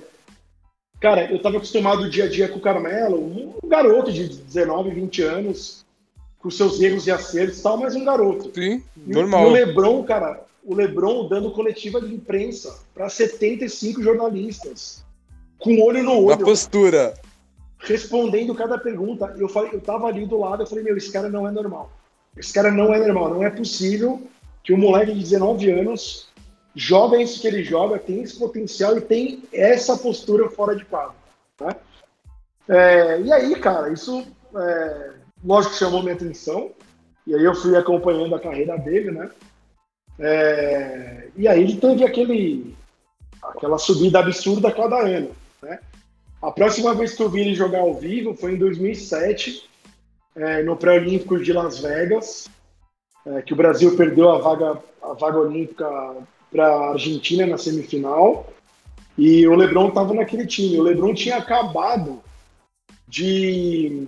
Cara, 1.02 1.28
eu 1.28 1.38
estava 1.38 1.56
acostumado 1.56 2.08
dia 2.08 2.26
a 2.26 2.28
dia 2.28 2.48
com 2.48 2.58
o 2.58 2.62
Carmelo, 2.62 3.18
um 3.18 3.68
garoto 3.68 4.12
de 4.12 4.28
19, 4.28 4.90
20 4.90 5.22
anos, 5.22 5.84
com 6.38 6.48
seus 6.48 6.80
erros 6.80 7.08
e 7.08 7.10
acertos 7.10 7.58
e 7.58 7.62
tal, 7.64 7.76
mas 7.76 7.96
um 7.96 8.04
garoto. 8.04 8.52
Sim, 8.54 8.80
normal. 9.04 9.42
E 9.42 9.46
o 9.46 9.50
Lebron, 9.50 10.04
cara, 10.04 10.44
o 10.64 10.72
Lebron 10.72 11.26
dando 11.26 11.50
coletiva 11.50 12.00
de 12.00 12.14
imprensa 12.14 12.78
para 12.94 13.08
75 13.08 14.00
jornalistas, 14.00 15.04
com 15.58 15.82
olho 15.82 16.04
no 16.04 16.18
olho. 16.18 16.38
Na 16.38 16.44
postura. 16.44 17.14
Respondendo 17.80 18.54
cada 18.54 18.78
pergunta. 18.78 19.34
Eu, 19.36 19.48
falei, 19.48 19.70
eu 19.72 19.80
tava 19.80 20.06
ali 20.06 20.24
do 20.24 20.38
lado, 20.38 20.62
eu 20.62 20.66
falei, 20.68 20.84
meu, 20.84 20.96
esse 20.96 21.10
cara 21.10 21.28
não 21.28 21.48
é 21.48 21.50
normal. 21.50 21.90
Esse 22.36 22.52
cara 22.52 22.70
não 22.70 22.94
é 22.94 23.00
normal. 23.00 23.34
Não 23.34 23.42
é 23.42 23.50
possível 23.50 24.22
que 24.62 24.72
um 24.72 24.78
moleque 24.78 25.12
de 25.12 25.18
19 25.18 25.68
anos 25.68 26.28
joga 26.74 27.20
isso 27.20 27.40
que 27.40 27.46
ele 27.46 27.62
joga, 27.62 27.98
tem 27.98 28.22
esse 28.22 28.38
potencial 28.38 28.96
e 28.96 29.00
tem 29.00 29.42
essa 29.52 29.96
postura 29.96 30.48
fora 30.50 30.74
de 30.74 30.84
quadro. 30.84 31.14
Né? 31.60 31.76
É, 32.68 33.20
e 33.20 33.32
aí, 33.32 33.54
cara, 33.56 33.92
isso 33.92 34.26
é, 34.56 35.10
lógico 35.44 35.74
chamou 35.74 36.02
minha 36.02 36.14
atenção. 36.14 36.70
E 37.26 37.34
aí 37.34 37.44
eu 37.44 37.54
fui 37.54 37.76
acompanhando 37.76 38.34
a 38.34 38.40
carreira 38.40 38.76
dele, 38.76 39.10
né? 39.12 39.30
É, 40.18 41.28
e 41.36 41.46
aí 41.48 41.62
ele 41.62 41.76
teve 41.76 42.04
aquele, 42.04 42.76
aquela 43.42 43.78
subida 43.78 44.18
absurda 44.18 44.68
a 44.68 44.72
cada 44.72 44.98
ano. 45.00 45.30
Né? 45.62 45.78
A 46.40 46.50
próxima 46.50 46.94
vez 46.94 47.14
que 47.14 47.22
eu 47.22 47.30
vi 47.30 47.40
ele 47.40 47.54
jogar 47.54 47.80
ao 47.80 47.94
vivo 47.94 48.34
foi 48.34 48.54
em 48.54 48.58
2007, 48.58 49.68
é, 50.34 50.62
no 50.62 50.76
pré-olímpico 50.76 51.38
de 51.38 51.52
Las 51.52 51.78
Vegas, 51.78 52.48
é, 53.26 53.42
que 53.42 53.52
o 53.52 53.56
Brasil 53.56 53.96
perdeu 53.96 54.30
a 54.30 54.38
vaga, 54.38 54.78
a 55.02 55.12
vaga 55.12 55.38
olímpica 55.38 55.86
para 56.52 56.66
a 56.66 56.90
Argentina 56.90 57.46
na 57.46 57.56
semifinal. 57.56 58.52
E 59.16 59.46
o 59.48 59.54
LeBron 59.54 59.88
estava 59.88 60.14
naquele 60.14 60.46
time. 60.46 60.78
O 60.78 60.82
LeBron 60.82 61.14
tinha 61.14 61.36
acabado 61.36 62.22
de, 63.08 64.06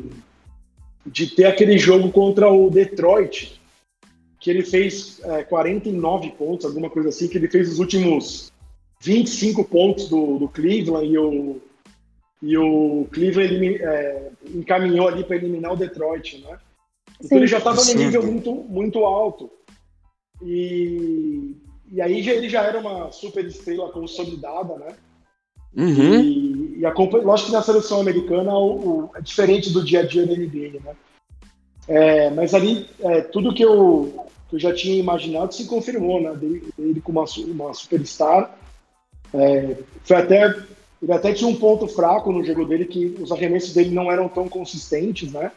de 1.04 1.26
ter 1.28 1.46
aquele 1.46 1.78
jogo 1.78 2.12
contra 2.12 2.50
o 2.50 2.70
Detroit, 2.70 3.60
que 4.38 4.50
ele 4.50 4.62
fez 4.62 5.20
é, 5.24 5.42
49 5.42 6.30
pontos, 6.32 6.66
alguma 6.66 6.90
coisa 6.90 7.08
assim, 7.08 7.28
que 7.28 7.38
ele 7.38 7.48
fez 7.48 7.72
os 7.72 7.78
últimos 7.78 8.52
25 9.00 9.64
pontos 9.64 10.08
do, 10.08 10.38
do 10.38 10.48
Cleveland 10.48 11.06
e 11.06 11.18
o, 11.18 11.60
e 12.42 12.56
o 12.56 13.06
Cleveland 13.12 13.82
é, 13.82 14.30
encaminhou 14.54 15.08
ali 15.08 15.24
para 15.24 15.36
eliminar 15.36 15.72
o 15.72 15.76
Detroit, 15.76 16.38
né? 16.38 16.58
Então 17.16 17.28
Sim. 17.28 17.36
ele 17.36 17.46
já 17.46 17.58
estava 17.58 17.82
no 17.82 17.94
nível 17.94 18.22
muito, 18.22 18.52
muito 18.52 19.04
alto. 19.04 19.50
E, 20.42 21.54
e 21.92 22.00
aí 22.00 22.22
já, 22.22 22.32
ele 22.32 22.48
já 22.48 22.62
era 22.62 22.78
uma 22.78 23.10
super 23.12 23.44
estrela 23.44 23.90
consolidada, 23.90 24.76
né? 24.76 24.96
Uhum. 25.76 26.20
E, 26.20 26.78
e 26.78 26.86
a, 26.86 26.92
lógico 26.92 27.50
que 27.50 27.56
na 27.56 27.62
seleção 27.62 28.00
americana 28.00 28.56
o, 28.56 28.88
o, 28.88 29.10
é 29.14 29.20
diferente 29.20 29.70
do 29.70 29.84
dia 29.84 30.00
a 30.00 30.06
dia 30.06 30.26
da 30.26 30.34
NBA, 30.34 30.80
né? 30.84 30.96
É, 31.86 32.30
mas 32.30 32.54
ali, 32.54 32.88
é, 33.00 33.20
tudo 33.20 33.52
que 33.52 33.62
eu, 33.62 34.26
que 34.48 34.56
eu 34.56 34.60
já 34.60 34.72
tinha 34.72 34.98
imaginado 34.98 35.54
se 35.54 35.66
confirmou, 35.66 36.20
né? 36.20 36.34
Dele, 36.34 36.68
dele 36.78 37.00
como 37.00 37.20
uma, 37.20 37.26
uma 37.46 37.74
superstar. 37.74 38.56
É, 39.32 39.76
foi 40.04 40.16
até, 40.16 40.56
ele 41.02 41.12
até 41.12 41.32
tinha 41.32 41.48
um 41.48 41.56
ponto 41.56 41.86
fraco 41.88 42.32
no 42.32 42.44
jogo 42.44 42.64
dele, 42.64 42.86
que 42.86 43.16
os 43.20 43.30
arremessos 43.32 43.74
dele 43.74 43.90
não 43.90 44.10
eram 44.10 44.28
tão 44.28 44.48
consistentes, 44.48 45.30
né? 45.32 45.50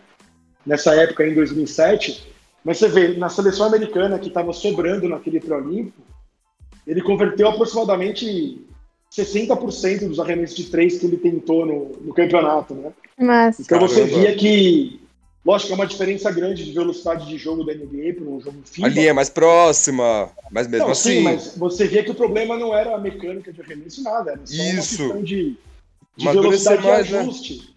Nessa 0.66 0.96
época, 0.96 1.26
em 1.26 1.34
2007. 1.34 2.28
Mas 2.66 2.80
você 2.80 2.90
vê, 2.90 3.18
na 3.18 3.30
seleção 3.30 3.68
americana, 3.68 4.20
que 4.20 4.28
estava 4.28 4.52
sobrando 4.52 5.08
naquele 5.08 5.40
pré-olímpico, 5.40 6.02
ele 6.88 7.02
converteu 7.02 7.50
aproximadamente 7.50 8.65
60% 9.15 10.08
dos 10.08 10.19
arremessos 10.19 10.56
de 10.56 10.65
três 10.65 10.97
que 10.97 11.06
ele 11.06 11.17
tentou 11.17 11.65
no, 11.65 11.91
no 12.02 12.13
campeonato, 12.13 12.73
né? 12.73 12.91
Mas... 13.19 13.60
Então 13.60 13.80
você 13.80 14.06
via 14.06 14.36
que 14.36 15.00
Lógico 15.47 15.71
é 15.71 15.76
uma 15.76 15.88
diferença 15.88 16.30
grande 16.30 16.65
de 16.65 16.73
velocidade 16.73 17.26
de 17.26 17.38
jogo 17.38 17.63
da 17.63 17.73
NBA 17.73 18.15
para 18.15 18.26
um 18.26 18.41
jogo 18.41 18.58
FIBA. 18.65 18.88
Ali 18.88 19.08
é 19.08 19.13
mais 19.13 19.30
próxima, 19.30 20.30
mas 20.52 20.67
mesmo 20.67 20.88
não, 20.88 20.91
assim. 20.91 21.10
Sim, 21.10 21.21
mas 21.21 21.56
você 21.56 21.88
vê 21.88 22.04
que 22.04 22.12
o 22.12 22.15
problema 22.15 22.58
não 22.58 22.78
era 22.78 22.93
a 22.93 23.00
mecânica 23.00 23.54
de 23.54 23.62
arremesso 23.62 24.04
nada, 24.04 24.32
era 24.32 24.41
só 24.45 24.54
Isso. 24.54 25.04
uma 25.06 25.13
questão 25.13 25.23
de, 25.23 25.58
de 26.17 26.26
velocidade 26.26 26.86
mais, 26.86 27.08
de 27.08 27.13
né? 27.13 27.19
ajuste. 27.19 27.76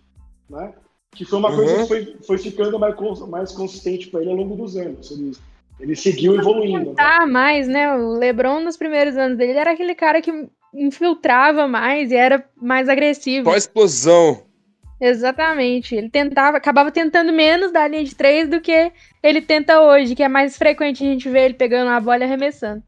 Né? 0.51 0.63
né? 0.63 0.73
Que 1.13 1.25
foi 1.25 1.39
uma 1.39 1.51
uhum. 1.51 1.57
coisa 1.57 1.77
que 1.77 1.87
foi, 1.87 2.17
foi 2.27 2.39
ficando 2.39 2.77
mais, 2.77 2.97
mais 3.29 3.53
consistente 3.53 4.09
para 4.09 4.23
ele 4.23 4.31
ao 4.31 4.37
longo 4.37 4.57
dos 4.57 4.77
anos. 4.77 5.09
Ele, 5.13 5.37
ele 5.81 5.97
seguiu 5.97 6.37
evoluindo. 6.37 6.95
Tá, 6.95 7.21
né? 7.21 7.27
mais, 7.27 7.67
né? 7.67 7.97
O 7.97 8.13
LeBron, 8.13 8.61
nos 8.61 8.77
primeiros 8.77 9.17
anos 9.17 9.39
dele, 9.39 9.59
era 9.59 9.73
aquele 9.73 9.95
cara 9.95 10.21
que 10.21 10.31
infiltrava 10.75 11.67
mais 11.67 12.13
e 12.13 12.17
era 12.17 12.45
mais 12.57 12.89
agressivo. 12.89 13.45
Pós-explosão. 13.45 14.43
Exatamente. 15.01 15.95
Ele 15.95 16.11
tentava, 16.11 16.59
acabava 16.59 16.91
tentando 16.91 17.33
menos 17.33 17.73
da 17.73 17.89
linha 17.89 18.05
de 18.05 18.15
três 18.15 18.49
do 18.49 18.61
que 18.61 18.93
ele 19.23 19.41
tenta 19.41 19.81
hoje, 19.81 20.15
que 20.15 20.23
é 20.23 20.29
mais 20.29 20.57
frequente 20.59 21.03
a 21.03 21.07
gente 21.07 21.29
ver 21.29 21.47
ele 21.47 21.55
pegando 21.55 21.89
a 21.89 21.99
bola 21.99 22.19
e 22.19 22.25
arremessando. 22.25 22.83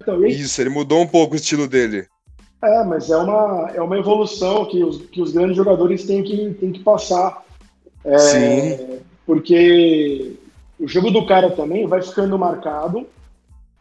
Então, 0.00 0.24
Isso, 0.26 0.60
ele 0.60 0.70
mudou 0.70 1.00
um 1.00 1.06
pouco 1.06 1.32
o 1.32 1.36
estilo 1.36 1.66
dele. 1.66 2.06
É, 2.62 2.84
mas 2.84 3.08
é 3.08 3.16
uma, 3.16 3.70
é 3.74 3.80
uma 3.80 3.96
evolução 3.96 4.66
que 4.66 4.82
os, 4.84 4.98
que 5.06 5.22
os 5.22 5.32
grandes 5.32 5.56
jogadores 5.56 6.04
têm 6.04 6.22
que, 6.22 6.54
têm 6.54 6.72
que 6.72 6.80
passar. 6.80 7.44
É, 8.04 8.18
Sim. 8.18 8.98
Porque 9.24 10.36
o 10.78 10.86
jogo 10.86 11.10
do 11.10 11.26
cara 11.26 11.50
também 11.50 11.86
vai 11.86 12.02
ficando 12.02 12.38
marcado 12.38 13.06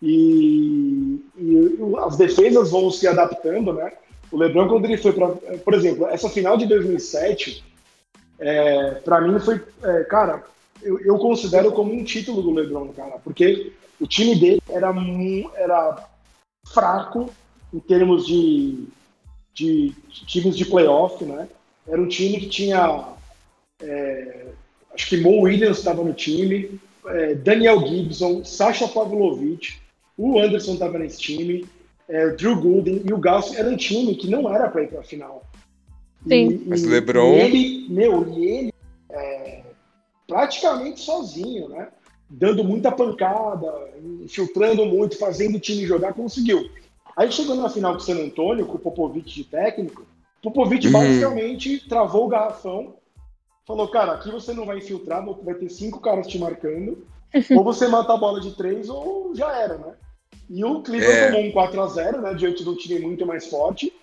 e, 0.02 1.20
e 1.38 1.80
as 2.06 2.18
defesas 2.18 2.72
vão 2.72 2.90
se 2.92 3.08
adaptando, 3.08 3.74
né? 3.74 3.92
O 4.32 4.38
LeBron, 4.38 4.68
quando 4.68 4.86
ele 4.86 4.98
foi 4.98 5.14
para. 5.14 5.28
Por 5.64 5.74
exemplo, 5.74 6.08
essa 6.08 6.30
final 6.30 6.58
de 6.58 6.66
2007, 6.66 7.64
é, 8.40 8.92
para 8.96 9.22
mim 9.22 9.40
foi. 9.40 9.62
É, 9.82 10.04
cara, 10.04 10.44
eu, 10.82 11.00
eu, 11.00 11.18
considero 11.18 11.72
como 11.72 11.94
um 11.94 12.04
título 12.04 12.42
do 12.42 12.52
LeBron, 12.52 12.90
cara, 12.90 13.18
porque 13.24 13.72
o 14.00 14.08
time 14.08 14.36
dele 14.36 14.62
era, 14.70 14.94
era 15.56 16.08
fraco 16.68 17.30
em 17.74 17.80
termos 17.80 18.26
de, 18.26 18.86
de, 19.54 19.94
de 20.10 20.26
times 20.26 20.58
de 20.58 20.66
playoff, 20.66 21.24
né? 21.24 21.48
Era 21.88 22.02
um 22.02 22.08
time 22.08 22.40
que 22.40 22.50
tinha. 22.50 23.06
É, 23.82 24.48
acho 24.94 25.08
que 25.08 25.18
Mo 25.18 25.42
Williams 25.42 25.78
estava 25.78 26.04
no 26.04 26.14
time, 26.14 26.80
é, 27.10 27.36
Daniel 27.36 27.86
Gibson, 27.86 28.44
Sasha 28.44 28.88
Pavlovich, 28.88 29.82
o 30.18 30.40
Anderson 30.40 30.74
estava 30.74 30.98
nesse 30.98 31.20
time 31.20 31.66
é, 32.08 32.30
Drew 32.30 32.60
Gooden 32.60 33.02
e 33.06 33.14
o 33.14 33.18
Gauss 33.18 33.54
era 33.56 33.70
um 33.70 33.76
time 33.76 34.16
que 34.16 34.30
não 34.30 34.54
era 34.54 34.70
para 34.70 34.84
ir 34.84 34.88
para 34.88 35.02
a 35.02 35.04
final. 35.04 35.44
Sim. 36.28 36.50
E, 36.52 36.64
Mas 36.68 36.84
LeBron. 36.84 37.34
E 37.34 37.40
ele, 37.40 37.88
meu, 37.90 38.28
e 38.30 38.46
ele 38.46 38.74
é, 39.10 39.62
praticamente 40.28 41.02
sozinho, 41.02 41.70
né? 41.70 41.90
Dando 42.30 42.64
muita 42.64 42.92
pancada, 42.92 43.90
infiltrando 44.24 44.86
muito, 44.86 45.18
fazendo 45.18 45.56
o 45.56 45.60
time 45.60 45.86
jogar, 45.86 46.14
conseguiu. 46.14 46.70
Aí 47.16 47.32
chegou 47.32 47.56
na 47.56 47.70
final 47.70 47.94
com 47.94 48.00
o 48.00 48.02
San 48.02 48.18
Antônio, 48.18 48.66
com 48.66 48.76
o 48.76 48.80
Popovich 48.80 49.34
de 49.34 49.44
técnico, 49.46 50.06
Popovich 50.42 50.86
uhum. 50.88 50.94
basicamente 50.94 51.88
travou 51.88 52.26
o 52.26 52.30
garrafão, 52.30 52.96
falou, 53.68 53.88
cara, 53.90 54.14
aqui 54.14 54.32
você 54.32 54.54
não 54.54 54.66
vai 54.66 54.78
infiltrar, 54.78 55.24
vai 55.44 55.54
ter 55.56 55.70
cinco 55.70 56.00
caras 56.00 56.26
te 56.26 56.40
marcando, 56.40 57.06
ou 57.52 57.64
você 57.64 57.88
mata 57.88 58.14
a 58.14 58.18
bola 58.18 58.40
de 58.40 58.56
três, 58.56 58.90
ou 58.90 59.36
já 59.36 59.52
era, 59.56 59.78
né? 59.78 59.94
E 60.50 60.64
o 60.64 60.82
Cleveland 60.82 61.18
é. 61.18 61.32
tomou 61.32 61.46
um 61.46 61.52
4x0, 61.52 62.22
né, 62.22 62.34
diante 62.34 62.64
de 62.64 62.70
um 62.70 62.76
time 62.76 63.00
muito 63.00 63.26
mais 63.26 63.48
forte. 63.48 63.94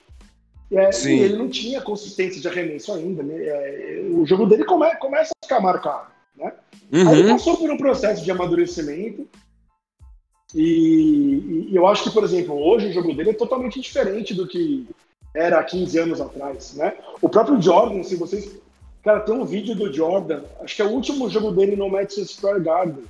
É, 0.71 0.91
e 1.07 1.21
ele 1.21 1.37
não 1.37 1.49
tinha 1.49 1.81
consistência 1.81 2.41
de 2.41 2.49
arremesso 2.49 2.93
ainda. 2.93 3.23
Né? 3.23 3.35
É, 3.37 4.09
o 4.11 4.27
jogo 4.27 4.45
dele 4.45 4.65
come, 4.65 4.95
começa 4.97 5.33
a 5.33 5.47
ficar 5.47 5.61
marcado. 5.61 6.11
Né? 6.37 6.53
Uhum. 6.93 7.09
Aí 7.09 7.21
ele 7.21 7.29
passou 7.31 7.57
por 7.57 7.71
um 7.71 7.79
processo 7.79 8.23
de 8.23 8.31
amadurecimento. 8.31 9.27
E, 10.55 11.69
e, 11.71 11.77
eu 11.77 11.87
acho 11.87 12.05
que, 12.05 12.11
por 12.11 12.25
exemplo, 12.25 12.55
hoje 12.55 12.89
o 12.89 12.93
jogo 12.93 13.15
dele 13.15 13.31
é 13.31 13.35
totalmente 13.35 13.81
diferente 13.81 14.35
do 14.35 14.47
que, 14.47 14.87
era 15.35 15.59
há 15.59 15.65
15 15.65 15.99
anos 15.99 16.21
atrás, 16.21 16.75
né? 16.75 16.97
O 17.21 17.29
próprio 17.29 17.61
Jordan, 17.61 18.03
se 18.03 18.15
vocês... 18.17 18.63
Cara, 19.05 19.21
tem 19.21 19.35
um 19.35 19.45
vídeo 19.45 19.75
do 19.75 19.93
Jordan, 19.93 20.43
acho 20.61 20.75
que 20.75 20.81
é 20.81 20.85
o 20.85 20.91
último 20.91 21.29
jogo 21.29 21.53
dele 21.53 21.77
no 21.77 21.91
Madison 21.91 22.25
Square 22.25 22.63
Garden, 22.63 23.05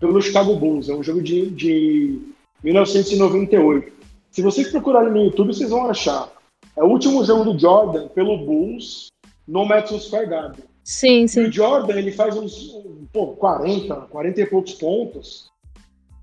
pelo 0.00 0.20
Chicago 0.20 0.56
Bulls, 0.56 0.88
é 0.88 0.94
um 0.94 1.02
jogo 1.02 1.22
de, 1.22 1.50
de 1.50 2.20
1998. 2.64 3.92
Se 4.30 4.42
vocês 4.42 4.68
procurarem 4.70 5.12
no 5.12 5.24
YouTube, 5.24 5.54
vocês 5.54 5.70
vão 5.70 5.88
achar. 5.88 6.30
É 6.76 6.82
o 6.82 6.88
último 6.88 7.24
jogo 7.24 7.52
do 7.52 7.58
Jordan 7.58 8.08
pelo 8.08 8.44
Bulls 8.44 9.06
no 9.46 9.64
Madison 9.64 10.00
Square 10.00 10.26
Garden. 10.26 10.64
Sim, 10.84 11.26
sim. 11.26 11.42
E 11.42 11.46
o 11.46 11.52
Jordan, 11.52 11.94
ele 11.94 12.12
faz 12.12 12.36
uns 12.36 12.72
pô, 13.12 13.28
40, 13.28 13.94
40 13.94 14.40
e 14.40 14.46
poucos 14.46 14.74
pontos 14.74 15.50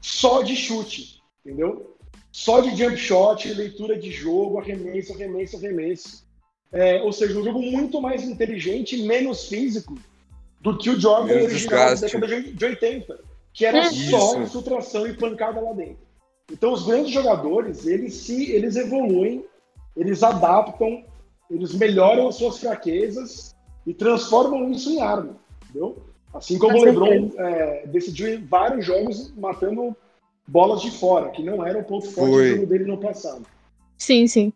só 0.02 0.42
de 0.42 0.56
chute, 0.56 1.22
entendeu? 1.46 1.96
Só 2.32 2.60
de 2.60 2.76
jump 2.76 2.98
shot, 2.98 3.52
leitura 3.54 3.98
de 3.98 4.12
jogo, 4.12 4.60
arremesso, 4.60 5.14
arremesso, 5.14 5.56
arremesso. 5.56 6.23
É, 6.74 7.02
ou 7.02 7.14
seja, 7.14 7.40
um 7.40 7.44
jogo 7.44 7.62
muito 7.62 8.02
mais 8.02 8.24
inteligente 8.24 9.00
e 9.00 9.04
menos 9.04 9.48
físico 9.48 9.96
do 10.60 10.76
que 10.76 10.90
o 10.90 11.00
Jordan 11.00 11.36
Menos 11.36 11.52
original 11.52 11.90
da 11.90 12.02
década 12.02 12.28
de 12.28 12.54
de 12.54 12.66
80, 12.66 13.20
que 13.54 13.66
era 13.66 13.88
Isso. 13.88 14.10
só 14.10 14.42
infiltração 14.42 15.06
e 15.06 15.14
pancada 15.14 15.62
lá 15.62 15.72
dentro. 15.74 16.04
Então, 16.52 16.74
os 16.74 16.84
grandes 16.84 17.12
jogadores, 17.12 17.86
eles 17.86 18.16
se 18.16 18.52
eles 18.52 18.76
evoluem, 18.76 19.46
eles 19.96 20.24
adaptam, 20.24 21.06
eles 21.50 21.74
melhoram 21.74 22.28
as 22.28 22.36
suas 22.36 22.58
fraquezas 22.58 23.56
e 23.86 23.94
transformam 23.94 24.72
isso 24.72 24.90
em 24.90 25.02
arma, 25.02 25.38
entendeu? 25.64 25.98
Assim 26.34 26.58
como 26.58 26.74
Com 26.74 26.80
o 26.80 26.86
LeBron 26.86 27.32
é, 27.38 27.86
decidiu 27.88 28.34
em 28.34 28.44
vários 28.44 28.86
jogos 28.86 29.32
matando 29.38 29.96
bolas 30.48 30.82
de 30.82 30.90
fora, 30.92 31.30
que 31.30 31.44
não 31.44 31.66
era 31.66 31.78
o 31.78 31.84
ponto 31.84 32.10
forte 32.10 32.32
Foi. 32.32 32.50
do 32.50 32.56
jogo 32.56 32.68
dele 32.68 32.86
no 32.86 32.98
passado. 32.98 33.46
Sim, 33.98 34.28
sim. 34.28 34.52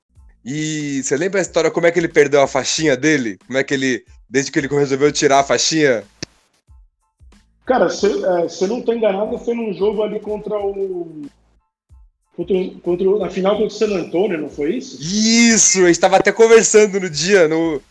E 0.49 1.03
você 1.03 1.17
lembra 1.17 1.41
a 1.41 1.43
história 1.43 1.69
como 1.69 1.87
é 1.87 1.91
que 1.91 1.99
ele 1.99 2.07
perdeu 2.07 2.41
a 2.41 2.47
faixinha 2.47 2.95
dele? 2.95 3.37
Como 3.45 3.57
é 3.57 3.65
que 3.65 3.73
ele, 3.73 4.05
desde 4.29 4.49
que 4.49 4.57
ele 4.57 4.69
resolveu 4.69 5.11
tirar 5.11 5.39
a 5.39 5.43
faixinha? 5.43 6.05
Cara, 7.65 7.89
se, 7.89 8.07
é, 8.23 8.47
se 8.47 8.63
eu 8.63 8.69
não 8.69 8.81
tô 8.81 8.93
enganado, 8.93 9.37
foi 9.39 9.53
num 9.53 9.73
jogo 9.73 10.01
ali 10.01 10.21
contra 10.21 10.57
o. 10.57 11.23
Contra, 12.33 12.55
contra, 12.81 13.19
na 13.19 13.29
final 13.29 13.57
contra 13.57 13.67
o 13.67 13.71
San 13.71 13.93
Antonio, 13.93 14.37
não 14.37 14.49
foi 14.49 14.75
isso? 14.75 14.97
Isso, 15.01 15.83
a 15.83 15.87
gente 15.87 15.99
tava 15.99 16.15
até 16.15 16.31
conversando 16.31 16.97
no 16.97 17.09
dia, 17.09 17.49
no... 17.49 17.81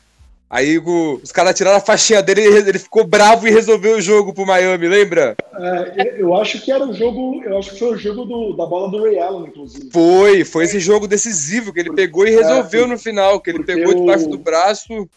Aí 0.48 0.78
o- 0.78 1.20
os 1.22 1.32
caras 1.32 1.56
tiraram 1.56 1.76
a 1.78 1.80
faixinha 1.80 2.22
dele 2.22 2.40
e 2.42 2.46
ele 2.68 2.78
ficou 2.78 3.04
bravo 3.04 3.48
e 3.48 3.50
resolveu 3.50 3.96
o 3.96 4.00
jogo 4.00 4.32
pro 4.32 4.46
Miami, 4.46 4.86
lembra? 4.86 5.34
É, 5.58 6.14
eu 6.20 6.36
acho 6.36 6.60
que 6.60 6.70
era 6.70 6.86
o 6.86 6.94
jogo. 6.94 7.42
Eu 7.44 7.58
acho 7.58 7.72
que 7.72 7.78
foi 7.80 7.94
o 7.94 7.98
jogo 7.98 8.24
do- 8.24 8.52
da 8.56 8.64
bola 8.64 8.88
do 8.88 9.02
Ray 9.02 9.18
Allen, 9.18 9.48
inclusive. 9.48 9.90
Foi, 9.90 10.44
foi 10.44 10.64
esse 10.64 10.78
jogo 10.78 11.08
decisivo 11.08 11.72
que 11.72 11.80
ele 11.80 11.92
pegou 11.92 12.26
e 12.26 12.30
resolveu 12.30 12.84
É, 12.84 12.86
no 12.86 12.96
final, 12.98 13.40
que 13.40 13.50
ele 13.50 13.58
porque 13.58 13.74
pegou 13.74 13.94
debaixo 13.94 14.26
o- 14.26 14.30
do 14.30 14.38
braço. 14.38 15.08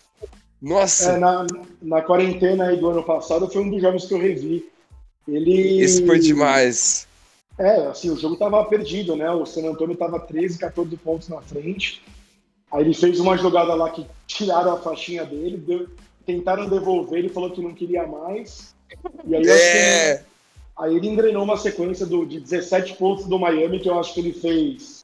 Nossa, 0.59 1.11
É, 1.11 1.17
na, 1.19 1.45
na 1.81 2.01
quarentena 2.01 2.65
aí 2.67 2.77
do 2.77 2.89
ano 2.89 3.03
passado, 3.03 3.47
foi 3.49 3.61
um 3.61 3.69
dos 3.69 3.81
jogos 3.81 4.05
que 4.05 4.13
eu 4.13 4.19
revi. 4.19 4.65
Ele. 5.27 5.79
esse 5.81 6.05
foi 6.07 6.17
demais. 6.17 7.07
É, 7.57 7.87
assim, 7.87 8.09
o 8.09 8.17
jogo 8.17 8.35
tava 8.35 8.63
perdido, 8.65 9.15
né? 9.15 9.29
O 9.29 9.45
San 9.45 9.69
Antonio 9.69 9.95
tava 9.95 10.19
13, 10.19 10.57
14 10.57 10.97
pontos 10.97 11.29
na 11.29 11.39
frente. 11.41 12.01
Aí 12.71 12.83
ele 12.83 12.93
fez 12.93 13.19
uma 13.19 13.35
jogada 13.37 13.73
lá 13.73 13.89
que 13.89 14.05
tiraram 14.27 14.73
a 14.73 14.77
faixinha 14.79 15.25
dele, 15.25 15.57
deu- 15.57 15.87
tentaram 16.25 16.69
devolver, 16.69 17.19
ele 17.19 17.29
falou 17.29 17.49
que 17.51 17.61
não 17.61 17.73
queria 17.73 18.05
mais. 18.05 18.75
E 19.25 19.35
aí, 19.35 19.47
É, 19.47 20.11
ele- 20.13 20.23
aí 20.77 20.95
ele 20.95 21.07
engrenou 21.07 21.43
uma 21.43 21.57
sequência 21.57 22.05
do, 22.05 22.25
de 22.25 22.39
17 22.39 22.93
pontos 22.95 23.25
do 23.25 23.39
Miami, 23.39 23.79
que 23.79 23.89
eu 23.89 23.99
acho 23.99 24.13
que 24.13 24.19
ele 24.19 24.33
fez 24.33 25.03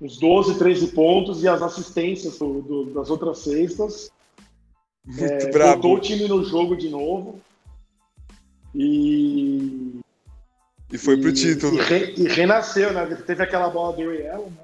uns 0.00 0.18
12, 0.18 0.58
13 0.58 0.88
pontos 0.88 1.42
e 1.42 1.48
as 1.48 1.62
assistências 1.62 2.38
do- 2.38 2.60
do- 2.62 2.84
das 2.86 3.08
outras 3.10 3.38
cestas. 3.38 4.10
muito 5.06 5.22
É, 5.22 5.36
Botou 5.36 5.50
brabo. 5.52 5.94
o 5.94 6.00
time 6.00 6.26
no 6.26 6.42
jogo 6.44 6.74
de 6.76 6.88
novo. 6.88 7.38
E. 8.74 10.00
E 10.92 10.98
foi 10.98 11.16
pro 11.16 11.30
e- 11.30 11.32
título. 11.34 11.74
E, 11.76 11.80
re- 11.80 12.14
e 12.16 12.24
renasceu, 12.28 12.92
né? 12.92 13.04
Teve 13.26 13.42
aquela 13.42 13.68
bola 13.68 13.94
do 13.96 14.08
Ray 14.08 14.26
Allen, 14.28 14.46
né? 14.50 14.63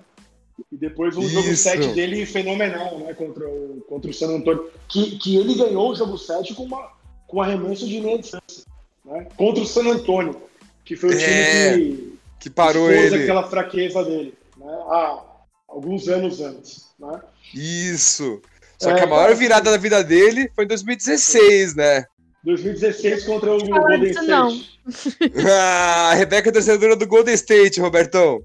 E 0.72 0.76
depois 0.76 1.16
um 1.16 1.28
jogo 1.28 1.48
Isso. 1.48 1.62
7 1.64 1.88
dele 1.88 2.24
fenomenal, 2.26 2.98
né? 2.98 3.14
Contra 3.14 3.48
o, 3.48 3.84
contra 3.88 4.10
o 4.10 4.14
San 4.14 4.28
Antonio. 4.36 4.70
Que, 4.88 5.18
que 5.18 5.36
ele 5.36 5.54
ganhou 5.54 5.90
o 5.90 5.94
jogo 5.94 6.16
7 6.18 6.54
com, 6.54 6.64
uma, 6.64 6.90
com 7.26 7.40
arremesso 7.42 7.86
de 7.86 8.00
meia 8.00 8.18
distância. 8.18 8.64
Né? 9.04 9.26
Contra 9.36 9.62
o 9.62 9.66
San 9.66 9.86
Antonio, 9.88 10.36
que 10.84 10.96
foi 10.96 11.10
o 11.10 11.12
time 11.18 11.24
É, 11.30 11.74
que 11.76 12.18
Que 12.40 12.50
parou 12.50 12.90
ele. 12.90 13.22
aquela 13.22 13.42
fraqueza 13.48 14.04
dele. 14.04 14.34
Né? 14.56 14.66
Há 14.72 15.22
alguns 15.68 16.08
anos 16.08 16.40
antes. 16.40 16.86
Né? 16.98 17.20
Isso. 17.54 18.40
Só 18.78 18.90
É, 18.90 18.94
que 18.94 19.00
a 19.04 19.06
maior 19.06 19.34
virada 19.34 19.70
da 19.70 19.76
vida 19.76 20.02
dele 20.02 20.50
foi 20.54 20.64
em 20.64 20.68
2016, 20.68 21.74
né? 21.74 22.04
2016 22.44 23.24
contra 23.24 23.54
o 23.54 23.58
Golden 23.66 24.00
disso 24.00 24.22
não. 24.22 24.48
State. 24.48 24.70
Ah, 25.46 26.10
a 26.10 26.14
Rebeca 26.14 26.48
é 26.48 26.52
torcedora 26.52 26.96
do 26.96 27.06
Golden 27.06 27.34
State, 27.34 27.80
Robertão. 27.80 28.42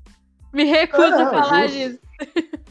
Me 0.54 0.66
recuso 0.66 1.04
Ah, 1.04 1.28
a 1.28 1.30
falar 1.30 1.68
justo. 1.68 1.78
disso. 1.90 2.00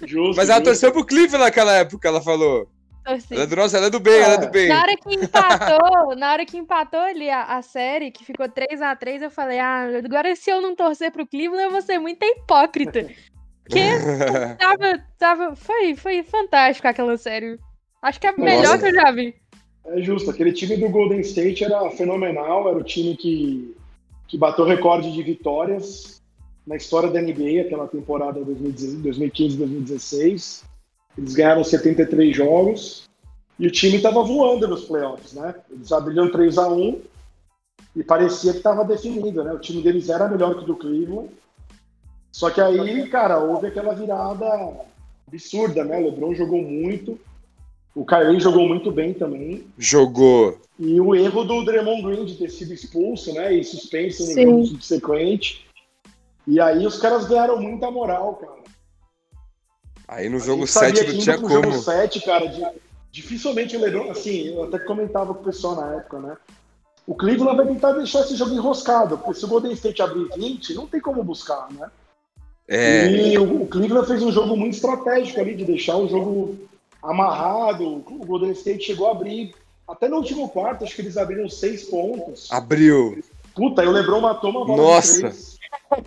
Justo, 0.06 0.36
Mas 0.36 0.48
ela 0.48 0.58
justo. 0.58 0.64
torceu 0.64 0.92
pro 0.92 1.04
Cleveland 1.04 1.44
naquela 1.44 1.72
época, 1.72 2.08
ela 2.08 2.20
falou. 2.20 2.68
Torci. 3.04 3.34
Ela 3.34 3.42
é 3.42 3.46
do 3.46 3.56
nosso, 3.56 3.76
ela 3.76 3.86
é 3.86 3.90
do 3.90 4.00
bem, 4.00 4.18
ela 4.18 4.34
é 4.34 4.38
do 4.38 4.50
bem. 4.50 4.68
Na 4.68 4.80
hora 4.80 4.96
que 4.96 5.14
empatou, 5.14 6.16
na 6.16 6.32
hora 6.32 6.46
que 6.46 6.56
empatou 6.56 7.00
ali 7.00 7.28
a, 7.28 7.42
a 7.44 7.62
série, 7.62 8.10
que 8.10 8.24
ficou 8.24 8.48
3 8.48 8.80
a 8.80 8.96
3 8.96 9.22
eu 9.22 9.30
falei, 9.30 9.58
ah, 9.58 9.86
agora 10.02 10.34
se 10.34 10.50
eu 10.50 10.62
não 10.62 10.74
torcer 10.74 11.12
pro 11.12 11.26
Cleveland, 11.26 11.64
eu 11.64 11.70
vou 11.70 11.82
ser 11.82 11.98
muito 11.98 12.22
hipócrita. 12.24 13.06
Porque 13.62 13.80
tava, 14.58 15.04
tava, 15.18 15.56
foi, 15.56 15.94
foi 15.94 16.22
fantástico 16.22 16.88
aquela 16.88 17.16
série. 17.16 17.58
Acho 18.02 18.20
que 18.20 18.26
é 18.26 18.30
a 18.30 18.36
melhor 18.36 18.62
Nossa. 18.62 18.78
que 18.78 18.86
eu 18.86 18.94
já 18.94 19.10
vi. 19.10 19.34
É 19.86 20.00
justo, 20.00 20.30
aquele 20.30 20.52
time 20.52 20.76
do 20.78 20.88
Golden 20.88 21.20
State 21.20 21.62
era 21.62 21.90
fenomenal, 21.90 22.68
era 22.68 22.78
o 22.78 22.84
time 22.84 23.16
que, 23.16 23.76
que 24.28 24.38
bateu 24.38 24.64
recorde 24.64 25.12
de 25.12 25.22
vitórias 25.22 26.13
na 26.66 26.76
história 26.76 27.10
da 27.10 27.20
NBA, 27.20 27.62
aquela 27.62 27.86
temporada 27.86 28.40
2015-2016. 28.40 30.62
Eles 31.16 31.34
ganharam 31.34 31.62
73 31.62 32.34
jogos 32.34 33.08
e 33.58 33.66
o 33.66 33.70
time 33.70 33.96
estava 33.96 34.22
voando 34.22 34.66
nos 34.66 34.84
playoffs, 34.84 35.32
né? 35.32 35.54
Eles 35.70 35.92
abriram 35.92 36.30
3 36.30 36.58
a 36.58 36.68
1 36.68 37.00
e 37.96 38.02
parecia 38.02 38.52
que 38.52 38.58
estava 38.58 38.84
definido, 38.84 39.44
né? 39.44 39.52
O 39.52 39.60
time 39.60 39.82
deles 39.82 40.08
era 40.08 40.28
melhor 40.28 40.56
que 40.56 40.64
o 40.64 40.66
do 40.66 40.76
Cleveland. 40.76 41.30
Só 42.32 42.50
que 42.50 42.60
aí, 42.60 43.08
cara, 43.08 43.38
houve 43.38 43.68
aquela 43.68 43.94
virada 43.94 44.46
absurda, 45.28 45.84
né? 45.84 46.00
O 46.00 46.06
LeBron 46.06 46.34
jogou 46.34 46.60
muito, 46.62 47.16
o 47.94 48.04
Kyrie 48.04 48.40
jogou 48.40 48.68
muito 48.68 48.90
bem 48.90 49.14
também. 49.14 49.64
Jogou. 49.78 50.58
E 50.78 51.00
o 51.00 51.14
erro 51.14 51.44
do 51.44 51.64
Draymond 51.64 52.02
Green 52.02 52.24
de 52.24 52.34
ter 52.34 52.50
sido 52.50 52.74
expulso, 52.74 53.32
né? 53.32 53.54
E 53.54 53.62
suspenso 53.62 54.24
no 54.24 54.32
Sim. 54.32 54.42
jogo 54.42 54.66
subsequente. 54.66 55.63
E 56.46 56.60
aí 56.60 56.86
os 56.86 56.98
caras 56.98 57.26
ganharam 57.26 57.58
muita 57.60 57.90
moral, 57.90 58.34
cara. 58.36 58.64
Aí 60.06 60.28
no 60.28 60.38
jogo 60.38 60.60
gente 60.66 60.72
sabia 60.72 60.96
7 60.96 61.06
que 61.06 61.12
não 61.16 61.20
tinha 61.22 61.38
pro 61.38 61.48
como. 61.48 61.62
jogo 61.72 61.82
7, 61.82 62.20
cara, 62.20 62.46
di- 62.46 62.66
dificilmente 63.10 63.76
o 63.76 63.80
LeBron, 63.80 64.10
assim, 64.10 64.48
eu 64.48 64.64
até 64.64 64.78
comentava 64.78 65.32
com 65.34 65.40
o 65.40 65.44
pessoal 65.44 65.76
na 65.76 65.94
época, 65.94 66.18
né? 66.18 66.36
O 67.06 67.14
Cleveland 67.14 67.56
vai 67.56 67.66
tentar 67.66 67.92
deixar 67.92 68.20
esse 68.20 68.34
jogo 68.36 68.54
enroscado, 68.54 69.18
porque 69.18 69.38
se 69.38 69.44
o 69.44 69.48
Golden 69.48 69.72
State 69.72 70.02
abrir 70.02 70.28
20, 70.36 70.74
não 70.74 70.86
tem 70.86 71.00
como 71.00 71.22
buscar, 71.22 71.68
né? 71.72 71.90
É, 72.66 73.06
E 73.10 73.38
o, 73.38 73.62
o 73.62 73.66
Cleveland 73.66 74.06
fez 74.06 74.22
um 74.22 74.32
jogo 74.32 74.56
muito 74.56 74.74
estratégico 74.74 75.38
ali, 75.40 75.54
de 75.54 75.64
deixar 75.64 75.96
o 75.96 76.08
jogo 76.08 76.56
amarrado. 77.02 77.86
O 77.86 78.24
Golden 78.26 78.52
State 78.52 78.84
chegou 78.84 79.06
a 79.08 79.10
abrir, 79.12 79.54
até 79.86 80.08
no 80.08 80.16
último 80.16 80.48
quarto, 80.48 80.84
acho 80.84 80.94
que 80.94 81.02
eles 81.02 81.16
abriram 81.18 81.48
seis 81.48 81.84
pontos. 81.84 82.50
abriu. 82.50 83.22
Puta, 83.54 83.82
aí 83.82 83.88
o 83.88 83.92
LeBron 83.92 84.20
matou 84.20 84.50
uma 84.50 84.64
bola 84.64 84.82
Nossa. 84.82 85.12
de 85.14 85.20
três. 85.20 85.53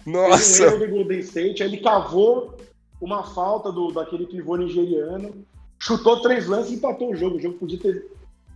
Nossa. 0.06 0.64
erro 0.66 0.80
do 0.80 0.88
Golden 0.90 1.20
State, 1.20 1.64
ele 1.64 1.78
cavou 1.78 2.56
uma 3.02 3.24
falta 3.24 3.72
do, 3.72 3.92
daquele 3.92 4.26
pivô 4.26 4.56
nigeriano, 4.56 5.46
chutou 5.80 6.22
três 6.22 6.48
lances 6.48 6.72
e 6.72 6.76
empatou 6.76 7.12
o 7.12 7.16
jogo. 7.16 7.38
O 7.38 7.42
jogo 7.42 7.58
podia 7.58 7.80
ter, 7.80 8.06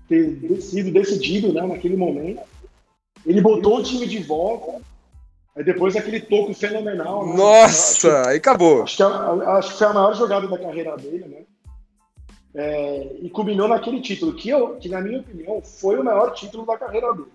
ter 0.08 0.62
sido 0.62 0.92
decidido 0.92 1.54
né, 1.54 1.62
naquele 1.66 1.96
momento. 1.96 2.42
Ele 3.26 3.40
botou 3.42 3.78
o 3.78 3.84
time 3.84 4.08
de 4.08 4.18
volta, 4.20 4.82
aí 5.56 5.64
depois 5.64 5.96
aquele 5.96 6.20
toco 6.22 6.54
fenomenal. 6.54 7.26
né? 7.26 7.32
Acho 7.34 7.38
Nossa, 7.38 8.30
aí 8.30 8.38
acabou. 8.38 8.84
Acho 8.84 8.98
que, 8.98 9.04
a- 9.04 9.58
acho 9.58 9.72
que 9.74 9.78
foi 9.78 9.88
a 9.88 9.94
maior 9.94 10.16
jogada 10.16 10.48
da 10.48 10.58
carreira 10.58 10.98
dele, 10.98 11.26
né? 11.28 11.44
É, 12.54 13.16
e 13.22 13.30
culminou 13.30 13.68
naquele 13.68 14.02
título, 14.02 14.34
que, 14.34 14.50
eu, 14.50 14.76
que, 14.76 14.90
na 14.90 15.00
minha 15.00 15.20
opinião, 15.22 15.62
foi 15.62 15.98
o 15.98 16.04
maior 16.04 16.32
título 16.34 16.66
da 16.66 16.78
carreira 16.78 17.14
dele. 17.14 17.28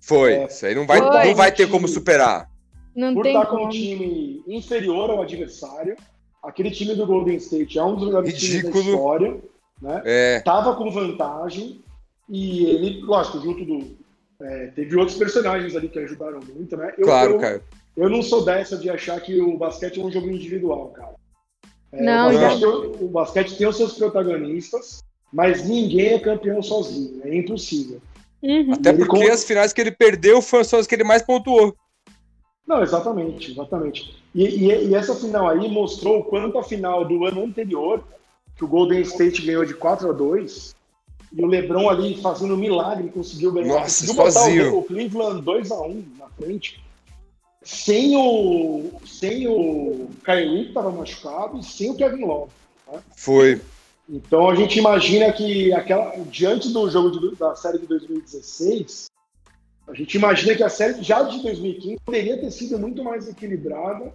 Foi. 0.00 0.34
É. 0.34 0.46
Isso 0.46 0.66
aí 0.66 0.74
não 0.74 0.86
vai, 0.86 0.98
Foi. 1.00 1.24
não 1.28 1.34
vai 1.34 1.50
ter 1.50 1.68
como 1.68 1.88
superar. 1.88 2.48
Não 2.96 3.12
Por 3.14 3.22
tem 3.24 3.32
estar 3.34 3.46
com 3.46 3.56
como. 3.56 3.66
um 3.66 3.70
time 3.70 4.42
inferior 4.48 5.10
ao 5.10 5.20
adversário, 5.22 5.96
aquele 6.42 6.70
time 6.70 6.94
do 6.94 7.06
Golden 7.06 7.36
State 7.36 7.78
é 7.78 7.84
um 7.84 7.94
dos 7.94 8.06
melhores 8.06 8.32
times 8.34 8.62
da 8.62 8.68
Ridículo. 8.70 8.84
história, 8.94 9.40
né? 9.82 10.02
É. 10.04 10.40
Tava 10.40 10.74
com 10.76 10.90
vantagem 10.90 11.82
e 12.28 12.64
ele, 12.64 13.02
lógico, 13.02 13.38
junto 13.40 13.64
do. 13.64 13.96
é, 14.42 14.68
teve 14.68 14.96
outros 14.96 15.16
personagens 15.18 15.76
ali 15.76 15.88
que 15.88 15.98
ajudaram 15.98 16.40
muito, 16.54 16.74
né? 16.76 16.94
Eu, 16.96 17.04
Claro, 17.04 17.32
eu, 17.34 17.38
cara. 17.38 17.62
eu 17.96 18.08
não 18.08 18.22
sou 18.22 18.42
dessa 18.44 18.76
de 18.78 18.88
achar 18.88 19.20
que 19.20 19.38
o 19.40 19.56
basquete 19.58 20.00
é 20.00 20.02
um 20.02 20.10
jogo 20.10 20.30
individual, 20.30 20.88
cara. 20.88 21.14
É, 21.92 22.02
Não, 22.02 22.30
o, 22.30 22.38
basquete, 22.38 22.60
tem- 22.60 23.06
o 23.06 23.08
basquete 23.08 23.56
tem 23.58 23.66
os 23.66 23.76
seus 23.76 23.92
protagonistas, 23.94 25.02
mas 25.32 25.66
ninguém 25.68 26.14
é 26.14 26.18
campeão 26.18 26.62
sozinho. 26.62 27.20
É 27.24 27.36
impossível. 27.36 28.00
Uhum. 28.42 28.72
Até 28.72 28.92
porque 28.92 29.26
com- 29.26 29.32
as 29.32 29.44
finais 29.44 29.72
que 29.72 29.80
ele 29.80 29.90
perdeu 29.92 30.40
foram 30.42 30.62
as 30.78 30.86
que 30.86 30.94
ele 30.94 31.04
mais 31.04 31.22
pontuou. 31.22 31.74
Não, 32.66 32.82
exatamente, 32.82 33.52
exatamente. 33.52 34.16
E, 34.34 34.44
e- 34.44 34.88
e 34.88 34.94
essa 34.94 35.14
final 35.14 35.48
aí 35.48 35.68
mostrou 35.68 36.18
o 36.20 36.24
quanto 36.24 36.58
a 36.58 36.62
final 36.64 37.04
do 37.04 37.24
ano 37.24 37.44
anterior, 37.44 38.02
que 38.56 38.64
o 38.64 38.68
Golden 38.68 39.00
State 39.02 39.42
ganhou 39.42 39.64
de 39.64 39.74
4 39.74 40.10
a 40.10 40.12
2 40.12 40.74
e 41.32 41.42
o 41.42 41.46
LeBron 41.46 41.88
ali 41.88 42.20
fazendo 42.20 42.54
um 42.54 42.56
milagre 42.56 43.08
conseguiu 43.08 43.52
ganhar. 43.52 43.68
Nossa, 43.80 44.06
conseguiu 44.06 44.32
sozinho. 44.32 44.74
o, 44.74 44.78
o 44.78 44.84
Cleveland 44.84 45.42
2 45.42 45.70
a 45.70 45.80
1 45.82 46.04
na 46.18 46.26
frente. 46.30 46.82
Sem 47.62 48.16
o, 48.16 48.92
sem 49.04 49.46
o 49.48 50.08
Kyrie, 50.24 50.62
que 50.64 50.68
estava 50.68 50.90
machucado, 50.90 51.58
e 51.58 51.64
sem 51.64 51.90
o 51.90 51.94
Kevin 51.96 52.24
Love. 52.24 52.50
Foi. 53.16 53.60
Então 54.08 54.48
a 54.48 54.54
gente 54.54 54.78
imagina 54.78 55.32
que 55.32 55.72
aquela, 55.72 56.12
diante 56.30 56.68
do 56.72 56.88
jogo 56.88 57.10
de- 57.10 57.34
da 57.36 57.56
série 57.56 57.78
de 57.78 57.86
2016, 57.86 59.06
a 59.88 59.94
gente 59.94 60.14
imagina 60.16 60.54
que 60.54 60.62
a 60.62 60.68
série 60.68 61.02
já 61.02 61.22
de 61.22 61.42
2015 61.42 61.98
poderia 62.04 62.38
ter 62.38 62.50
sido 62.50 62.78
muito 62.78 63.04
mais 63.04 63.28
equilibrada 63.28 64.12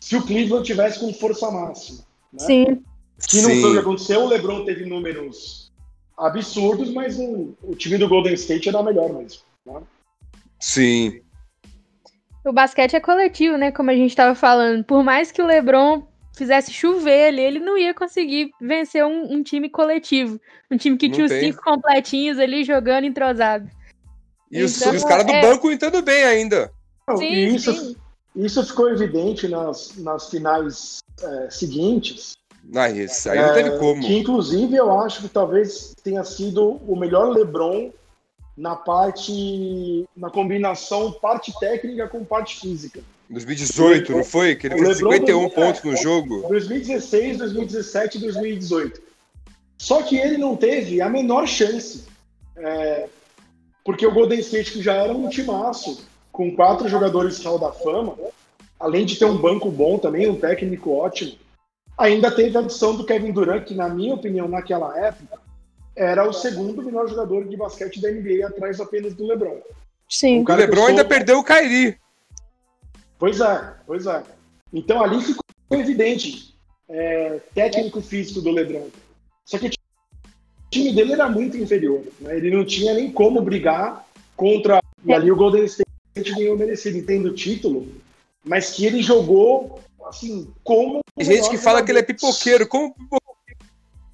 se 0.00 0.16
o 0.16 0.22
Cleveland 0.22 0.66
tivesse 0.66 1.00
com 1.00 1.12
força 1.12 1.50
máxima. 1.50 1.98
Né? 2.32 2.38
Sim. 2.38 2.84
Que 3.28 3.40
não 3.40 3.50
foi 3.50 3.58
o 3.58 3.62
que 3.62 3.72
Sim. 3.72 3.78
aconteceu, 3.78 4.20
o 4.20 4.28
LeBron 4.28 4.64
teve 4.64 4.84
números 4.84 5.72
absurdos, 6.16 6.90
mas 6.92 7.18
o, 7.18 7.56
o 7.62 7.74
time 7.74 7.98
do 7.98 8.08
Golden 8.08 8.34
State 8.34 8.68
era 8.68 8.82
melhor 8.82 9.12
mesmo. 9.12 9.40
né? 9.66 9.80
Sim. 10.60 11.20
O 12.44 12.52
basquete 12.52 12.94
é 12.94 13.00
coletivo, 13.00 13.56
né? 13.56 13.72
Como 13.72 13.90
a 13.90 13.94
gente 13.94 14.14
tava 14.14 14.34
falando. 14.34 14.84
Por 14.84 15.02
mais 15.02 15.32
que 15.32 15.42
o 15.42 15.46
LeBron 15.46 16.06
fizesse 16.36 16.72
chover 16.72 17.28
ali, 17.28 17.40
ele 17.40 17.58
não 17.58 17.76
ia 17.76 17.92
conseguir 17.92 18.50
vencer 18.60 19.04
um, 19.04 19.34
um 19.34 19.42
time 19.42 19.68
coletivo. 19.68 20.40
Um 20.70 20.76
time 20.76 20.96
que 20.96 21.08
Não 21.08 21.14
tinha 21.14 21.26
os 21.26 21.32
cinco 21.32 21.62
completinhos 21.62 22.38
ali 22.38 22.62
jogando 22.62 23.04
entrosado. 23.04 23.68
E 24.50 24.62
os, 24.62 24.80
Então, 24.80 24.94
os 24.94 25.04
caras 25.04 25.26
do 25.26 25.32
é. 25.32 25.40
banco 25.42 25.70
entrando 25.70 26.00
bem 26.02 26.22
ainda. 26.24 26.70
Não, 27.06 27.16
Sim, 27.16 27.24
e 27.26 27.54
isso, 27.54 27.72
sim. 27.72 27.96
isso 28.36 28.64
ficou 28.66 28.88
evidente 28.90 29.48
nas, 29.48 29.96
nas 29.96 30.28
finais 30.30 30.98
é, 31.22 31.50
seguintes, 31.50 32.36
Ah, 32.74 32.90
esse 32.90 33.28
aí 33.30 33.40
não 33.40 33.54
teve 33.54 33.70
É, 33.70 33.78
como. 33.78 34.02
Que 34.02 34.18
inclusive 34.18 34.74
eu 34.76 34.90
acho 35.00 35.22
que 35.22 35.28
talvez 35.28 35.94
tenha 36.02 36.22
sido 36.24 36.80
o 36.86 36.96
melhor 36.96 37.30
LeBron 37.30 37.90
na 38.56 38.74
parte, 38.74 40.04
na 40.16 40.30
combinação 40.30 41.12
parte 41.12 41.52
técnica 41.60 42.08
com 42.08 42.24
parte 42.24 42.58
física. 42.60 43.00
2018, 43.30 44.12
não 44.12 44.24
foi? 44.24 44.56
Que 44.56 44.66
ele 44.68 44.76
fez 44.78 45.00
LeBron 45.00 45.12
51 45.12 45.48
do- 45.48 45.54
pontos 45.54 45.82
no 45.82 45.92
é, 45.92 45.96
jogo. 45.96 46.48
2016, 46.48 47.38
2017 47.38 48.18
e 48.18 48.20
2018. 48.22 49.02
Só 49.78 50.02
que 50.02 50.16
ele 50.16 50.36
não 50.38 50.56
teve 50.56 51.00
a 51.00 51.08
menor 51.08 51.46
chance. 51.46 52.04
É, 52.56 53.06
porque 53.88 54.06
o 54.06 54.12
Golden 54.12 54.38
State, 54.40 54.72
que 54.72 54.82
já 54.82 54.92
era 54.92 55.14
um 55.14 55.30
timaço, 55.30 56.06
com 56.30 56.54
quatro 56.54 56.86
jogadores 56.90 57.42
Hall 57.42 57.58
da 57.58 57.72
Fama, 57.72 58.18
além 58.78 59.06
de 59.06 59.16
ter 59.18 59.24
um 59.24 59.38
banco 59.38 59.70
bom 59.70 59.96
também, 59.98 60.28
um 60.28 60.38
técnico 60.38 60.92
ótimo, 60.92 61.38
ainda 61.96 62.30
teve 62.30 62.54
a 62.58 62.60
adição 62.60 62.94
do 62.94 63.06
Kevin 63.06 63.32
Durant, 63.32 63.64
que, 63.64 63.74
na 63.74 63.88
minha 63.88 64.12
opinião, 64.12 64.46
naquela 64.46 64.94
época, 64.98 65.40
era 65.96 66.28
o 66.28 66.34
segundo 66.34 66.82
melhor 66.82 67.08
jogador 67.08 67.48
de 67.48 67.56
basquete 67.56 67.98
da 67.98 68.10
NBA, 68.10 68.46
atrás 68.46 68.78
apenas 68.78 69.14
do 69.14 69.26
LeBron. 69.26 69.58
Sim. 70.06 70.44
O 70.46 70.52
O 70.52 70.54
LeBron 70.54 70.88
ainda 70.88 71.00
sou- 71.00 71.08
perdeu 71.08 71.38
o 71.38 71.44
Kyrie. 71.44 71.96
Pois 73.18 73.40
é, 73.40 73.72
pois 73.86 74.06
é. 74.06 74.22
Então 74.70 75.02
ali 75.02 75.22
ficou 75.22 75.42
evidente 75.70 76.54
é, 76.90 77.40
técnico 77.54 78.02
físico 78.02 78.42
do 78.42 78.50
LeBron. 78.50 78.88
Só 79.46 79.56
que 79.58 79.77
time 80.70 80.92
dele 80.92 81.12
era 81.12 81.28
muito 81.28 81.56
inferior. 81.56 82.02
né? 82.20 82.36
Ele 82.36 82.50
não 82.50 82.64
tinha 82.64 82.94
nem 82.94 83.10
como 83.10 83.40
brigar 83.40 84.04
contra. 84.36 84.80
E 85.04 85.12
ali 85.12 85.30
o 85.30 85.36
Golden 85.36 85.64
State 85.64 85.86
ganhou 86.36 86.56
merecido, 86.56 86.98
entendo 86.98 87.26
o 87.26 87.34
título, 87.34 87.88
mas 88.44 88.70
que 88.70 88.84
ele 88.86 89.02
jogou 89.02 89.80
assim 90.06 90.48
como. 90.64 91.00
Tem 91.16 91.26
gente 91.26 91.48
que 91.50 91.58
fala 91.58 91.82
que 91.82 91.90
ele 91.92 91.98
é 92.00 92.02
pipoqueiro. 92.02 92.66
Como 92.66 92.94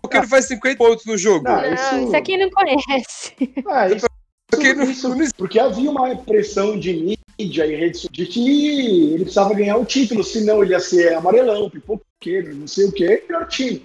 pipoqueiro 0.02 0.28
faz 0.28 0.46
50 0.46 0.76
pontos 0.76 1.07
no 1.07 1.16
jogo? 1.16 1.44
Não, 1.44 1.72
isso- 1.72 2.05
isso 2.07 2.16
aqui 2.16 2.36
não 2.36 2.50
conhece. 2.50 3.32
Ah, 3.66 3.88
isso, 3.88 4.07
isso- 4.90 5.09
não- 5.09 5.28
porque 5.36 5.59
havia 5.59 5.90
uma 5.90 6.14
pressão 6.16 6.78
de 6.78 6.92
mídia 6.92 7.66
e 7.66 7.74
redes 7.74 8.07
de 8.12 8.26
que 8.26 9.09
ele 9.12 9.22
precisava 9.24 9.55
ganhar 9.55 9.76
o 9.76 9.84
título, 9.84 10.22
senão 10.22 10.62
ele 10.62 10.72
ia 10.72 10.80
ser 10.80 11.14
amarelão, 11.14 11.68
pipoqueiro, 11.70 12.55
não 12.55 12.66
sei 12.68 12.86
o 12.86 12.92
quê, 12.92 13.24
melhor 13.28 13.48
time? 13.48 13.84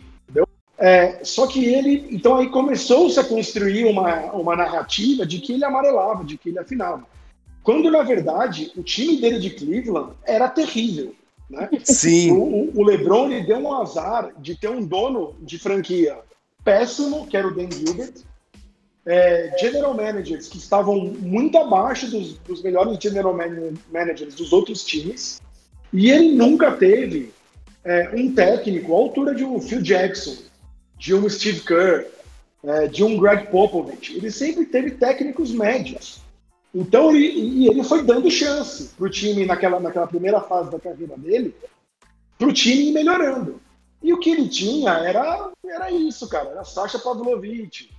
É, 0.79 1.19
só 1.25 1.45
que 1.45 1.65
ele, 1.65 2.07
então 2.09 2.37
aí 2.37 2.49
começou-se 2.49 3.19
a 3.19 3.23
construir 3.23 3.83
uma, 3.85 4.31
uma 4.31 4.55
narrativa 4.55 5.25
de 5.25 5.39
que 5.39 5.53
ele 5.53 5.65
amarelava, 5.65 6.23
de 6.23 6.37
que 6.37 6.49
ele 6.49 6.59
afinava. 6.59 7.05
Quando, 7.61 7.91
na 7.91 8.01
verdade, 8.01 8.71
o 8.77 8.81
time 8.81 9.17
dele 9.19 9.39
de 9.39 9.49
Cleveland 9.49 10.13
era 10.25 10.47
terrível. 10.47 11.13
Né? 11.49 11.69
Sim. 11.83 12.31
O, 12.31 12.71
o- 12.79 12.83
LeBron 12.83 13.29
ele 13.29 13.45
deu 13.45 13.57
um 13.57 13.73
azar 13.73 14.31
de 14.39 14.55
ter 14.55 14.69
um 14.69 14.85
dono 14.85 15.35
de 15.41 15.57
franquia 15.59 16.17
péssimo, 16.63 17.27
que 17.27 17.35
era 17.35 17.47
o 17.47 17.53
Dan 17.53 17.69
Gilbert, 17.71 18.13
é, 19.05 19.55
general 19.59 19.93
managers 19.93 20.47
que 20.47 20.57
estavam 20.57 20.95
muito 20.97 21.57
abaixo 21.57 22.09
dos, 22.09 22.37
dos 22.39 22.61
melhores 22.61 22.97
general 23.01 23.33
man- 23.35 23.73
managers 23.91 24.35
dos 24.35 24.53
outros 24.53 24.83
times, 24.85 25.41
e 25.91 26.09
ele 26.11 26.33
nunca 26.33 26.71
teve 26.71 27.33
é, 27.83 28.11
um 28.13 28.33
técnico 28.33 28.93
à 28.93 28.97
altura 28.97 29.33
de 29.33 29.43
um 29.43 29.59
Phil 29.59 29.81
Jackson, 29.81 30.35
de 30.99 31.15
um 31.15 31.27
Steve 31.29 31.61
Kerr, 31.61 32.05
é, 32.61 32.87
de 32.87 33.03
um 33.03 33.17
Greg 33.17 33.47
Popovich. 33.47 34.15
Ele 34.15 34.29
sempre 34.29 34.65
teve 34.65 34.91
técnicos 34.91 35.51
médios. 35.51 36.19
Então, 36.75 37.15
ele, 37.15 37.27
e 37.27 37.67
ele 37.67 37.83
foi 37.83 38.03
dando 38.03 38.29
chance 38.29 38.89
para 38.95 39.07
o 39.07 39.09
time 39.09 39.45
naquela, 39.45 39.79
naquela 39.79 40.05
primeira 40.05 40.41
fase 40.41 40.69
da 40.69 40.79
carreira 40.79 41.17
dele, 41.17 41.55
para 42.37 42.47
o 42.47 42.53
time 42.53 42.89
ir 42.89 42.91
melhorando. 42.91 43.61
E 44.03 44.13
o 44.13 44.19
que 44.19 44.29
ele 44.29 44.47
tinha 44.49 44.91
era, 44.91 45.51
era 45.65 45.89
isso, 45.89 46.27
cara. 46.27 46.49
Era 46.49 46.63
Sasha 46.65 46.99
Pavlovich, 46.99 47.89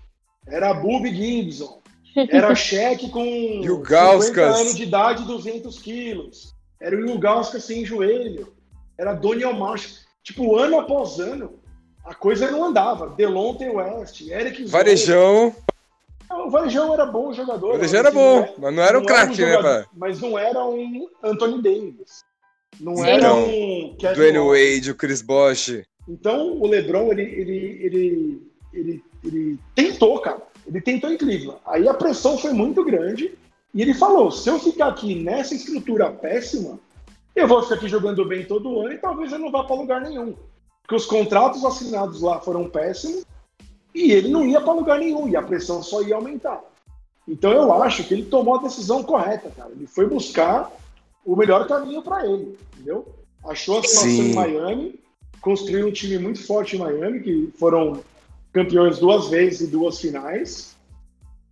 era 0.46 0.74
Booby 0.74 1.14
Gibson, 1.14 1.80
era 2.30 2.54
Cheque 2.54 3.08
com 3.08 3.24
50 3.24 3.66
Ilgauskas. 3.66 4.60
anos 4.60 4.76
de 4.76 4.82
idade 4.82 5.22
e 5.22 5.26
200 5.26 5.78
quilos. 5.78 6.54
Era 6.78 6.96
o 6.96 7.00
Ilgauskas 7.00 7.64
sem 7.64 7.84
joelho. 7.84 8.52
Era 8.96 9.14
Doniel 9.14 9.54
Marshall. 9.54 9.96
Tipo, 10.22 10.56
ano 10.56 10.78
após 10.78 11.18
ano, 11.18 11.59
a 12.04 12.14
coisa 12.14 12.50
não 12.50 12.64
andava. 12.64 13.08
Delonte 13.10 13.64
West, 13.68 14.20
Eric. 14.22 14.64
Varejão. 14.66 15.54
Não, 16.28 16.46
O 16.46 16.50
Varejão 16.50 16.92
era 16.94 17.06
bom 17.06 17.32
jogador. 17.32 17.70
O 17.70 17.72
Varejão 17.72 17.98
era 18.00 18.10
bom, 18.10 18.40
é- 18.40 18.54
mas 18.58 18.74
não 18.74 18.82
era 18.82 18.98
um 18.98 19.04
craque, 19.04 19.40
né, 19.40 19.52
jogador- 19.52 19.62
pai? 19.84 19.84
Mas 19.96 20.20
não 20.20 20.38
era 20.38 20.64
um 20.64 21.08
Anthony 21.22 21.62
Davis. 21.62 22.24
Não 22.78 22.96
Sim. 22.96 23.06
era 23.08 23.28
Não. 23.28 23.44
um 23.48 23.96
Dwayne. 24.14 24.38
Wade, 24.38 24.90
o 24.90 24.94
Chris 24.94 25.20
Bosh. 25.22 25.82
Então, 26.08 26.52
o 26.60 26.66
LeBron, 26.66 27.12
ele, 27.12 27.22
ele, 27.22 27.78
ele, 27.82 28.42
ele, 28.72 29.04
ele 29.24 29.58
tentou, 29.74 30.18
cara. 30.20 30.40
Ele 30.66 30.80
tentou 30.80 31.10
em 31.10 31.16
Cleveland. 31.18 31.58
Aí 31.66 31.88
a 31.88 31.94
pressão 31.94 32.38
foi 32.38 32.52
muito 32.52 32.84
grande. 32.84 33.32
E 33.74 33.82
ele 33.82 33.92
falou: 33.94 34.30
se 34.30 34.48
eu 34.48 34.58
ficar 34.58 34.86
aqui 34.88 35.14
nessa 35.14 35.54
estrutura 35.54 36.10
péssima, 36.10 36.78
eu 37.36 37.46
vou 37.46 37.62
ficar 37.62 37.74
aqui 37.76 37.88
jogando 37.88 38.24
bem 38.24 38.44
todo 38.44 38.80
ano 38.80 38.92
e 38.92 38.98
talvez 38.98 39.30
eu 39.32 39.38
não 39.38 39.50
vá 39.50 39.64
para 39.64 39.76
lugar 39.76 40.00
nenhum. 40.00 40.34
Porque 40.90 40.96
os 40.96 41.06
contratos 41.06 41.64
assinados 41.64 42.20
lá 42.20 42.40
foram 42.40 42.68
péssimos 42.68 43.24
e 43.94 44.10
ele 44.10 44.26
não 44.28 44.44
ia 44.44 44.60
para 44.60 44.72
lugar 44.72 44.98
nenhum. 44.98 45.28
E 45.28 45.36
a 45.36 45.42
pressão 45.42 45.84
só 45.84 46.02
ia 46.02 46.16
aumentar. 46.16 46.60
Então 47.28 47.52
eu 47.52 47.72
acho 47.80 48.02
que 48.02 48.12
ele 48.12 48.24
tomou 48.24 48.56
a 48.56 48.62
decisão 48.62 49.00
correta, 49.04 49.52
cara. 49.56 49.70
Ele 49.70 49.86
foi 49.86 50.08
buscar 50.08 50.68
o 51.24 51.36
melhor 51.36 51.68
caminho 51.68 52.02
para 52.02 52.26
ele, 52.26 52.58
entendeu? 52.74 53.06
Achou 53.44 53.78
a 53.78 53.82
situação 53.84 54.10
Sim. 54.10 54.30
em 54.32 54.34
Miami, 54.34 55.00
construiu 55.40 55.86
um 55.86 55.92
time 55.92 56.18
muito 56.18 56.44
forte 56.44 56.74
em 56.74 56.80
Miami, 56.80 57.20
que 57.20 57.52
foram 57.56 58.00
campeões 58.52 58.98
duas 58.98 59.28
vezes 59.28 59.60
e 59.60 59.66
duas 59.68 60.00
finais. 60.00 60.74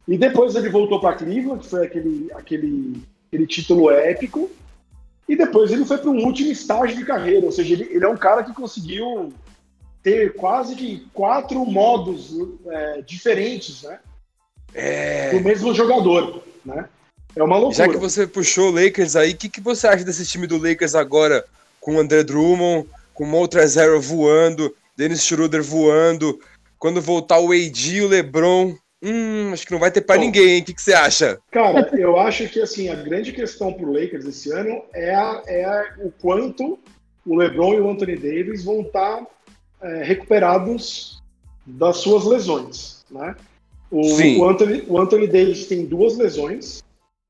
E 0.09 0.19
depois 0.19 0.57
ele 0.57 0.69
voltou 0.69 0.99
para 0.99 1.15
Cleveland, 1.15 1.63
que 1.63 1.71
foi 1.71 1.87
aquele, 1.87 2.29
aquele, 2.33 3.03
aquele 3.29 3.47
título 3.47 3.89
épico. 3.89 4.51
E 5.29 5.37
depois 5.37 5.71
ele 5.71 5.85
foi 5.85 5.99
para 5.99 6.11
um 6.11 6.25
último 6.25 6.51
estágio 6.51 6.97
de 6.97 7.05
carreira, 7.05 7.45
ou 7.45 7.53
seja, 7.53 7.75
ele, 7.75 7.89
ele 7.91 8.05
é 8.05 8.09
um 8.09 8.17
cara 8.17 8.43
que 8.43 8.55
conseguiu 8.55 9.33
ter 10.03 10.35
quase 10.35 10.75
que 10.75 11.07
quatro 11.13 11.65
modos 11.67 12.35
é, 12.67 13.03
diferentes, 13.03 13.83
né? 13.83 13.99
É. 14.75 15.31
Do 15.31 15.41
mesmo 15.41 15.75
jogador, 15.75 16.43
né? 16.65 16.89
É 17.37 17.43
uma 17.43 17.57
loucura. 17.57 17.87
Já 17.87 17.89
que 17.89 17.99
você 17.99 18.27
puxou 18.27 18.71
o 18.71 18.75
Lakers 18.75 19.17
aí, 19.17 19.33
o 19.33 19.37
que, 19.37 19.49
que 19.49 19.61
você 19.61 19.87
acha 19.87 20.05
desse 20.05 20.27
time 20.27 20.47
do 20.47 20.57
Lakers 20.57 20.95
agora? 20.95 21.45
Com 21.81 21.97
o 21.97 22.01
André 22.01 22.25
Drummond, 22.25 22.89
com 23.13 23.25
o 23.25 23.27
Montrezl 23.27 24.01
voando, 24.01 24.75
Dennis 24.97 25.25
Schroeder 25.25 25.63
voando. 25.63 26.41
Quando 26.79 27.03
voltar 27.03 27.39
o 27.39 27.53
AD 27.53 27.97
e 27.97 28.03
o 28.03 28.09
LeBron, 28.09 28.75
hum, 29.03 29.51
acho 29.53 29.67
que 29.67 29.73
não 29.73 29.79
vai 29.79 29.91
ter 29.91 30.05
Bom. 30.05 30.17
ninguém, 30.17 30.57
hein? 30.57 30.63
O 30.63 30.65
que, 30.65 30.75
que 30.75 30.83
você 30.83 30.93
acha? 30.93 31.39
Cara, 31.51 31.89
eu 31.97 32.19
acho 32.19 32.49
que 32.49 32.61
assim, 32.61 32.89
a 32.89 32.95
grande 32.95 33.33
questão 33.33 33.73
pro 33.73 33.93
Lakers 33.93 34.27
esse 34.27 34.53
ano 34.53 34.83
é, 34.93 35.13
é 35.47 35.95
o 35.99 36.11
quanto 36.11 36.79
o 37.27 37.37
LeBron 37.37 37.75
e 37.75 37.81
o 37.81 37.91
Anthony 37.91 38.17
Davis 38.17 38.65
vão 38.65 38.81
estar 38.81 39.27
é, 39.83 40.03
recuperados 40.03 41.23
das 41.67 41.99
suas 41.99 42.25
lesões, 42.25 43.05
né? 43.11 43.37
O, 43.91 44.01
o, 44.01 44.49
Anthony, 44.49 44.85
o 44.87 44.99
Anthony 44.99 45.27
Davis 45.27 45.67
tem 45.67 45.87
duas 45.87 46.17
lesões 46.17 46.83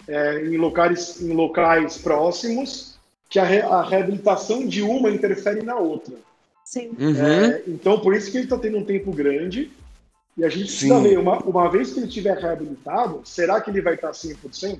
é, 0.08 0.44
em, 0.44 0.56
locais, 0.56 1.20
em 1.20 1.32
locais 1.32 1.98
próximos, 1.98 2.98
que 3.28 3.38
a, 3.38 3.44
re, 3.44 3.60
a 3.60 3.82
reabilitação 3.82 4.66
de 4.66 4.82
uma 4.82 5.10
interfere 5.10 5.62
na 5.62 5.76
outra. 5.76 6.14
Sim. 6.64 6.90
Uhum. 6.98 7.16
É, 7.16 7.62
então, 7.66 8.00
por 8.00 8.14
isso 8.14 8.30
que 8.30 8.38
ele 8.38 8.44
está 8.44 8.58
tendo 8.58 8.78
um 8.78 8.84
tempo 8.84 9.12
grande. 9.12 9.70
E 10.38 10.44
a 10.44 10.48
gente 10.48 10.66
precisa 10.66 10.96
Sim. 10.96 11.02
ver, 11.02 11.18
uma, 11.18 11.38
uma 11.38 11.68
vez 11.68 11.92
que 11.92 11.98
ele 11.98 12.06
estiver 12.06 12.38
reabilitado, 12.38 13.20
será 13.24 13.60
que 13.60 13.70
ele 13.70 13.82
vai 13.82 13.94
estar 13.94 14.12
100%? 14.12 14.78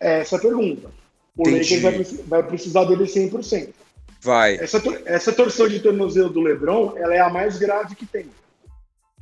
É 0.00 0.20
essa 0.20 0.36
a 0.36 0.40
pergunta. 0.40 0.90
O 1.36 1.48
Entendi. 1.48 1.76
Lakers 1.80 1.82
vai, 1.82 2.18
vai 2.26 2.42
precisar 2.42 2.84
dele 2.86 3.04
100%. 3.04 3.68
Vai. 4.20 4.56
Essa, 4.56 4.82
essa 5.04 5.32
torção 5.32 5.68
de 5.68 5.78
tornozelo 5.78 6.28
do 6.28 6.40
LeBron, 6.40 6.94
ela 6.96 7.14
é 7.14 7.20
a 7.20 7.30
mais 7.30 7.56
grave 7.56 7.94
que 7.94 8.04
tem. 8.04 8.26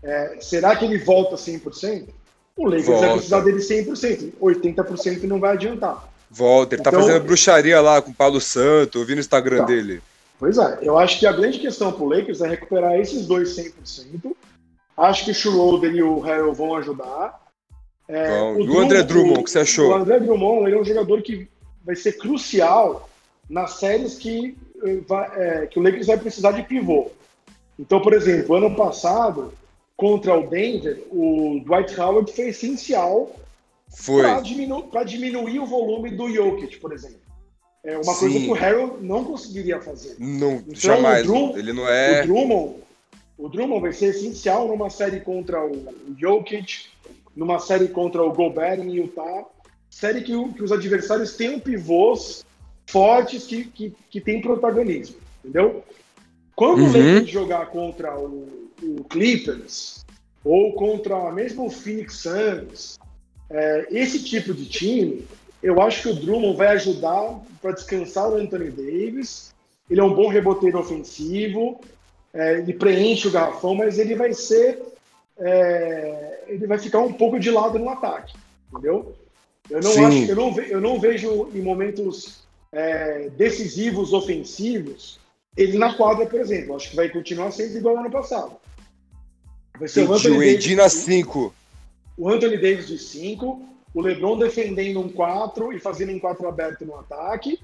É, 0.02 0.38
será 0.40 0.74
que 0.74 0.86
ele 0.86 0.98
volta 0.98 1.36
100%? 1.36 2.08
O 2.56 2.64
Lakers 2.64 2.86
volta. 2.86 3.06
vai 3.06 3.12
precisar 3.16 3.40
dele 3.40 3.58
100%. 3.58 4.32
80% 4.40 5.22
não 5.24 5.38
vai 5.38 5.52
adiantar. 5.52 6.08
Volta. 6.30 6.76
Ele 6.76 6.82
tá 6.82 6.88
então, 6.88 7.00
tá 7.00 7.06
fazendo 7.06 7.24
bruxaria 7.24 7.80
lá 7.80 8.00
com 8.00 8.10
o 8.10 8.14
Paulo 8.14 8.40
Santo. 8.40 8.98
Eu 8.98 9.04
vi 9.04 9.14
no 9.14 9.20
Instagram 9.20 9.58
tá. 9.58 9.64
dele. 9.64 10.00
Pois 10.38 10.56
é, 10.56 10.78
eu 10.82 10.96
acho 10.96 11.18
que 11.18 11.26
a 11.26 11.32
grande 11.32 11.58
questão 11.58 11.92
para 11.92 12.04
o 12.04 12.08
Lakers 12.08 12.40
é 12.40 12.48
recuperar 12.48 12.94
esses 12.94 13.26
dois 13.26 13.56
100%. 13.56 14.34
Acho 14.98 15.24
que 15.24 15.30
o 15.30 15.34
Schroeder 15.34 15.94
e 15.94 16.02
o 16.02 16.18
Harrell 16.18 16.52
vão 16.52 16.74
ajudar. 16.74 17.40
É, 18.08 18.42
o, 18.42 18.60
e 18.60 18.68
o 18.68 18.78
André 18.80 19.02
Drummond, 19.02 19.40
o 19.40 19.44
que 19.44 19.50
você 19.50 19.60
achou? 19.60 19.90
O 19.90 19.94
André 19.94 20.18
Drummond 20.18 20.66
ele 20.66 20.76
é 20.76 20.80
um 20.80 20.84
jogador 20.84 21.22
que 21.22 21.48
vai 21.84 21.94
ser 21.94 22.18
crucial 22.18 23.08
nas 23.48 23.74
séries 23.74 24.16
que, 24.16 24.56
é, 25.36 25.66
que 25.66 25.78
o 25.78 25.82
Lakers 25.82 26.08
vai 26.08 26.18
precisar 26.18 26.52
de 26.52 26.64
pivô. 26.64 27.10
Então, 27.78 28.00
por 28.00 28.12
exemplo, 28.12 28.56
ano 28.56 28.74
passado, 28.74 29.52
contra 29.96 30.36
o 30.36 30.48
Denver, 30.48 31.06
o 31.10 31.62
Dwight 31.64 31.98
Howard 32.00 32.32
foi 32.32 32.48
essencial 32.48 33.30
para 34.04 34.40
diminu 34.40 34.90
diminuir 35.06 35.60
o 35.60 35.66
volume 35.66 36.10
do 36.10 36.28
Jokic, 36.28 36.78
por 36.78 36.92
exemplo. 36.92 37.20
É 37.84 37.94
uma 37.94 38.14
Sim. 38.14 38.20
coisa 38.20 38.40
que 38.40 38.50
o 38.50 38.54
Harold 38.54 39.06
não 39.06 39.24
conseguiria 39.24 39.80
fazer. 39.80 40.16
Não, 40.18 40.56
então, 40.56 40.74
jamais. 40.74 41.24
Drum, 41.24 41.56
ele 41.56 41.72
não 41.72 41.88
é. 41.88 42.22
O 42.22 42.26
Drummond, 42.26 42.74
o 43.38 43.48
Drummond 43.48 43.80
vai 43.80 43.92
ser 43.92 44.06
essencial 44.06 44.66
numa 44.66 44.90
série 44.90 45.20
contra 45.20 45.64
o 45.64 45.86
Jokic, 46.18 46.86
numa 47.36 47.60
série 47.60 47.86
contra 47.88 48.22
o 48.22 48.32
Gobert 48.32 48.80
em 48.80 48.96
Utah. 48.96 49.46
Série 49.88 50.22
que, 50.22 50.32
que 50.52 50.62
os 50.62 50.72
adversários 50.72 51.36
tenham 51.36 51.60
pivôs 51.60 52.44
fortes 52.88 53.46
que, 53.46 53.64
que, 53.64 53.94
que 54.10 54.20
têm 54.20 54.40
protagonismo, 54.40 55.16
entendeu? 55.44 55.84
Quando 56.56 56.80
uhum. 56.80 56.88
o 56.88 56.92
Lakers 56.92 57.30
jogar 57.30 57.66
contra 57.66 58.18
o, 58.18 58.70
o, 58.82 59.04
Clippers 59.04 60.04
ou 60.44 60.72
contra 60.72 61.30
mesmo 61.30 61.66
o 61.66 61.70
Phoenix 61.70 62.16
Suns, 62.16 62.98
é, 63.48 63.86
esse 63.90 64.24
tipo 64.24 64.52
de 64.52 64.66
time, 64.66 65.24
eu 65.62 65.80
acho 65.80 66.02
que 66.02 66.08
o 66.08 66.14
Drummond 66.14 66.56
vai 66.56 66.68
ajudar 66.68 67.40
para 67.62 67.72
descansar 67.72 68.28
o 68.30 68.36
Anthony 68.36 68.70
Davis. 68.70 69.54
Ele 69.88 70.00
é 70.00 70.04
um 70.04 70.14
bom 70.14 70.28
reboteiro 70.28 70.78
ofensivo, 70.78 71.80
é, 72.32 72.58
ele 72.58 72.72
preenche 72.72 73.28
o 73.28 73.30
garrafão, 73.30 73.74
mas 73.74 73.98
ele 73.98 74.14
vai 74.14 74.32
ser. 74.32 74.80
É, 75.38 76.44
ele 76.48 76.66
vai 76.66 76.78
ficar 76.78 77.00
um 77.00 77.12
pouco 77.12 77.38
de 77.38 77.50
lado 77.50 77.78
no 77.78 77.88
ataque, 77.88 78.34
entendeu? 78.70 79.14
Eu 79.70 79.80
não, 79.80 80.06
acho, 80.06 80.24
eu 80.24 80.36
não, 80.36 80.54
ve, 80.54 80.70
eu 80.70 80.80
não 80.80 80.98
vejo 80.98 81.50
em 81.54 81.60
momentos 81.60 82.42
é, 82.72 83.28
decisivos 83.36 84.12
ofensivos 84.12 85.20
ele 85.58 85.76
na 85.76 85.94
quadra, 85.94 86.24
por 86.24 86.40
exemplo. 86.40 86.76
Acho 86.76 86.90
que 86.90 86.96
vai 86.96 87.08
continuar 87.08 87.50
sendo 87.50 87.76
igual 87.76 87.96
ao 87.96 88.02
ano 88.02 88.10
passado. 88.10 88.52
Vai 89.78 89.88
ser 89.88 90.02
Entendi, 90.02 90.12
o 90.12 90.32
Anthony 90.32 90.56
Davis. 90.56 90.92
5. 90.92 91.54
O 92.16 92.28
Anthony 92.28 92.56
Davis 92.56 92.88
de 92.88 92.98
5, 92.98 93.68
o 93.94 94.00
LeBron 94.00 94.38
defendendo 94.38 95.00
um 95.00 95.08
4 95.08 95.72
e 95.72 95.80
fazendo 95.80 96.12
um 96.12 96.18
4 96.18 96.48
aberto 96.48 96.84
no 96.84 96.98
ataque. 96.98 97.60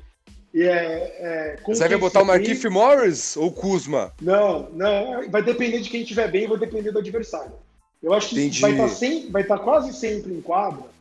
E 0.54 0.62
é, 0.62 1.16
é, 1.18 1.56
Você 1.66 1.88
vai 1.88 1.98
botar 1.98 2.22
o 2.22 2.24
Marquinhos 2.24 2.64
Morris 2.66 3.36
ou 3.36 3.50
Kuzma? 3.50 4.12
Não, 4.22 4.70
não. 4.72 5.28
Vai 5.28 5.42
depender 5.42 5.80
de 5.80 5.90
quem 5.90 6.02
estiver 6.02 6.30
bem, 6.30 6.46
vai 6.46 6.56
depender 6.56 6.92
do 6.92 7.00
adversário. 7.00 7.52
Eu 8.00 8.12
acho 8.12 8.28
que 8.28 8.36
Entendi. 8.36 8.60
vai 8.60 8.70
estar, 8.70 8.84
tá 8.84 8.88
sem, 8.88 9.30
vai 9.30 9.42
estar 9.42 9.58
tá 9.58 9.64
quase 9.64 9.92
sempre 9.92 10.32
em 10.32 10.40
quadra 10.40 10.94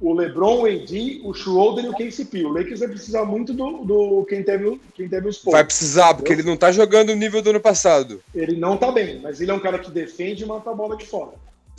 o 0.00 0.14
LeBron, 0.14 0.62
o 0.62 0.66
AD, 0.66 1.20
o 1.24 1.34
Schroeder 1.34 1.84
e 1.84 1.88
o 1.88 1.94
KCP. 1.94 2.44
O 2.44 2.48
Lakers 2.48 2.80
vai 2.80 2.88
precisar 2.88 3.24
muito 3.24 3.52
do, 3.52 3.84
do 3.84 4.24
quem, 4.24 4.42
teve, 4.42 4.80
quem 4.94 5.08
teve 5.08 5.28
os 5.28 5.36
pontos. 5.36 5.52
Vai 5.52 5.64
precisar, 5.64 6.14
porque 6.14 6.32
ele 6.32 6.42
não 6.42 6.56
tá 6.56 6.72
jogando 6.72 7.10
o 7.10 7.16
nível 7.16 7.42
do 7.42 7.50
ano 7.50 7.60
passado. 7.60 8.22
Ele 8.34 8.56
não 8.56 8.78
tá 8.78 8.90
bem, 8.90 9.20
mas 9.20 9.40
ele 9.40 9.50
é 9.50 9.54
um 9.54 9.60
cara 9.60 9.78
que 9.78 9.90
defende 9.90 10.42
e 10.42 10.46
mata 10.46 10.70
a 10.70 10.74
bola 10.74 10.96
de 10.96 11.06
fora. 11.06 11.32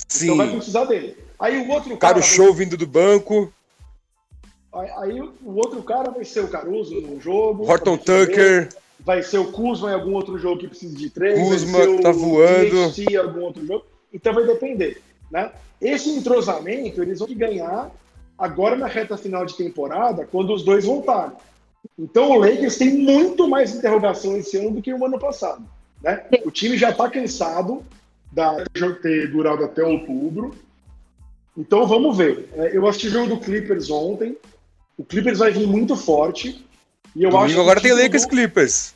Sim. 0.08 0.26
Então 0.26 0.38
vai 0.38 0.52
precisar 0.52 0.86
dele. 0.86 1.18
Aí 1.40 1.58
o 1.58 1.70
outro 1.70 1.98
cara. 1.98 2.14
Cara, 2.14 2.22
show 2.22 2.54
vai... 2.54 2.64
vindo 2.64 2.78
do 2.78 2.86
banco. 2.86 3.52
Aí, 4.74 5.20
o 5.20 5.56
outro 5.56 5.84
cara 5.84 6.12
vai 6.12 6.24
ser 6.24 6.42
o 6.42 6.48
Caruso 6.48 7.02
no 7.02 7.20
jogo. 7.20 7.70
Horton 7.70 7.98
Tucker. 7.98 8.70
Vai 9.00 9.22
ser 9.24 9.40
o 9.40 9.52
Kuzma 9.52 9.92
em 9.92 9.96
algum 9.96 10.14
outro 10.14 10.38
jogo 10.38 10.60
que 10.60 10.68
precisa 10.68 10.96
de 10.96 11.10
três. 11.10 11.40
Kuzma 11.40 11.80
tá 12.02 12.12
voando. 12.12 12.94
em 12.98 13.16
algum 13.16 13.42
outro 13.42 13.66
jogo. 13.66 13.84
Então 14.14 14.34
vai 14.34 14.46
depender. 14.46 15.02
Né? 15.30 15.52
Esse 15.82 16.10
entrosamento 16.10 17.02
eles 17.02 17.20
vão 17.20 17.28
ganhar 17.34 17.92
agora 18.38 18.76
na 18.76 18.88
reta 18.88 19.18
final 19.18 19.46
de 19.46 19.56
temporada, 19.56 20.28
quando 20.32 20.54
os 20.54 20.64
dois 20.64 20.86
voltarem. 20.86 21.36
Então 21.98 22.32
o 22.32 22.40
Lakers 22.40 22.78
tem 22.78 22.94
muito 22.94 23.48
mais 23.48 23.76
interrogação 23.76 24.38
esse 24.38 24.58
ano 24.58 24.72
do 24.72 24.82
que 24.82 24.94
o 24.94 25.06
ano 25.06 25.20
passado. 25.20 25.64
Né? 26.02 26.24
O 26.46 26.52
time 26.52 26.78
já 26.78 26.90
está 26.90 27.10
cansado 27.10 27.84
da 28.32 28.64
ter 29.02 29.32
durado 29.32 29.64
até 29.64 29.84
outubro. 29.84 30.56
Então 31.58 31.86
vamos 31.86 32.18
ver. 32.18 32.50
É, 32.54 32.76
eu 32.76 32.88
assisti 32.88 33.08
o 33.08 33.12
jogo 33.12 33.36
do 33.36 33.38
Clippers 33.38 33.90
ontem. 33.90 34.38
O 35.02 35.04
Clippers 35.04 35.40
vai 35.40 35.50
vir 35.50 35.66
muito 35.66 35.96
forte. 35.96 36.64
E 37.16 37.24
eu 37.24 37.32
Domingo 37.32 37.46
acho 37.46 37.62
agora 37.62 37.82
tem 37.82 37.92
Lakers 37.92 38.22
do... 38.22 38.30
Clippers. 38.30 38.94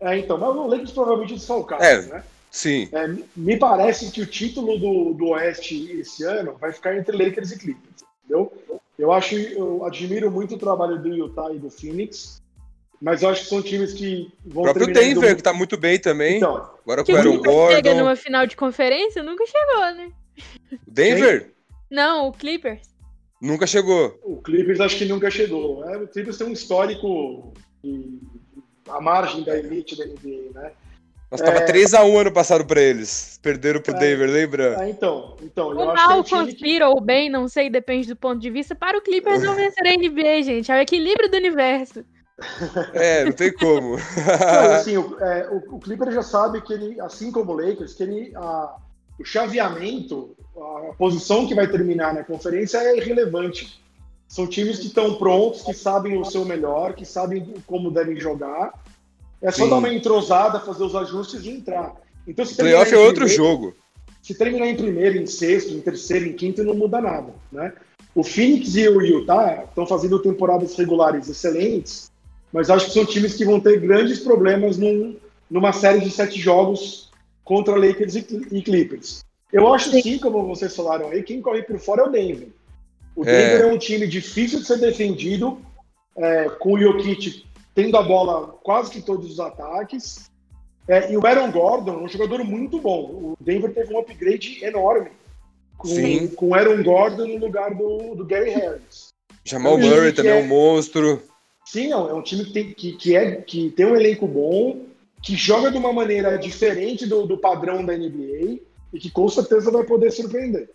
É, 0.00 0.16
então, 0.16 0.38
mas 0.38 0.48
o 0.48 0.66
Lakers 0.66 0.92
provavelmente 0.92 1.34
desfalcado, 1.34 1.84
é, 1.84 2.00
né? 2.00 2.24
Sim. 2.50 2.88
É, 2.90 3.14
me 3.36 3.58
parece 3.58 4.10
que 4.10 4.22
o 4.22 4.26
título 4.26 4.78
do, 4.78 5.12
do 5.12 5.28
Oeste 5.28 5.92
esse 5.92 6.24
ano 6.24 6.56
vai 6.58 6.72
ficar 6.72 6.96
entre 6.96 7.14
Lakers 7.14 7.52
e 7.52 7.58
Clippers, 7.58 8.04
entendeu? 8.24 8.50
Eu 8.98 9.12
acho, 9.12 9.34
eu 9.34 9.84
admiro 9.84 10.30
muito 10.30 10.54
o 10.54 10.58
trabalho 10.58 10.98
do 10.98 11.08
Utah 11.08 11.52
e 11.52 11.58
do 11.58 11.68
Phoenix, 11.68 12.40
mas 12.98 13.22
eu 13.22 13.28
acho 13.28 13.42
que 13.42 13.48
são 13.48 13.60
times 13.60 13.92
que 13.92 14.32
vão. 14.46 14.62
O 14.62 14.64
próprio 14.64 14.86
Denver, 14.86 15.36
que 15.36 15.42
tá 15.42 15.52
muito 15.52 15.76
bem 15.76 15.98
também. 15.98 16.38
Então, 16.38 16.70
Agora 16.82 17.04
com 17.04 17.12
o 17.12 17.16
Aaron 17.16 17.36
Gordon. 17.42 17.74
chega 17.76 17.94
numa 17.94 18.16
final 18.16 18.46
de 18.46 18.56
conferência, 18.56 19.22
nunca 19.22 19.44
chegou, 19.46 19.94
né? 19.96 20.12
Denver? 20.86 21.52
Não, 21.90 22.28
o 22.28 22.32
Clippers. 22.32 22.91
Nunca 23.42 23.66
chegou. 23.66 24.16
O 24.22 24.36
Clippers 24.36 24.78
acho 24.78 24.96
que 24.96 25.04
nunca 25.04 25.28
chegou. 25.28 25.84
É, 25.90 25.96
o 25.96 26.06
Clippers 26.06 26.38
tem 26.38 26.46
um 26.46 26.52
histórico 26.52 27.52
de, 27.82 28.20
à 28.88 29.00
margem 29.00 29.42
da 29.42 29.58
elite 29.58 29.96
da 29.96 30.06
NBA, 30.06 30.52
né? 30.54 30.70
Nós 31.28 31.40
é... 31.40 31.44
tava 31.44 31.66
3x1 31.66 32.20
ano 32.20 32.30
passado 32.30 32.64
pra 32.64 32.80
eles. 32.80 33.40
Perderam 33.42 33.80
pro 33.80 33.96
é... 33.96 33.98
Denver, 33.98 34.30
lembra? 34.30 34.84
É, 34.84 34.88
então, 34.88 35.36
então. 35.42 35.70
O 35.70 35.86
mal 35.86 36.20
é 36.20 36.22
conspira 36.22 36.86
que... 36.86 36.94
ou 36.94 37.00
bem, 37.00 37.28
não 37.28 37.48
sei, 37.48 37.68
depende 37.68 38.06
do 38.06 38.14
ponto 38.14 38.38
de 38.38 38.48
vista. 38.48 38.76
Para 38.76 38.96
o 38.96 39.02
Clippers 39.02 39.42
não 39.42 39.56
vencer 39.56 39.88
a 39.88 39.96
NBA, 39.96 40.42
gente. 40.42 40.70
É 40.70 40.76
o 40.76 40.82
equilíbrio 40.82 41.28
do 41.28 41.36
universo. 41.36 42.04
É, 42.94 43.24
não 43.24 43.32
tem 43.32 43.52
como. 43.52 43.96
não, 43.96 44.70
assim, 44.72 44.96
o, 44.96 45.18
é, 45.18 45.48
o, 45.50 45.74
o 45.74 45.80
Clippers 45.80 46.14
já 46.14 46.22
sabe 46.22 46.60
que 46.60 46.72
ele, 46.72 47.00
assim 47.00 47.32
como 47.32 47.52
o 47.52 47.56
Lakers, 47.56 47.94
que 47.94 48.04
ele, 48.04 48.32
a, 48.36 48.76
o 49.18 49.24
chaveamento, 49.24 50.36
a 50.56 50.94
posição 50.94 51.46
que 51.46 51.54
vai 51.54 51.66
terminar 51.66 52.14
na 52.14 52.24
conferência 52.24 52.78
é 52.78 52.96
irrelevante. 52.96 53.80
São 54.26 54.46
times 54.46 54.78
que 54.78 54.86
estão 54.86 55.14
prontos, 55.14 55.62
que 55.62 55.74
sabem 55.74 56.18
o 56.18 56.24
seu 56.24 56.44
melhor, 56.44 56.94
que 56.94 57.04
sabem 57.04 57.54
como 57.66 57.90
devem 57.90 58.18
jogar 58.18 58.72
é 59.42 59.50
só 59.50 59.64
Sim. 59.64 59.70
dar 59.70 59.76
uma 59.78 59.92
entrosada, 59.92 60.60
fazer 60.60 60.84
os 60.84 60.94
ajustes 60.94 61.44
e 61.44 61.50
entrar. 61.50 61.96
Então, 62.26 62.46
se 62.46 62.54
Playoff 62.54 62.94
é 62.94 62.96
outro 62.96 63.26
primeiro, 63.26 63.42
jogo. 63.42 63.74
Se 64.22 64.34
terminar 64.34 64.68
em 64.68 64.76
primeiro, 64.76 65.18
em 65.18 65.26
sexto, 65.26 65.72
em 65.72 65.80
terceiro, 65.80 66.26
em 66.26 66.32
quinto, 66.32 66.62
não 66.62 66.74
muda 66.74 67.00
nada. 67.00 67.34
Né? 67.50 67.72
O 68.14 68.22
Phoenix 68.22 68.76
e 68.76 68.88
o 68.88 69.02
Utah 69.02 69.64
estão 69.68 69.84
fazendo 69.84 70.20
temporadas 70.20 70.76
regulares 70.76 71.28
excelentes, 71.28 72.12
mas 72.52 72.70
acho 72.70 72.86
que 72.86 72.92
são 72.92 73.04
times 73.04 73.34
que 73.34 73.44
vão 73.44 73.58
ter 73.58 73.80
grandes 73.80 74.20
problemas 74.20 74.78
num, 74.78 75.16
numa 75.50 75.72
série 75.72 76.00
de 76.00 76.10
sete 76.10 76.40
jogos 76.40 77.10
contra 77.44 77.76
Lakers 77.76 78.14
e, 78.16 78.62
Clippers. 78.62 79.24
Eu 79.52 79.72
acho 79.72 79.90
sim, 79.90 80.18
como 80.18 80.46
vocês 80.46 80.74
falaram 80.74 81.10
aí, 81.10 81.22
quem 81.22 81.42
corre 81.42 81.62
por 81.62 81.78
fora 81.78 82.02
é 82.02 82.06
o 82.06 82.10
Denver. 82.10 82.48
O 83.14 83.24
Denver 83.24 83.60
é, 83.60 83.68
é 83.68 83.72
um 83.72 83.78
time 83.78 84.06
difícil 84.06 84.60
de 84.60 84.66
ser 84.66 84.78
defendido, 84.78 85.58
é, 86.16 86.48
com 86.48 86.72
o 86.72 86.78
Jokic 86.78 87.44
tendo 87.74 87.96
a 87.96 88.02
bola 88.02 88.58
quase 88.62 88.90
que 88.90 89.02
todos 89.02 89.30
os 89.30 89.40
ataques. 89.40 90.30
É, 90.88 91.12
e 91.12 91.16
o 91.16 91.26
Aaron 91.26 91.50
Gordon, 91.50 92.02
um 92.02 92.08
jogador 92.08 92.42
muito 92.44 92.80
bom. 92.80 93.04
O 93.04 93.36
Denver 93.40 93.72
teve 93.72 93.94
um 93.94 93.98
upgrade 93.98 94.64
enorme 94.64 95.10
com, 95.76 96.28
com 96.36 96.48
o 96.48 96.54
Aaron 96.54 96.82
Gordon 96.82 97.26
no 97.26 97.38
lugar 97.38 97.74
do, 97.74 98.14
do 98.14 98.24
Gary 98.24 98.50
Harris. 98.50 99.08
Jamal 99.44 99.78
é 99.78 99.82
Murray 99.82 100.12
também 100.12 100.32
é 100.32 100.42
um 100.42 100.46
monstro. 100.46 101.22
Sim, 101.64 101.92
é 101.92 101.96
um 101.96 102.22
time 102.22 102.44
que 102.44 102.52
tem, 102.52 102.72
que, 102.72 102.92
que, 102.92 103.16
é, 103.16 103.36
que 103.36 103.70
tem 103.70 103.86
um 103.86 103.96
elenco 103.96 104.26
bom, 104.26 104.84
que 105.22 105.36
joga 105.36 105.70
de 105.70 105.78
uma 105.78 105.92
maneira 105.92 106.36
diferente 106.36 107.06
do, 107.06 107.26
do 107.26 107.38
padrão 107.38 107.84
da 107.84 107.96
NBA 107.96 108.58
e 108.92 108.98
que 108.98 109.10
com 109.10 109.28
certeza 109.28 109.70
vai 109.70 109.84
poder 109.84 110.10
surpreender. 110.10 110.68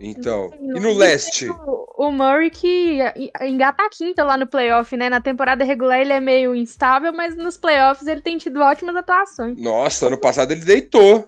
Então, 0.00 0.50
e 0.60 0.80
no 0.80 0.92
leste? 0.94 1.48
O 1.96 2.10
Murray 2.10 2.50
que 2.50 2.98
engata 3.42 3.84
a 3.84 3.88
quinta 3.88 4.24
lá 4.24 4.36
no 4.36 4.46
playoff, 4.46 4.94
né? 4.96 5.08
Na 5.08 5.20
temporada 5.20 5.64
regular 5.64 6.00
ele 6.00 6.12
é 6.12 6.20
meio 6.20 6.54
instável, 6.54 7.12
mas 7.12 7.36
nos 7.36 7.56
playoffs 7.56 8.06
ele 8.06 8.20
tem 8.20 8.36
tido 8.36 8.60
ótimas 8.60 8.96
atuações. 8.96 9.58
Nossa, 9.58 10.06
ano 10.06 10.18
passado 10.18 10.52
ele 10.52 10.64
deitou. 10.64 11.26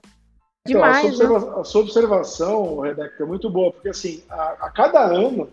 Demais, 0.66 1.14
então, 1.14 1.36
a, 1.36 1.40
sua 1.40 1.46
observa 1.46 1.60
a, 1.60 1.64
sua 1.64 1.80
observação, 1.80 2.80
Rebeca, 2.80 3.22
é 3.22 3.26
muito 3.26 3.48
boa, 3.48 3.72
porque 3.72 3.88
assim, 3.88 4.22
a, 4.28 4.66
a, 4.66 4.70
cada 4.70 5.00
ano 5.00 5.48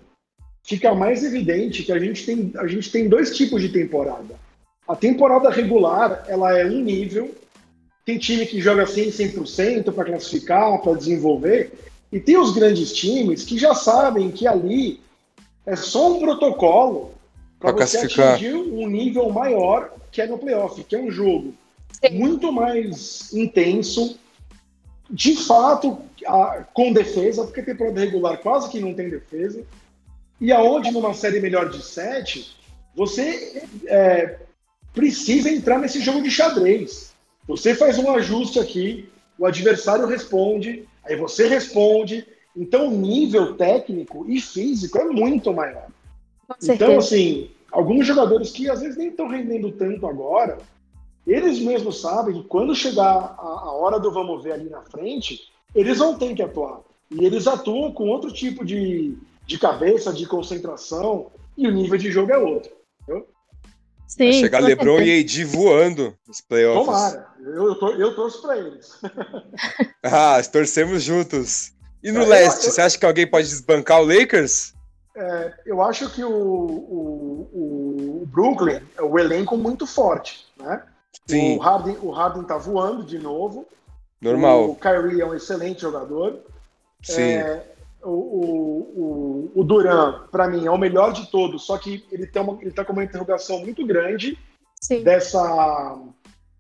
fica 0.62 0.94
mais 0.94 1.24
evidente 1.24 1.84
que 1.84 1.92
a 1.94 2.00
gente, 2.00 2.26
tem, 2.26 2.52
a 2.58 2.68
gente 2.68 2.92
tem 2.92 3.08
dois 3.08 3.34
tipos 3.34 3.62
de 3.62 3.70
temporada. 3.70 4.36
A 4.88 4.96
temporada 4.96 5.50
regular, 5.50 6.24
ela 6.28 6.58
é 6.58 6.66
um 6.66 6.82
nível, 6.82 7.34
tem 8.06 8.20
time 8.20 8.46
que 8.46 8.62
joga 8.62 8.84
assim 8.84 9.10
100% 9.10 9.92
para 9.92 10.06
classificar, 10.06 10.80
para 10.80 10.98
desenvolver, 10.98 11.74
e 12.12 12.20
tem 12.20 12.38
os 12.38 12.52
grandes 12.52 12.94
times 12.94 13.44
que 13.44 13.58
já 13.58 13.74
sabem 13.74 14.30
que 14.30 14.48
ali 14.48 15.02
é 15.66 15.76
só 15.76 16.14
um 16.14 16.20
protocolo 16.20 17.14
para 17.60 17.72
você 17.72 17.98
atingir 17.98 18.54
um 18.54 18.88
nível 18.88 19.30
maior 19.32 19.92
que 20.12 20.22
é 20.22 20.28
no 20.28 20.38
playoff, 20.38 20.82
que 20.84 20.96
é 20.96 21.00
um 21.00 21.12
jogo 21.12 21.54
Sim. 21.92 22.18
muito 22.18 22.52
mais 22.52 23.34
intenso, 23.34 24.18
de 25.10 25.36
fato, 25.36 26.00
com 26.74 26.94
defesa, 26.94 27.44
porque 27.44 27.64
temporada 27.64 28.00
regular 28.00 28.38
quase 28.38 28.70
que 28.70 28.80
não 28.80 28.94
tem 28.94 29.10
defesa, 29.10 29.64
e 30.40 30.52
aonde 30.52 30.92
numa 30.92 31.14
série 31.14 31.40
melhor 31.40 31.70
de 31.70 31.84
sete, 31.84 32.56
você 32.96 33.64
é, 33.88 34.38
precisa 34.96 35.50
entrar 35.50 35.78
nesse 35.78 36.00
jogo 36.00 36.24
de 36.24 36.32
xadrez. 36.32 37.14
Você 37.48 37.76
faz 37.76 38.00
um 38.00 38.10
ajuste 38.12 38.60
aqui, 38.60 39.08
o 39.38 39.46
adversário 39.46 40.08
responde, 40.08 40.88
aí 41.04 41.16
você 41.16 41.48
responde. 41.48 42.26
Então, 42.56 42.88
o 42.88 42.98
nível 42.98 43.56
técnico 43.56 44.26
e 44.28 44.40
físico 44.40 44.98
é 44.98 45.04
muito 45.04 45.54
maior. 45.54 45.88
Então, 46.64 46.98
assim, 46.98 47.52
alguns 47.72 48.08
jogadores 48.08 48.52
que 48.52 48.70
às 48.70 48.82
vezes 48.82 48.98
nem 48.98 49.10
estão 49.10 49.28
rendendo 49.28 49.72
tanto 49.74 50.08
agora, 50.08 50.58
eles 51.28 51.60
mesmos 51.60 52.00
sabem 52.00 52.42
que 52.42 52.48
quando 52.48 52.74
chegar 52.74 53.36
a, 53.38 53.64
a 53.66 53.74
hora 53.74 54.00
do 54.00 54.12
vamos 54.12 54.44
ver 54.44 54.54
ali 54.54 54.70
na 54.70 54.82
frente, 54.84 55.52
eles 55.74 55.98
vão 55.98 56.18
ter 56.18 56.34
que 56.34 56.42
atuar. 56.42 56.82
E 57.12 57.26
eles 57.26 57.46
atuam 57.46 57.92
com 57.92 58.08
outro 58.08 58.32
tipo 58.32 58.64
de, 58.64 59.18
de 59.46 59.60
cabeça, 59.60 60.14
de 60.14 60.26
concentração, 60.26 61.28
e 61.58 61.68
o 61.68 61.72
nível 61.72 61.98
de 61.98 62.12
jogo 62.12 62.32
é 62.32 62.38
outro. 62.38 62.72
Entendeu? 63.04 63.28
Sim, 64.16 64.32
Vai 64.32 64.34
chegar 64.40 64.60
LeBron 64.60 65.02
e 65.02 65.20
AD 65.20 65.44
voando 65.44 66.18
nos 66.26 66.40
playoffs. 66.40 66.86
Tomara, 66.86 67.28
eu, 67.42 67.74
eu, 67.74 68.00
eu 68.00 68.16
torço 68.16 68.42
para 68.42 68.58
eles. 68.58 68.98
ah, 70.02 70.42
torcemos 70.50 71.04
juntos. 71.04 71.74
E 72.02 72.14
no 72.14 72.22
é, 72.22 72.26
leste, 72.26 72.68
eu, 72.68 72.72
você 72.72 72.82
acha 72.82 72.98
que 72.98 73.06
alguém 73.06 73.28
pode 73.28 73.50
desbancar 73.50 74.00
o 74.00 74.06
Lakers? 74.06 74.74
É, 75.18 75.54
eu 75.66 75.82
acho 75.82 76.10
que 76.12 76.24
o, 76.24 76.32
o, 76.32 78.22
o, 78.22 78.26
Brooklyn 78.28 78.80
é 78.98 79.02
o 79.02 79.20
elenco 79.20 79.58
muito 79.58 79.86
forte, 79.86 80.46
né? 80.58 80.82
Sim. 81.28 81.58
O 81.58 81.60
Harden, 81.60 81.98
o 82.02 82.12
Harden 82.12 82.44
tá 82.44 82.58
voando 82.58 83.04
de 83.04 83.20
novo. 83.20 83.68
Normal. 84.22 84.70
O 84.70 84.76
Kyrie 84.76 85.20
é 85.20 85.26
um 85.26 85.34
excelente 85.34 85.82
jogador. 85.82 86.40
Sim. 87.04 87.22
É, 87.22 87.64
o, 88.06 89.52
o, 89.56 89.62
o, 89.62 89.64
Duran, 89.64 90.28
para 90.32 90.48
mim, 90.48 90.66
é 90.66 90.72
o 90.72 90.78
melhor 90.78 91.12
de 91.12 91.30
todos, 91.32 91.64
só 91.64 91.78
que 91.78 92.06
ele, 92.12 92.28
tem 92.28 92.42
uma, 92.42 92.58
ele 92.62 92.72
tá 92.72 92.86
com 92.86 92.94
uma 92.94 93.04
interrogação 93.04 93.60
muito 93.60 93.86
grande 93.86 94.38
Sim. 94.80 95.04
dessa, 95.04 96.00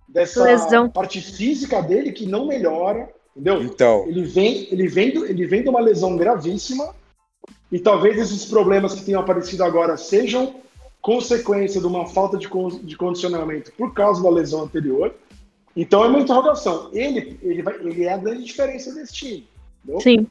dessa 0.07 0.43
Lesão. 0.43 0.89
parte 0.89 1.21
física 1.21 1.81
dele 1.81 2.11
que 2.11 2.25
não 2.25 2.47
melhora, 2.47 3.09
entendeu? 3.31 3.61
Então. 3.61 4.05
Ele 4.07 4.23
vem, 4.23 4.67
ele, 4.71 4.87
vem 4.87 5.13
do, 5.13 5.25
ele 5.25 5.45
vem 5.45 5.61
de 5.61 5.69
uma 5.69 5.79
lesão 5.79 6.17
gravíssima 6.17 6.93
e 7.71 7.79
talvez 7.79 8.17
esses 8.17 8.45
problemas 8.45 8.95
que 8.95 9.05
tenham 9.05 9.21
aparecido 9.21 9.63
agora 9.63 9.97
sejam 9.97 10.55
consequência 11.01 11.79
de 11.79 11.85
uma 11.85 12.07
falta 12.07 12.37
de, 12.37 12.49
de 12.83 12.97
condicionamento 12.97 13.71
por 13.73 13.93
causa 13.93 14.23
da 14.23 14.29
lesão 14.29 14.63
anterior. 14.63 15.13
Então 15.75 16.03
é 16.03 16.07
uma 16.07 16.19
interrogação. 16.19 16.89
Ele, 16.93 17.37
ele, 17.43 17.61
vai, 17.61 17.75
ele 17.75 18.05
é 18.05 18.13
a 18.13 18.17
grande 18.17 18.43
diferença 18.43 18.93
desse 18.93 19.13
time. 19.13 19.47
Entendeu? 19.83 20.01
Sim. 20.01 20.27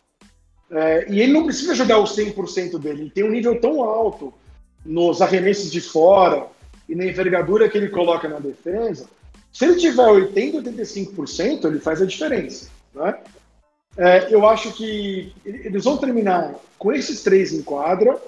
É, 0.75 1.07
e 1.09 1.21
ele 1.21 1.33
não 1.33 1.45
precisa 1.45 1.73
jogar 1.73 1.99
o 1.99 2.05
100% 2.05 2.81
dele. 2.81 3.03
Ele 3.03 3.11
tem 3.11 3.23
um 3.23 3.31
nível 3.31 3.61
tão 3.61 3.83
alto 3.83 4.35
nos 4.85 5.23
arremessos 5.23 5.71
de 5.71 5.81
fora 5.81 6.47
e 6.89 6.97
na 6.97 7.05
envergadura 7.07 7.69
que 7.69 7.79
ele 7.79 7.89
coloca 7.89 8.29
na 8.29 8.41
defesa. 8.41 9.09
Se 9.53 9.65
ele 9.65 9.77
tiver 9.77 10.03
80%, 10.03 10.65
85%, 10.65 11.65
ele 11.67 11.79
faz 11.79 12.03
a 12.03 12.07
diferença. 12.07 12.69
Né? 12.93 13.15
É, 13.97 14.35
eu 14.35 14.47
acho 14.49 14.73
que 14.73 15.33
eles 15.45 15.85
vão 15.85 15.97
terminar 15.97 16.57
com 16.77 16.93
esses 16.93 17.23
três 17.23 17.53
em 17.53 17.63
quadra, 17.63 18.21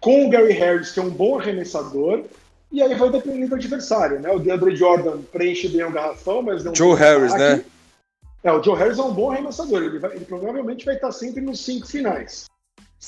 com 0.00 0.26
o 0.26 0.30
Gary 0.30 0.54
Harris, 0.54 0.92
que 0.92 1.00
é 1.00 1.02
um 1.02 1.10
bom 1.10 1.38
arremessador, 1.38 2.24
e 2.72 2.82
aí 2.82 2.94
vai 2.94 3.10
depender 3.10 3.46
do 3.46 3.56
adversário. 3.56 4.20
Né? 4.20 4.30
O 4.30 4.38
DeAndre 4.38 4.74
Jordan 4.74 5.18
preenche 5.30 5.68
bem 5.68 5.84
o 5.84 5.90
garrafão, 5.90 6.40
mas 6.40 6.64
não. 6.64 6.74
Joe 6.74 6.96
Harris, 6.96 7.34
ataque. 7.34 7.56
né? 7.58 7.64
É, 8.42 8.52
o 8.52 8.62
Joe 8.62 8.76
Harris 8.76 8.98
é 8.98 9.02
um 9.02 9.12
bom 9.12 9.30
arremessador, 9.30 9.82
ele, 9.82 9.98
vai, 9.98 10.16
ele 10.16 10.24
provavelmente 10.24 10.84
vai 10.84 10.94
estar 10.94 11.12
sempre 11.12 11.42
nos 11.42 11.60
cinco 11.60 11.86
finais. 11.86 12.46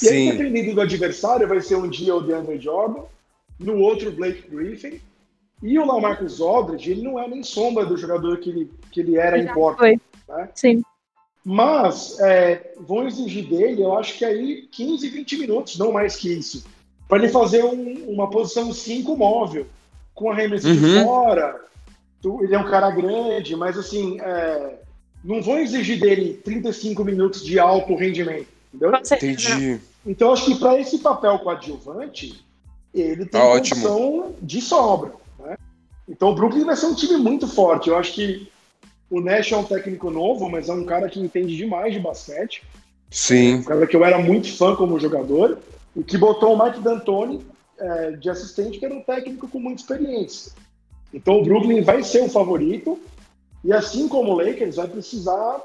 E 0.03 0.09
aí, 0.09 0.33
dependendo 0.33 0.74
do 0.74 0.80
adversário, 0.80 1.49
vai 1.49 1.61
ser 1.61 1.76
um 1.76 1.89
dia 1.89 2.14
o 2.14 2.20
DeAndre 2.20 2.59
Jordan, 2.59 3.03
no 3.59 3.78
outro 3.78 4.09
o 4.09 4.12
Blake 4.12 4.49
Griffin, 4.49 5.01
e 5.62 5.78
o 5.78 5.87
Lamarcus 5.87 6.41
Aldridge, 6.41 6.91
ele 6.91 7.03
não 7.03 7.18
é 7.18 7.28
nem 7.28 7.43
sombra 7.43 7.87
do 7.87 7.97
jogador 7.97 8.39
que 8.39 8.51
ele, 8.51 8.70
que 8.91 9.01
ele 9.01 9.16
era 9.16 9.39
em 9.39 9.47
Portland. 9.47 10.01
Né? 10.28 10.49
Sim. 10.55 10.83
Mas 11.45 12.18
é, 12.20 12.74
vão 12.78 13.07
exigir 13.07 13.49
dele, 13.49 13.83
eu 13.83 13.97
acho 13.97 14.16
que 14.16 14.24
aí 14.24 14.68
15, 14.70 15.09
20 15.09 15.39
minutos, 15.39 15.78
não 15.78 15.93
mais 15.93 16.16
que 16.16 16.33
isso, 16.33 16.64
para 17.09 17.18
ele 17.18 17.28
fazer 17.28 17.64
um, 17.64 18.11
uma 18.11 18.30
posição 18.30 18.72
5 18.72 19.16
móvel, 19.16 19.66
com 20.14 20.30
arremesso 20.30 20.68
uhum. 20.68 20.74
de 20.74 21.05
fora. 21.05 21.61
Ele 22.41 22.55
é 22.55 22.59
um 22.59 22.70
cara 22.70 22.91
grande, 22.91 23.57
mas 23.57 23.76
assim, 23.76 24.20
é, 24.20 24.78
não 25.25 25.43
vão 25.43 25.59
exigir 25.59 26.01
dele 26.01 26.41
35 26.45 27.05
minutos 27.05 27.45
de 27.45 27.59
alto 27.59 27.95
rendimento. 27.95 28.49
Entendeu? 28.73 28.99
Entendi. 28.99 29.81
Então, 30.05 30.33
acho 30.33 30.47
que 30.47 30.55
para 30.57 30.81
esse 30.81 30.99
papel 30.99 31.39
coadjuvante, 31.39 32.45
ele 32.93 33.25
tem 33.27 33.41
tá 33.41 33.41
condição 33.41 34.35
de 34.41 34.61
sobra. 34.61 35.12
Né? 35.39 35.57
Então, 36.09 36.31
o 36.31 36.35
Brooklyn 36.35 36.64
vai 36.64 36.77
ser 36.77 36.87
um 36.87 36.95
time 36.95 37.16
muito 37.16 37.47
forte. 37.47 37.89
Eu 37.89 37.97
acho 37.97 38.14
que 38.14 38.49
o 39.09 39.20
Nash 39.20 39.53
é 39.53 39.57
um 39.57 39.64
técnico 39.64 40.11
novo, 40.11 40.49
mas 40.49 40.68
é 40.68 40.73
um 40.73 40.85
cara 40.85 41.09
que 41.09 41.20
entende 41.20 41.57
demais 41.57 41.93
de 41.93 42.01
basquete. 42.01 42.64
Sim. 43.11 43.57
Um 43.57 43.62
cara 43.62 43.87
que 43.87 43.95
eu 43.95 44.05
era 44.05 44.18
muito 44.18 44.53
fã 44.57 44.75
como 44.75 44.99
jogador. 44.99 45.59
E 45.95 46.03
que 46.03 46.16
botou 46.16 46.55
o 46.55 46.64
Mike 46.64 46.81
D'Antoni 46.81 47.45
é, 47.79 48.12
de 48.12 48.31
assistente, 48.31 48.79
que 48.79 48.85
era 48.85 48.95
um 48.95 49.03
técnico 49.03 49.47
com 49.47 49.61
muita 49.61 49.83
experiência. 49.83 50.53
Então, 51.12 51.39
o 51.39 51.45
Brooklyn 51.45 51.83
vai 51.83 52.03
ser 52.03 52.23
o 52.23 52.29
favorito. 52.29 52.99
E 53.65 53.73
assim 53.73 54.09
como 54.09 54.33
o 54.33 54.37
Lakers, 54.37 54.77
vai 54.77 54.89
precisar 54.89 55.61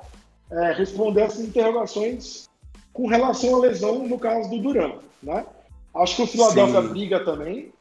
é, 0.51 0.71
responder 0.73 1.21
essas 1.21 1.41
interrogações 1.41 2.47
com 2.93 3.07
relação 3.07 3.55
à 3.55 3.59
lesão 3.59 4.07
no 4.07 4.19
caso 4.19 4.49
do 4.49 4.59
Duran. 4.59 4.93
Né? 5.21 5.45
Acho 5.95 6.15
que 6.15 6.21
o 6.23 6.27
Philadelphia 6.27 6.81
Sim. 6.81 6.87
briga 6.89 7.25
também. 7.25 7.71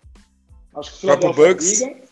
Acho 0.75 0.91
que 0.91 0.97
o 0.97 1.01
Philadelphia 1.01 1.55
briga. 1.55 2.07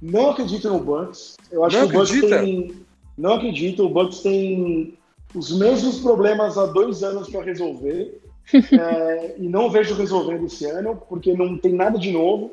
Não 0.00 0.30
acredito 0.30 0.68
no 0.68 0.78
Bucks. 0.78 1.36
Eu 1.50 1.64
acho 1.64 1.76
não 1.78 1.88
que 1.88 1.96
o 1.96 1.98
Bucks 1.98 2.16
acredita? 2.16 2.40
tem. 2.40 2.86
Não 3.16 3.34
acredito. 3.34 3.84
O 3.84 3.88
Bucks 3.88 4.20
tem 4.20 4.96
os 5.34 5.58
mesmos 5.58 6.00
problemas 6.00 6.56
há 6.56 6.66
dois 6.66 7.02
anos 7.02 7.28
para 7.28 7.42
resolver. 7.42 8.20
é, 8.54 9.34
e 9.38 9.48
não 9.48 9.70
vejo 9.70 9.94
resolvendo 9.94 10.46
esse 10.46 10.64
ano, 10.64 10.96
porque 11.08 11.34
não 11.34 11.58
tem 11.58 11.74
nada 11.74 11.98
de 11.98 12.12
novo. 12.12 12.52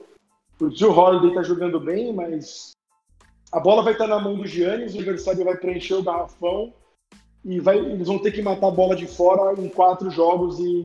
O 0.60 0.70
Joe 0.70 0.90
Holiday 0.90 1.30
está 1.30 1.44
jogando 1.44 1.80
bem, 1.80 2.14
mas 2.14 2.72
a 3.56 3.60
bola 3.62 3.82
vai 3.82 3.94
estar 3.94 4.06
na 4.06 4.20
mão 4.20 4.36
do 4.36 4.46
Giannis, 4.46 4.94
o 4.94 5.00
adversário 5.00 5.46
vai 5.46 5.56
preencher 5.56 5.94
o 5.94 6.04
garrafão 6.04 6.74
e 7.46 7.58
vai, 7.58 7.78
eles 7.78 8.06
vão 8.06 8.20
ter 8.20 8.34
que 8.34 8.42
matar 8.42 8.68
a 8.68 8.72
bola 8.72 8.98
de 8.98 9.08
fora 9.08 9.58
em 9.58 9.70
quatro 9.70 10.12
jogos 10.12 10.60
e 10.60 10.84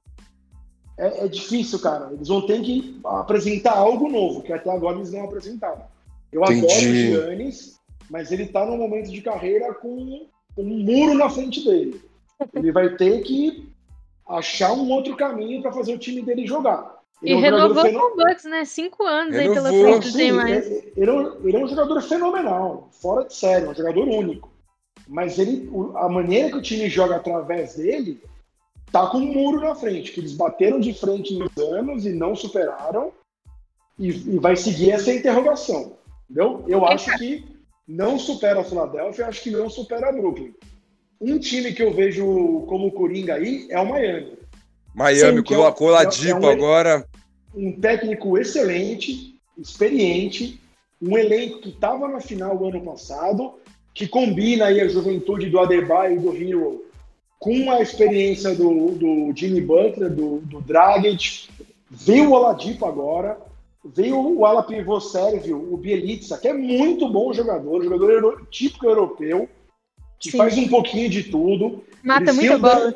é, 0.97 1.25
é, 1.25 1.29
difícil, 1.29 1.81
cara. 1.81 2.13
Eles 2.13 2.29
vão 2.29 2.47
ter 2.47 2.63
que 2.63 3.01
apresentar 3.05 3.77
algo 3.77 4.09
novo, 4.09 4.43
que 4.43 4.53
até 4.53 4.71
agora 4.71 4.99
eles 4.99 5.11
não 5.11 5.25
apresentaram. 5.25 5.83
Eu 6.31 6.45
Entendi. 6.45 6.65
adoro 6.65 6.91
o 6.91 6.95
Giannis, 6.95 7.81
mas 8.09 8.31
ele 8.31 8.47
tá 8.47 8.65
num 8.65 8.77
momento 8.77 9.11
de 9.11 9.21
carreira 9.21 9.75
com 9.75 10.29
um 10.57 10.85
muro 10.85 11.15
na 11.15 11.29
frente 11.29 11.65
dele. 11.65 12.01
Ele 12.55 12.71
vai 12.71 12.95
ter 12.95 13.21
que 13.23 13.69
achar 14.29 14.73
um 14.75 14.89
outro 14.93 15.17
caminho 15.17 15.61
para 15.61 15.73
fazer 15.73 15.93
o 15.93 15.99
time 15.99 16.23
dele 16.23 16.47
jogar. 16.47 17.00
Ele 17.23 17.33
e 17.33 17.35
é 17.35 17.37
um 17.37 17.41
renovou 17.41 17.85
com 17.85 17.99
o 17.99 18.17
Bucks, 18.17 18.45
né? 18.45 18.65
Cinco 18.65 19.05
anos 19.05 19.35
renovou. 19.35 19.67
aí 19.67 19.73
pela 19.73 20.01
frente, 20.01 20.17
tem 20.17 20.33
mais. 20.33 20.67
Ele, 20.67 20.93
ele, 20.97 21.11
é 21.11 21.15
ele, 21.45 21.57
é 21.57 21.65
um 21.65 21.69
jogador 21.69 22.01
fenomenal, 22.03 22.89
fora 22.93 23.27
de 23.27 23.35
série, 23.35 23.67
um 23.67 23.75
jogador 23.75 24.09
único. 24.09 24.51
Mas 25.07 25.39
ele, 25.39 25.71
a 25.97 26.09
maneira 26.09 26.51
que 26.51 26.57
o 26.57 26.63
time 26.63 26.89
joga 26.89 27.17
através 27.17 27.75
dele 27.75 28.23
tá 28.93 29.07
com 29.09 29.19
um 29.19 29.33
muro 29.33 29.61
na 29.61 29.75
frente, 29.75 30.13
que 30.13 30.21
eles 30.21 30.33
bateram 30.33 30.81
de 30.81 30.95
frente 30.95 31.35
nos 31.35 31.57
anos 31.59 32.07
e 32.07 32.11
não 32.11 32.35
superaram. 32.35 33.13
E, 33.99 34.09
e 34.09 34.39
vai 34.39 34.57
seguir 34.57 34.93
essa 34.93 35.13
interrogação. 35.13 35.99
Entendeu? 36.25 36.65
Eu 36.67 36.87
acho 36.87 37.17
que 37.19 37.45
não 37.87 38.19
supera 38.19 38.61
a 38.61 38.65
Philadelphia, 38.65 39.27
acho 39.27 39.43
que 39.43 39.51
não 39.51 39.69
supera 39.69 40.09
a 40.09 40.13
Brooklyn. 40.13 40.55
Um 41.21 41.39
time 41.39 41.73
que 41.73 41.83
eu 41.83 41.93
vejo 41.93 42.65
como 42.69 42.93
Coringa 42.93 43.35
aí 43.35 43.67
é 43.69 43.79
o 43.79 43.87
Miami. 43.87 44.39
Miami 44.95 45.39
Sim, 45.39 45.43
colocou 45.45 45.91
é, 45.91 45.93
Ladipo 45.93 46.47
é 46.47 46.49
um, 46.49 46.51
agora. 46.51 47.07
Um 47.55 47.73
técnico 47.73 48.39
excelente, 48.39 49.35
experiente, 49.59 50.61
um 51.01 51.17
elenco 51.17 51.61
que 51.61 51.71
estava 51.71 52.09
na 52.09 52.21
final 52.21 52.57
o 52.57 52.69
ano 52.69 52.83
passado, 52.83 53.55
que 53.95 54.07
combina 54.07 54.67
aí 54.67 54.81
a 54.81 54.89
juventude 54.89 55.49
do 55.49 55.59
Adebayo 55.59 56.17
e 56.17 56.19
do 56.19 56.37
Hero 56.37 56.85
com 57.39 57.71
a 57.73 57.81
experiência 57.81 58.55
do, 58.55 58.91
do 58.93 59.33
Jimmy 59.35 59.63
Butler, 59.63 60.11
do, 60.11 60.41
do 60.41 60.61
Dragic. 60.61 61.49
Veio 61.91 62.31
o 62.31 62.33
Oladipo 62.35 62.85
agora, 62.85 63.39
veio 63.85 64.21
o 64.21 64.45
ala 64.45 64.63
pivô 64.63 65.01
sérvio, 65.01 65.73
o 65.73 65.77
Bielitsa, 65.77 66.37
que 66.37 66.49
é 66.49 66.53
muito 66.53 67.09
bom 67.09 67.33
jogador, 67.33 67.83
jogador 67.83 68.11
euro, 68.11 68.47
típico 68.51 68.87
europeu, 68.87 69.49
que 70.19 70.31
Sim. 70.31 70.37
faz 70.37 70.57
um 70.59 70.69
pouquinho 70.69 71.09
de 71.09 71.25
tudo. 71.25 71.83
Mata 72.05 72.33
muita 72.33 72.59
bola. 72.59 72.95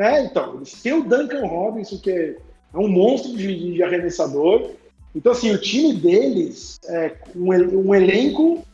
É, 0.00 0.24
então, 0.24 0.56
eles 0.56 0.72
têm 0.80 0.94
o 0.94 1.02
Duncan 1.02 1.46
Robinson, 1.46 1.98
que 1.98 2.10
é, 2.10 2.36
um 2.74 2.88
monstro 2.88 3.36
de, 3.36 3.74
de, 3.74 3.82
arremessador. 3.82 4.70
Então, 5.14 5.32
assim, 5.32 5.50
o 5.50 5.60
time 5.60 5.92
deles 5.92 6.80
é 6.88 7.14
um, 7.36 7.50
um 7.50 7.94
elenco 7.94 8.64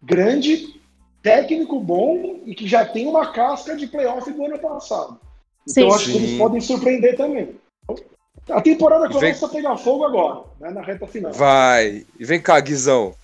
grande, 0.00 0.80
técnico 1.20 1.80
bom 1.80 2.40
e 2.46 2.54
que 2.54 2.68
já 2.68 2.84
tem 2.84 3.08
uma 3.08 3.32
casca 3.32 3.74
de 3.74 3.88
playoff 3.88 4.30
do 4.30 4.44
ano 4.44 4.58
passado. 4.60 5.18
Então, 5.68 5.90
Sim. 5.90 5.96
acho 5.96 6.12
que 6.12 6.16
eles 6.16 6.38
podem 6.38 6.60
surpreender 6.60 7.16
também. 7.16 7.56
A 8.48 8.60
temporada 8.60 9.08
começa 9.08 9.46
vem... 9.46 9.48
a 9.48 9.62
pegar 9.62 9.76
fogo 9.76 10.04
agora, 10.04 10.44
né, 10.60 10.70
na 10.70 10.80
reta 10.80 11.08
final. 11.08 11.32
Vai. 11.32 12.06
E 12.18 12.24
vem 12.24 12.40
cá, 12.40 12.58
Guizão. 12.60 13.14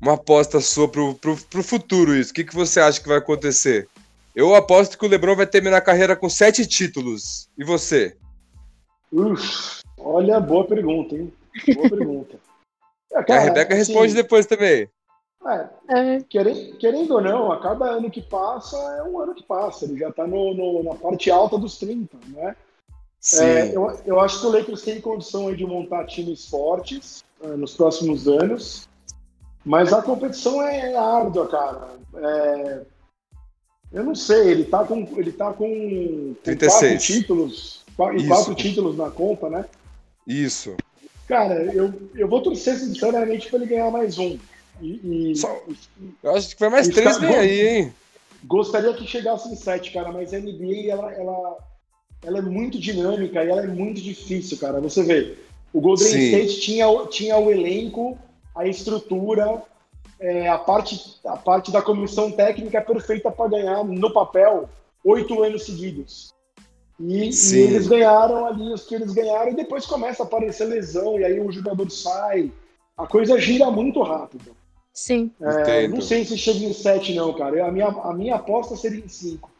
Uma 0.00 0.14
aposta 0.14 0.60
sua 0.60 0.88
pro, 0.88 1.14
pro, 1.14 1.36
pro 1.36 1.62
futuro 1.62 2.14
isso. 2.14 2.32
O 2.32 2.34
que, 2.34 2.42
que 2.42 2.54
você 2.54 2.80
acha 2.80 3.00
que 3.00 3.08
vai 3.08 3.18
acontecer? 3.18 3.88
Eu 4.34 4.54
aposto 4.54 4.98
que 4.98 5.06
o 5.06 5.08
Lebron 5.08 5.36
vai 5.36 5.46
terminar 5.46 5.76
a 5.76 5.82
carreira 5.82 6.16
com 6.16 6.28
sete 6.28 6.66
títulos. 6.66 7.48
E 7.56 7.64
você? 7.64 8.16
Uf, 9.12 9.82
olha, 9.96 10.40
boa 10.40 10.66
pergunta, 10.66 11.14
hein? 11.14 11.32
Boa 11.74 11.88
pergunta. 11.88 12.38
É, 13.12 13.22
cara, 13.22 13.42
a 13.42 13.44
Rebeca 13.44 13.74
assim, 13.74 13.92
responde 13.92 14.12
depois 14.12 14.44
também. 14.44 14.88
É, 15.46 15.68
é. 15.88 16.20
Querendo, 16.28 16.76
querendo, 16.78 17.14
ou 17.14 17.20
não, 17.20 17.52
a 17.52 17.60
cada 17.60 17.84
ano 17.84 18.10
que 18.10 18.20
passa 18.20 18.76
é 18.98 19.04
um 19.04 19.20
ano 19.20 19.32
que 19.36 19.44
passa. 19.44 19.84
Ele 19.84 19.96
já 19.96 20.08
está 20.08 20.26
no, 20.26 20.52
no, 20.52 20.82
na 20.82 20.96
parte 20.96 21.30
alta 21.30 21.56
dos 21.56 21.78
30, 21.78 22.16
né? 22.26 22.56
É, 23.40 23.74
eu, 23.74 24.00
eu 24.04 24.20
acho 24.20 24.40
que 24.40 24.46
o 24.46 24.50
Lakers 24.50 24.82
tem 24.82 25.00
condição 25.00 25.54
de 25.54 25.64
montar 25.64 26.06
times 26.06 26.48
fortes 26.48 27.24
uh, 27.40 27.56
nos 27.56 27.74
próximos 27.74 28.26
anos, 28.26 28.88
mas 29.64 29.92
a 29.92 30.02
competição 30.02 30.60
é 30.60 30.96
árdua, 30.96 31.46
cara. 31.46 31.88
É, 32.16 32.82
eu 33.94 34.04
não 34.04 34.14
sei, 34.14 34.48
ele 34.48 34.64
tá 34.64 34.84
com, 34.84 35.08
ele 35.16 35.32
tá 35.32 35.52
com, 35.52 36.34
com 36.44 36.56
quatro 36.56 36.98
títulos, 36.98 37.84
quatro, 37.96 38.26
quatro 38.26 38.54
títulos 38.54 38.96
na 38.96 39.10
conta, 39.10 39.48
né? 39.48 39.64
Isso. 40.26 40.76
Cara, 41.26 41.54
eu, 41.72 41.92
eu 42.14 42.28
vou 42.28 42.42
torcer 42.42 42.76
sinceramente 42.76 43.48
para 43.48 43.60
ele 43.60 43.66
ganhar 43.66 43.90
mais 43.90 44.18
um. 44.18 44.38
E, 44.82 45.30
e, 45.30 45.36
Só, 45.36 45.62
eu 46.22 46.30
acho 46.32 46.50
que 46.50 46.58
foi 46.58 46.68
mais 46.68 46.88
três 46.88 47.18
vem 47.18 47.34
aí, 47.34 47.68
hein? 47.68 47.94
Gostaria 48.44 48.92
que 48.92 49.06
chegasse 49.06 49.48
em 49.48 49.56
sete, 49.56 49.92
cara, 49.92 50.12
mas 50.12 50.34
a 50.34 50.38
NBA, 50.38 50.90
ela, 50.90 51.12
ela 51.12 51.56
ela 52.24 52.38
é 52.38 52.42
muito 52.42 52.78
dinâmica 52.78 53.44
e 53.44 53.48
ela 53.48 53.62
é 53.62 53.66
muito 53.66 54.00
difícil, 54.00 54.58
cara. 54.58 54.80
Você 54.80 55.02
vê, 55.02 55.34
o 55.72 55.80
Golden 55.80 56.06
Sim. 56.06 56.18
State 56.18 56.60
tinha, 56.60 56.86
tinha 57.10 57.38
o 57.38 57.50
elenco, 57.50 58.18
a 58.54 58.66
estrutura, 58.66 59.62
é, 60.24 60.48
a, 60.48 60.56
parte, 60.56 61.20
a 61.26 61.36
parte 61.36 61.70
da 61.70 61.82
comissão 61.82 62.30
técnica 62.30 62.80
perfeita 62.80 63.30
para 63.30 63.50
ganhar 63.50 63.84
no 63.84 64.10
papel 64.10 64.68
oito 65.04 65.42
anos 65.42 65.66
seguidos. 65.66 66.32
E, 66.98 67.28
e, 67.28 67.58
eles 67.58 67.86
ganharam 67.86 68.46
ali 68.46 68.72
os 68.72 68.84
que 68.84 68.94
eles 68.94 69.12
ganharam 69.12 69.50
e 69.50 69.56
depois 69.56 69.84
começa 69.84 70.22
a 70.22 70.26
aparecer 70.26 70.64
lesão 70.64 71.20
e 71.20 71.24
aí 71.24 71.38
o 71.38 71.52
jogador 71.52 71.90
sai. 71.90 72.50
A 72.96 73.06
coisa 73.06 73.38
gira 73.38 73.70
muito 73.70 74.00
rápido. 74.00 74.56
Sim. 74.94 75.30
É, 75.40 75.88
não 75.88 76.00
sei 76.00 76.24
se 76.24 76.38
chega 76.38 76.64
em 76.64 76.72
sete, 76.72 77.14
não, 77.14 77.34
cara. 77.34 77.66
A 77.66 77.70
minha, 77.70 77.88
a 77.88 78.14
minha 78.14 78.36
aposta 78.36 78.76
seria 78.76 79.04
em 79.04 79.08
cinco. 79.08 79.50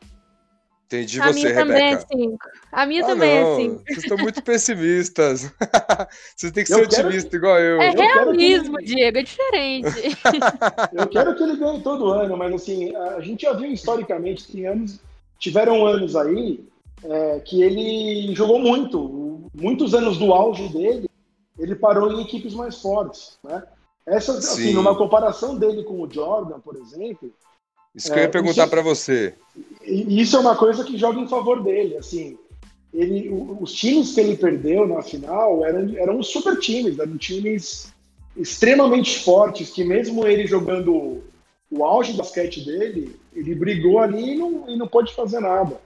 Entendi 0.87 1.21
a 1.21 1.27
você, 1.27 1.41
minha 1.41 1.49
Rebeca. 1.49 1.67
Também 1.67 1.95
é 1.95 1.99
cinco. 1.99 2.49
A 2.71 2.87
minha 2.87 3.03
ah, 3.03 3.07
também 3.07 3.31
é 3.31 3.43
não. 3.43 3.53
é 3.53 3.57
cinco. 3.57 3.83
Vocês 3.87 3.99
estão 3.99 4.19
muito 4.19 4.43
pessimistas. 4.43 5.51
Vocês 6.37 6.53
têm 6.53 6.65
que 6.65 6.73
ser 6.73 6.83
otimistas 6.83 7.33
igual 7.33 7.59
eu. 7.59 7.81
É 7.81 7.91
eu 7.91 7.95
realismo, 7.95 8.79
ele... 8.79 8.87
Diego, 8.95 9.19
é 9.19 9.23
diferente. 9.23 9.89
eu 10.93 11.09
quero 11.09 11.35
que 11.35 11.43
ele 11.43 11.57
ganhe 11.57 11.83
todo 11.83 12.11
ano, 12.11 12.37
mas 12.37 12.53
assim, 12.55 12.95
a 12.95 13.21
gente 13.21 13.43
já 13.43 13.53
viu 13.55 13.73
historicamente 13.73 14.45
que 14.45 14.65
anos, 14.67 15.01
tiveram 15.39 15.87
anos 15.87 16.15
aí 16.15 16.65
é, 17.03 17.41
que 17.41 17.63
ele 17.63 18.35
jogou 18.35 18.59
muito. 18.59 19.51
Muitos 19.55 19.95
anos 19.95 20.19
do 20.19 20.33
auge 20.33 20.69
dele, 20.69 21.09
ele 21.59 21.75
parou 21.75 22.13
em 22.13 22.23
equipes 22.23 22.55
mais 22.55 22.81
fortes, 22.81 23.39
né? 23.43 23.63
Essa, 24.07 24.33
assim, 24.33 24.75
numa 24.75 24.95
comparação 24.95 25.57
dele 25.57 25.83
com 25.83 26.03
o 26.03 26.11
Jordan, 26.11 26.61
por 26.61 26.77
exemplo, 26.77 27.33
isso 27.95 28.09
que 28.09 28.19
eu 28.19 28.23
ia 28.23 28.25
é, 28.25 28.29
perguntar 28.29 28.67
para 28.67 28.83
você. 28.83 29.35
Isso 29.83 30.37
é 30.37 30.41
uma 30.41 30.57
coisa 30.57 30.83
que 30.85 30.99
joga 30.99 31.21
em 31.21 31.29
favor 31.29 31.63
dele. 31.63 31.97
Assim, 31.97 32.37
ele, 32.93 33.29
os 33.61 33.73
times 33.73 34.13
que 34.13 34.21
ele 34.21 34.37
perdeu 34.37 34.87
na 34.87 35.03
final 35.03 35.65
eram, 35.65 35.97
eram 35.97 36.23
super 36.23 36.59
times, 36.59 36.99
eram 36.99 37.17
times 37.17 37.93
extremamente 38.37 39.19
fortes, 39.21 39.71
que 39.71 39.85
mesmo 39.85 40.27
ele 40.27 40.47
jogando 40.47 41.23
o 41.71 41.85
auge 41.85 42.13
do 42.13 42.19
basquete 42.19 42.65
dele, 42.65 43.17
ele 43.33 43.55
brigou 43.55 43.99
ali 43.99 44.33
e 44.33 44.39
não, 44.39 44.65
e 44.69 44.77
não 44.77 44.89
pôde 44.89 45.15
fazer 45.15 45.41
nada. 45.41 45.81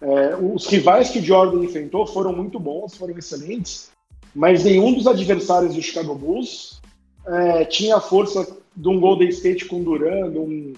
É, 0.00 0.36
os 0.36 0.66
rivais 0.66 1.10
que 1.10 1.18
o 1.18 1.24
Jordan 1.24 1.64
enfrentou 1.64 2.06
foram 2.06 2.32
muito 2.32 2.58
bons, 2.58 2.94
foram 2.94 3.16
excelentes, 3.18 3.90
mas 4.34 4.64
nenhum 4.64 4.94
dos 4.94 5.06
adversários 5.06 5.74
do 5.74 5.82
Chicago 5.82 6.14
Bulls 6.14 6.80
é, 7.26 7.64
tinha 7.64 7.96
a 7.96 8.00
força 8.00 8.56
de 8.76 8.88
um 8.88 9.00
Golden 9.00 9.28
State 9.28 9.64
com 9.64 9.82
Durant, 9.82 10.30
de 10.30 10.38
um 10.38 10.72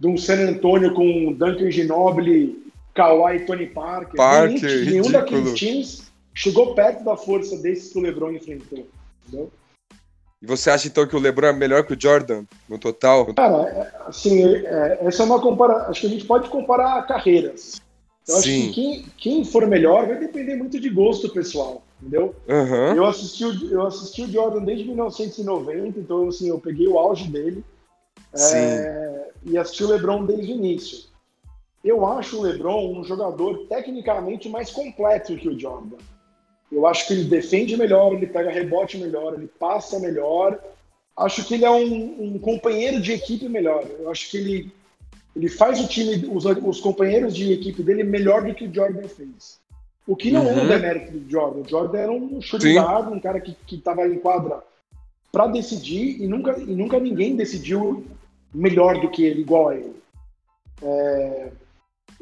de 0.00 0.06
um 0.08 0.16
San 0.16 0.48
Antonio 0.48 0.94
com 0.94 1.34
Duncan 1.34 1.70
Ginobili, 1.70 2.72
Kawhi 2.94 3.36
e 3.36 3.40
Tony 3.40 3.66
Parker. 3.66 4.16
Parker 4.16 4.60
nenhum, 4.62 4.90
nenhum 4.90 5.10
daqueles 5.12 5.52
times 5.54 6.10
chegou 6.34 6.74
perto 6.74 7.04
da 7.04 7.18
força 7.18 7.58
desses 7.58 7.92
que 7.92 7.98
o 7.98 8.02
LeBron 8.02 8.32
enfrentou. 8.32 8.88
Entendeu? 9.28 9.50
E 10.40 10.46
você 10.46 10.70
acha 10.70 10.88
então 10.88 11.06
que 11.06 11.14
o 11.14 11.18
LeBron 11.18 11.48
é 11.48 11.52
melhor 11.52 11.84
que 11.84 11.92
o 11.92 12.00
Jordan 12.00 12.44
no 12.66 12.78
total? 12.78 13.26
Cara, 13.34 13.68
é, 13.68 14.08
assim, 14.08 14.42
é, 14.42 14.98
essa 15.02 15.22
é 15.22 15.26
uma 15.26 15.38
comparação. 15.38 15.90
Acho 15.90 16.00
que 16.00 16.06
a 16.06 16.10
gente 16.10 16.24
pode 16.24 16.48
comparar 16.48 17.06
carreiras. 17.06 17.78
Eu 18.26 18.36
acho 18.36 18.48
Sim. 18.48 18.68
que 18.68 18.72
quem, 18.72 19.04
quem 19.18 19.44
for 19.44 19.66
melhor 19.66 20.06
vai 20.06 20.18
depender 20.18 20.56
muito 20.56 20.80
de 20.80 20.88
gosto 20.88 21.28
pessoal, 21.28 21.82
entendeu? 22.00 22.34
Uhum. 22.48 22.94
Eu, 22.94 23.04
assisti 23.04 23.44
o, 23.44 23.70
eu 23.70 23.86
assisti 23.86 24.22
o 24.22 24.32
Jordan 24.32 24.64
desde 24.64 24.86
1990, 24.86 25.98
então 25.98 26.28
assim, 26.28 26.48
eu 26.48 26.58
peguei 26.58 26.88
o 26.88 26.98
auge 26.98 27.28
dele. 27.28 27.62
É, 28.34 29.30
e 29.44 29.58
assisti 29.58 29.84
o 29.84 29.88
LeBron 29.88 30.24
desde 30.24 30.52
o 30.52 30.56
início. 30.56 31.10
Eu 31.84 32.06
acho 32.06 32.38
o 32.38 32.42
LeBron 32.42 32.98
um 32.98 33.04
jogador 33.04 33.66
tecnicamente 33.68 34.48
mais 34.48 34.70
completo 34.70 35.36
que 35.36 35.48
o 35.48 35.58
Jordan. 35.58 35.96
Eu 36.70 36.86
acho 36.86 37.06
que 37.06 37.14
ele 37.14 37.24
defende 37.24 37.76
melhor, 37.76 38.12
ele 38.12 38.26
pega 38.26 38.50
rebote 38.50 38.98
melhor, 38.98 39.34
ele 39.34 39.48
passa 39.58 39.98
melhor. 39.98 40.62
Acho 41.16 41.44
que 41.44 41.54
ele 41.54 41.64
é 41.64 41.70
um, 41.70 42.34
um 42.34 42.38
companheiro 42.38 43.00
de 43.00 43.12
equipe 43.12 43.48
melhor. 43.48 43.84
Eu 43.98 44.10
acho 44.10 44.30
que 44.30 44.36
ele, 44.36 44.72
ele 45.34 45.48
faz 45.48 45.80
o 45.80 45.88
time, 45.88 46.28
os, 46.30 46.44
os 46.44 46.80
companheiros 46.80 47.34
de 47.34 47.52
equipe 47.52 47.82
dele 47.82 48.04
melhor 48.04 48.44
do 48.44 48.54
que 48.54 48.66
o 48.66 48.72
Jordan 48.72 49.08
fez. 49.08 49.58
O 50.06 50.14
que 50.14 50.30
não 50.30 50.42
uhum. 50.42 50.48
é 50.48 50.52
um 50.52 50.60
uhum. 50.60 50.68
demérito 50.68 51.12
do 51.12 51.30
Jordan. 51.30 51.60
O 51.60 51.68
Jordan 51.68 51.98
era 51.98 52.12
um 52.12 52.40
chute 52.40 52.68
um 52.68 53.20
cara 53.20 53.40
que 53.40 53.56
estava 53.74 54.06
em 54.06 54.18
quadra 54.18 54.62
para 55.32 55.46
decidir 55.46 56.20
e 56.20 56.26
nunca, 56.26 56.58
e 56.58 56.74
nunca 56.74 56.98
ninguém 56.98 57.36
decidiu 57.36 58.04
melhor 58.52 59.00
do 59.00 59.10
que 59.10 59.24
ele, 59.24 59.40
igual 59.40 59.68
a 59.68 59.76
ele. 59.76 59.96
É, 60.82 61.50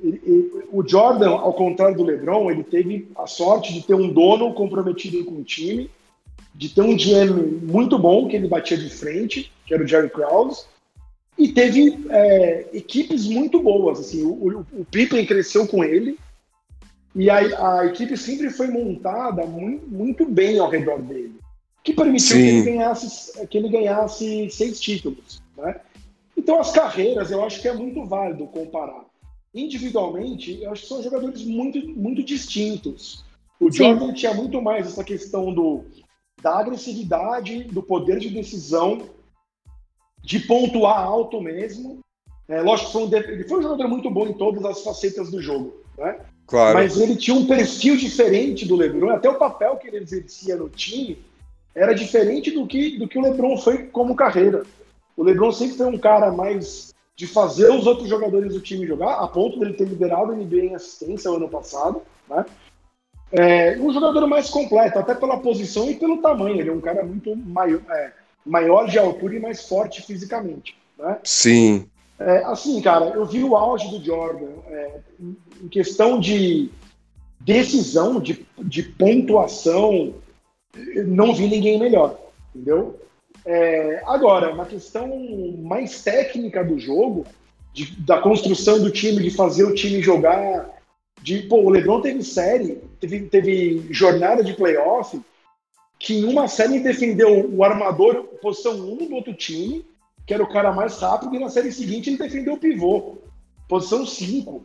ele, 0.02 0.50
o 0.70 0.86
Jordan, 0.86 1.30
ao 1.30 1.52
contrário 1.54 1.96
do 1.96 2.04
LeBron, 2.04 2.50
ele 2.50 2.62
teve 2.62 3.08
a 3.16 3.26
sorte 3.26 3.72
de 3.72 3.82
ter 3.82 3.94
um 3.94 4.12
dono 4.12 4.52
comprometido 4.54 5.24
com 5.24 5.36
o 5.36 5.44
time, 5.44 5.90
de 6.54 6.68
ter 6.68 6.82
um 6.82 6.96
GM 6.96 7.60
muito 7.62 7.98
bom 7.98 8.28
que 8.28 8.36
ele 8.36 8.48
batia 8.48 8.76
de 8.76 8.90
frente, 8.90 9.52
que 9.66 9.74
era 9.74 9.82
o 9.82 9.86
Jerry 9.86 10.10
Krause, 10.10 10.64
e 11.36 11.48
teve 11.48 12.04
é, 12.10 12.66
equipes 12.72 13.26
muito 13.26 13.60
boas. 13.60 14.00
Assim, 14.00 14.24
o, 14.24 14.32
o, 14.32 14.66
o 14.80 14.84
Pippen 14.84 15.24
cresceu 15.24 15.66
com 15.66 15.84
ele 15.84 16.18
e 17.14 17.30
a, 17.30 17.78
a 17.78 17.86
equipe 17.86 18.16
sempre 18.16 18.50
foi 18.50 18.68
montada 18.68 19.46
muito, 19.46 19.86
muito, 19.86 20.26
bem 20.26 20.58
ao 20.58 20.68
redor 20.68 21.00
dele, 21.00 21.34
que 21.82 21.92
permitiu 21.92 22.36
que 22.36 22.42
ele, 22.42 22.62
ganhasse, 22.62 23.46
que 23.46 23.58
ele 23.58 23.68
ganhasse 23.68 24.50
seis 24.50 24.80
títulos. 24.80 25.42
Né? 25.56 25.80
Então, 26.38 26.60
as 26.60 26.70
carreiras, 26.70 27.30
eu 27.30 27.44
acho 27.44 27.60
que 27.60 27.68
é 27.68 27.74
muito 27.74 28.04
válido 28.06 28.46
comparar. 28.46 29.04
Individualmente, 29.52 30.62
eu 30.62 30.70
acho 30.70 30.82
que 30.82 30.88
são 30.88 31.02
jogadores 31.02 31.44
muito, 31.44 31.78
muito 31.98 32.22
distintos. 32.22 33.24
O 33.60 33.70
Sim. 33.70 33.78
Jordan 33.78 34.12
tinha 34.12 34.32
muito 34.32 34.62
mais 34.62 34.86
essa 34.86 35.02
questão 35.02 35.52
do, 35.52 35.84
da 36.40 36.58
agressividade, 36.60 37.64
do 37.64 37.82
poder 37.82 38.18
de 38.20 38.30
decisão. 38.30 39.10
de 40.22 40.40
pontuar 40.40 41.00
alto 41.00 41.40
mesmo. 41.40 42.00
É, 42.48 42.60
lógico 42.60 42.86
que 42.86 42.92
foi 42.92 43.04
um, 43.04 43.14
ele 43.14 43.44
foi 43.44 43.58
um 43.58 43.62
jogador 43.62 43.88
muito 43.88 44.10
bom 44.10 44.26
em 44.26 44.32
todas 44.32 44.64
as 44.64 44.82
facetas 44.82 45.30
do 45.30 45.40
jogo, 45.40 45.82
né? 45.96 46.20
Claro. 46.46 46.78
Mas 46.78 46.98
ele 46.98 47.14
tinha 47.16 47.36
um 47.36 47.46
perfil 47.46 47.96
diferente 47.96 48.66
do 48.66 48.76
LeBron, 48.76 49.10
até 49.10 49.28
o 49.28 49.38
papel 49.38 49.76
que 49.76 49.88
ele 49.88 49.98
exercia 49.98 50.56
no 50.56 50.68
time 50.68 51.18
era 51.74 51.94
diferente 51.94 52.50
do 52.50 52.66
que, 52.66 52.98
do 52.98 53.06
que 53.06 53.18
o 53.18 53.22
LeBron 53.22 53.56
foi 53.58 53.86
como 53.86 54.16
carreira. 54.16 54.64
O 55.18 55.24
LeBron 55.24 55.50
sempre 55.50 55.76
foi 55.76 55.86
um 55.86 55.98
cara 55.98 56.30
mais 56.30 56.94
de 57.16 57.26
fazer 57.26 57.72
os 57.72 57.88
outros 57.88 58.08
jogadores 58.08 58.54
do 58.54 58.60
time 58.60 58.86
jogar, 58.86 59.14
a 59.14 59.26
ponto 59.26 59.58
dele 59.58 59.72
ter 59.72 59.88
liderado 59.88 60.30
o 60.30 60.36
NBA 60.36 60.66
em 60.66 60.74
assistência 60.76 61.28
no 61.28 61.38
ano 61.38 61.48
passado, 61.48 62.00
né? 62.30 62.46
É, 63.32 63.76
um 63.78 63.92
jogador 63.92 64.24
mais 64.28 64.48
completo, 64.48 64.96
até 64.96 65.16
pela 65.16 65.40
posição 65.40 65.90
e 65.90 65.96
pelo 65.96 66.22
tamanho. 66.22 66.60
Ele 66.60 66.70
é 66.70 66.72
um 66.72 66.80
cara 66.80 67.04
muito 67.04 67.34
maior, 67.34 67.80
é, 67.90 68.12
maior 68.46 68.88
de 68.88 68.96
altura 68.96 69.34
e 69.34 69.40
mais 69.40 69.68
forte 69.68 70.02
fisicamente. 70.02 70.76
Né? 70.96 71.18
Sim. 71.24 71.90
É, 72.16 72.44
assim, 72.44 72.80
cara, 72.80 73.06
eu 73.06 73.26
vi 73.26 73.42
o 73.42 73.56
auge 73.56 73.88
do 73.90 74.02
Jordan 74.02 74.52
é, 74.68 75.00
em 75.60 75.68
questão 75.68 76.20
de 76.20 76.70
decisão, 77.40 78.20
de, 78.20 78.46
de 78.56 78.84
pontuação, 78.84 80.14
não 81.06 81.34
vi 81.34 81.48
ninguém 81.48 81.78
melhor, 81.78 82.16
entendeu? 82.54 83.00
É, 83.50 84.02
agora, 84.04 84.52
uma 84.52 84.66
questão 84.66 85.08
mais 85.62 86.02
técnica 86.02 86.62
do 86.62 86.78
jogo, 86.78 87.24
de, 87.72 87.96
da 88.02 88.20
construção 88.20 88.78
do 88.78 88.90
time, 88.90 89.22
de 89.22 89.30
fazer 89.30 89.64
o 89.64 89.74
time 89.74 90.02
jogar, 90.02 90.68
de, 91.22 91.44
pô, 91.44 91.62
o 91.62 91.70
LeBron 91.70 92.02
teve 92.02 92.22
série, 92.22 92.74
teve, 93.00 93.20
teve 93.22 93.86
jornada 93.90 94.44
de 94.44 94.52
playoff, 94.52 95.18
que 95.98 96.18
em 96.18 96.24
uma 96.24 96.46
série 96.46 96.80
defendeu 96.80 97.48
o 97.50 97.64
armador 97.64 98.24
posição 98.42 98.74
1 98.74 99.08
do 99.08 99.14
outro 99.14 99.32
time, 99.32 99.82
que 100.26 100.34
era 100.34 100.42
o 100.42 100.52
cara 100.52 100.70
mais 100.70 100.98
rápido, 100.98 101.34
e 101.34 101.38
na 101.38 101.48
série 101.48 101.72
seguinte 101.72 102.10
ele 102.10 102.18
defendeu 102.18 102.52
o 102.52 102.58
pivô, 102.58 103.16
posição 103.66 104.04
5. 104.04 104.62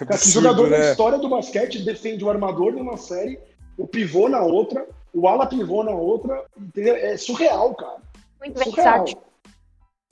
Cara, 0.00 0.18
que 0.18 0.30
jogador 0.30 0.68
né? 0.68 0.76
na 0.76 0.90
história 0.90 1.16
do 1.16 1.30
basquete 1.30 1.82
defende 1.82 2.22
o 2.22 2.28
armador 2.28 2.74
numa 2.74 2.98
série, 2.98 3.38
o 3.78 3.86
pivô 3.86 4.28
na 4.28 4.42
outra, 4.42 4.86
o 5.14 5.26
ala 5.26 5.46
pivô 5.46 5.82
na 5.82 5.92
outra? 5.92 6.44
É 6.76 7.16
surreal, 7.16 7.74
cara. 7.74 8.06
Muito 8.40 8.60
é 8.60 8.64
surreal. 8.64 9.04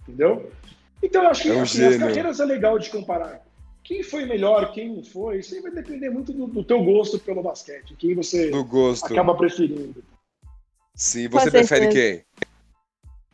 Entendeu? 0.03 0.51
Então 1.03 1.23
eu 1.23 1.29
acho 1.31 1.43
que 1.43 1.51
é 1.51 1.55
um 1.55 1.63
assim, 1.63 1.85
as 1.85 1.97
carreiras 1.97 2.41
é 2.41 2.45
legal 2.45 2.79
de 2.79 2.91
comparar. 2.91 3.45
Quem 3.83 4.03
foi 4.03 4.25
melhor, 4.25 4.73
quem 4.73 4.97
não 4.97 5.05
foi, 5.05 5.39
isso 5.39 5.55
aí 5.55 5.61
vai 5.61 5.71
depender 5.71 6.11
muito 6.11 6.33
do, 6.33 6.47
do 6.49 6.65
teu 6.65 6.83
gosto 6.83 7.19
pelo 7.21 7.43
basquete, 7.43 7.95
quem 7.97 8.15
você 8.15 8.51
acaba 9.05 9.35
preferindo. 9.37 10.03
Sim, 10.95 11.29
você 11.29 11.51
prefere 11.51 11.89
quem? 11.89 12.25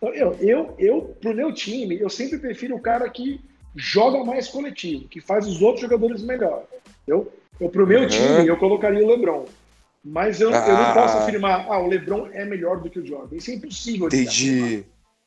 Eu, 0.03 0.35
eu, 0.35 0.75
eu, 0.79 1.17
pro 1.21 1.33
meu 1.33 1.55
time, 1.55 1.99
eu 1.99 2.11
sempre 2.11 2.39
prefiro 2.39 2.75
o 2.75 2.81
cara 2.81 3.09
que 3.09 3.41
joga 3.75 4.25
mais 4.25 4.49
coletivo, 4.49 5.09
que 5.09 5.21
faz 5.21 5.47
os 5.47 5.63
outros 5.63 5.81
jogadores 5.81 6.23
melhor. 6.23 6.67
Eu, 7.07 7.33
eu 7.61 7.69
pro 7.71 7.87
meu 7.87 8.03
uhum. 8.03 8.09
time, 8.09 8.47
eu 8.47 8.57
colocaria 8.57 9.05
o 9.05 9.09
LeBron. 9.09 9.47
Mas 10.05 10.41
eu, 10.41 10.53
ah. 10.53 10.69
eu 10.69 10.77
não 10.77 10.95
posso 10.95 11.19
ah. 11.19 11.23
afirmar, 11.23 11.67
ah, 11.69 11.79
o 11.79 11.87
LeBron 11.87 12.29
é 12.33 12.45
melhor 12.45 12.81
do 12.81 12.91
que 12.91 12.99
o 12.99 13.07
Jordan. 13.07 13.37
Isso 13.37 13.51
é 13.51 13.55
impossível. 13.55 14.07
Entendi. 14.09 14.85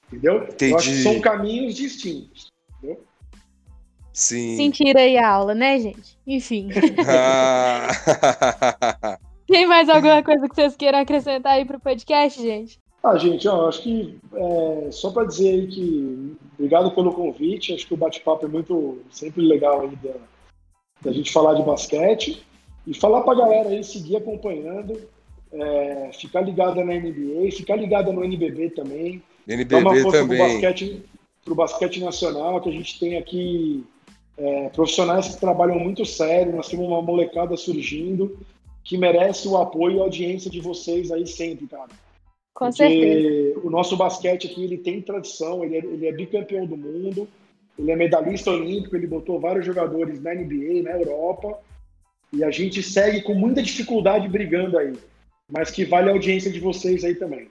Entendeu? 0.07 0.43
Entendi. 0.43 0.71
Eu 0.71 0.77
acho 0.77 0.89
que 0.89 1.03
são 1.03 1.19
caminhos 1.21 1.75
distintos. 1.75 2.51
Entendeu? 2.77 3.01
Sim. 4.13 4.55
Sentiram 4.55 5.01
aí 5.01 5.17
a 5.17 5.29
aula, 5.29 5.53
né, 5.55 5.79
gente? 5.79 6.17
Enfim. 6.25 6.69
Ah. 7.07 7.87
Tem 9.47 9.67
mais 9.67 9.87
alguma 9.89 10.23
coisa 10.23 10.49
que 10.49 10.55
vocês 10.55 10.75
queiram 10.75 10.99
acrescentar 10.99 11.53
aí 11.53 11.65
pro 11.65 11.79
podcast, 11.79 12.41
gente? 12.41 12.79
Ah, 13.03 13.15
gente, 13.17 13.47
ó, 13.47 13.67
acho 13.67 13.83
que 13.83 14.17
é, 14.33 14.89
só 14.91 15.11
para 15.11 15.25
dizer 15.25 15.49
aí 15.49 15.67
que 15.67 16.35
obrigado 16.57 16.89
pelo 16.91 17.13
convite, 17.13 17.71
acho 17.71 17.85
que 17.85 17.93
o 17.93 17.97
bate-papo 17.97 18.45
é 18.45 18.49
muito 18.49 18.99
sempre 19.11 19.43
legal 19.43 19.81
aí 19.81 19.95
da, 19.97 20.13
da 21.03 21.11
gente 21.11 21.31
falar 21.31 21.53
de 21.53 21.61
basquete 21.61 22.43
e 22.85 22.93
falar 22.93 23.21
para 23.21 23.33
a 23.33 23.37
galera 23.37 23.69
aí 23.69 23.83
seguir 23.83 24.17
acompanhando, 24.17 24.99
é, 25.51 26.11
ficar 26.13 26.41
ligada 26.41 26.83
na 26.83 26.93
NBA, 26.93 27.51
ficar 27.51 27.75
ligada 27.75 28.11
no 28.11 28.23
NBB 28.23 28.71
também, 28.71 29.21
NBB 29.47 29.65
dar 29.65 29.77
uma 29.77 29.95
força 30.01 30.19
também. 30.19 30.37
Pro 30.37 30.47
basquete, 30.47 31.03
pro 31.43 31.55
basquete 31.55 31.99
nacional, 31.99 32.61
que 32.61 32.69
a 32.69 32.73
gente 32.73 32.99
tem 32.99 33.17
aqui 33.17 33.85
é, 34.37 34.69
profissionais 34.69 35.27
que 35.27 35.39
trabalham 35.39 35.79
muito 35.79 36.05
sério, 36.05 36.55
nós 36.55 36.67
temos 36.67 36.87
uma 36.87 37.01
molecada 37.01 37.55
surgindo 37.55 38.37
que 38.83 38.97
merece 38.97 39.47
o 39.47 39.57
apoio 39.57 39.97
e 39.97 39.99
a 39.99 40.03
audiência 40.03 40.49
de 40.49 40.59
vocês 40.59 41.11
aí 41.11 41.25
sempre, 41.25 41.67
cara. 41.67 41.89
Com 42.53 42.65
Porque 42.65 42.77
certeza. 42.77 43.59
O 43.63 43.69
nosso 43.69 43.97
basquete 43.97 44.47
aqui, 44.47 44.63
ele 44.63 44.77
tem 44.77 45.01
tradição, 45.01 45.63
ele 45.63 45.75
é, 45.75 45.79
ele 45.79 46.07
é 46.07 46.11
bicampeão 46.11 46.65
do 46.65 46.77
mundo, 46.77 47.27
ele 47.77 47.91
é 47.91 47.95
medalhista 47.95 48.51
olímpico, 48.51 48.95
ele 48.95 49.07
botou 49.07 49.39
vários 49.39 49.65
jogadores 49.65 50.21
na 50.21 50.33
NBA, 50.33 50.83
na 50.83 50.91
Europa, 50.91 51.57
e 52.35 52.43
a 52.43 52.51
gente 52.51 52.83
segue 52.83 53.21
com 53.21 53.33
muita 53.33 53.61
dificuldade 53.61 54.27
brigando 54.27 54.77
aí, 54.77 54.93
mas 55.51 55.71
que 55.71 55.85
vale 55.85 56.09
a 56.09 56.13
audiência 56.13 56.51
de 56.51 56.59
vocês 56.59 57.03
aí 57.03 57.15
também. 57.15 57.49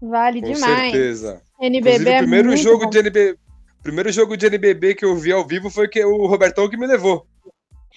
Vale 0.00 0.40
com 0.40 0.52
demais. 0.52 0.60
Com 0.60 0.90
certeza. 0.90 1.42
NBB 1.60 2.10
é 2.10 2.16
o 2.16 2.18
primeiro 2.18 2.56
jogo 2.56 2.84
bom. 2.84 2.90
de 2.90 2.98
NBB, 2.98 3.38
primeiro 3.82 4.12
jogo 4.12 4.36
de 4.36 4.46
NBB 4.46 4.96
que 4.96 5.04
eu 5.04 5.16
vi 5.16 5.32
ao 5.32 5.46
vivo 5.46 5.70
foi 5.70 5.86
que 5.88 6.04
o 6.04 6.26
Robertão 6.26 6.68
que 6.68 6.76
me 6.76 6.86
levou. 6.86 7.24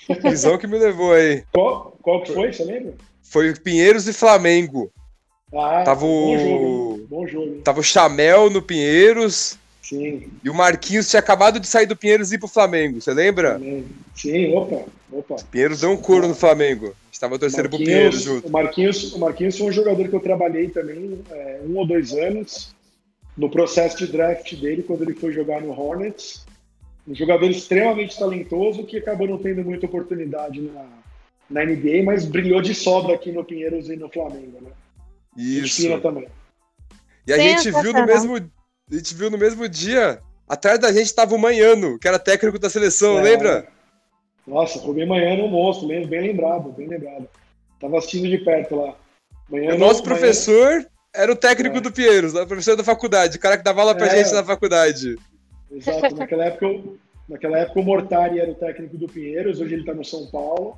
Visão 0.24 0.58
que 0.58 0.68
me 0.68 0.78
levou 0.78 1.14
aí. 1.14 1.44
Qual, 1.52 1.98
qual 2.02 2.22
que 2.22 2.34
foi, 2.34 2.54
você 2.54 2.64
lembra? 2.64 2.94
Foi 3.24 3.54
Pinheiros 3.56 4.08
e 4.08 4.14
Flamengo. 4.14 4.92
Ah, 5.54 5.84
tava 5.84 6.02
bom 6.02 6.38
jogo, 6.38 7.08
bom 7.10 7.28
jogo. 7.28 7.62
Tava 7.62 7.80
o 7.80 7.84
Chamel 7.84 8.50
no 8.50 8.62
Pinheiros. 8.62 9.58
Sim. 9.86 10.32
E 10.44 10.50
o 10.50 10.54
Marquinhos 10.54 11.08
tinha 11.08 11.20
acabado 11.20 11.60
de 11.60 11.68
sair 11.68 11.86
do 11.86 11.96
Pinheiros 11.96 12.32
e 12.32 12.36
ir 12.36 12.38
pro 12.40 12.48
Flamengo, 12.48 13.00
você 13.00 13.14
lembra? 13.14 13.62
Sim, 14.16 14.52
opa, 14.56 14.84
opa. 15.12 15.36
Pinheiros 15.52 15.82
deu 15.82 15.92
um 15.92 15.98
couro 15.98 16.28
no 16.28 16.34
Flamengo. 16.34 16.96
Estava 17.12 17.38
torcendo 17.38 17.70
pro 17.70 17.78
Pinheiros 17.78 18.24
junto. 18.24 18.48
O 18.48 18.52
Marquinhos, 18.52 19.14
o 19.14 19.20
Marquinhos 19.20 19.56
foi 19.56 19.68
um 19.68 19.72
jogador 19.72 20.08
que 20.08 20.16
eu 20.16 20.20
trabalhei 20.20 20.70
também 20.70 21.20
é, 21.30 21.62
um 21.68 21.78
ou 21.78 21.86
dois 21.86 22.14
anos 22.14 22.74
no 23.38 23.48
processo 23.48 23.98
de 23.98 24.08
draft 24.08 24.56
dele, 24.56 24.82
quando 24.82 25.04
ele 25.04 25.14
foi 25.14 25.32
jogar 25.32 25.62
no 25.62 25.70
Hornets. 25.70 26.44
Um 27.08 27.14
jogador 27.14 27.52
extremamente 27.52 28.18
talentoso 28.18 28.84
que 28.86 28.98
acabou 28.98 29.28
não 29.28 29.38
tendo 29.38 29.64
muita 29.64 29.86
oportunidade 29.86 30.62
na, 30.62 30.88
na 31.48 31.64
NBA, 31.64 32.02
mas 32.04 32.26
brilhou 32.26 32.60
de 32.60 32.74
sobra 32.74 33.14
aqui 33.14 33.32
no 33.32 33.46
Pinheiros 33.46 33.88
e 33.88 33.96
no 33.96 34.10
Flamengo, 34.10 34.58
né? 34.62 34.72
Isso. 35.38 36.00
também. 36.00 36.28
E 37.28 37.34
a 37.34 37.38
gente 37.38 37.70
viu 37.70 37.94
no 37.94 38.06
mesmo, 38.06 38.40
a 38.92 38.96
gente 38.96 39.16
viu 39.16 39.32
no 39.32 39.38
mesmo 39.38 39.68
dia, 39.68 40.20
atrás 40.48 40.80
da 40.80 40.92
gente 40.92 41.14
tava 41.14 41.34
o 41.34 41.40
Manhano, 41.40 41.98
que 41.98 42.08
era 42.08 42.20
técnico 42.20 42.60
da 42.60 42.70
seleção, 42.70 43.20
é. 43.20 43.22
lembra? 43.24 43.68
Nossa, 44.46 44.80
o 44.80 45.08
Manhano 45.08 45.42
é 45.42 45.46
um 45.46 45.48
monstro, 45.48 45.88
bem 45.88 46.08
lembrado, 46.08 46.72
bem 46.72 46.88
lembrado. 46.88 47.28
Tava 47.80 47.98
assistindo 47.98 48.30
de 48.30 48.38
perto 48.38 48.76
lá. 48.76 48.96
Manhano, 49.50 49.76
o 49.76 49.80
nosso 49.80 50.04
professor 50.04 50.68
Manhano... 50.68 50.86
era 51.14 51.32
o 51.32 51.36
técnico 51.36 51.78
é. 51.78 51.82
do 51.82 51.92
Pinheiros, 51.92 52.36
o 52.36 52.46
professor 52.46 52.76
da 52.76 52.84
faculdade, 52.84 53.38
o 53.38 53.40
cara 53.40 53.58
que 53.58 53.64
dava 53.64 53.82
aula 53.82 53.96
pra 53.96 54.08
é. 54.08 54.18
gente 54.18 54.34
na 54.34 54.44
faculdade. 54.44 55.16
Exato, 55.72 56.16
naquela 56.16 56.46
época, 56.46 56.68
naquela 57.28 57.58
época 57.58 57.80
o 57.80 57.84
Mortari 57.84 58.40
era 58.40 58.52
o 58.52 58.56
técnico 58.56 58.98
do 58.98 59.08
Pinheiros, 59.08 59.60
hoje 59.60 59.74
ele 59.74 59.84
tá 59.86 59.96
no 59.96 60.06
São 60.06 60.28
Paulo. 60.28 60.78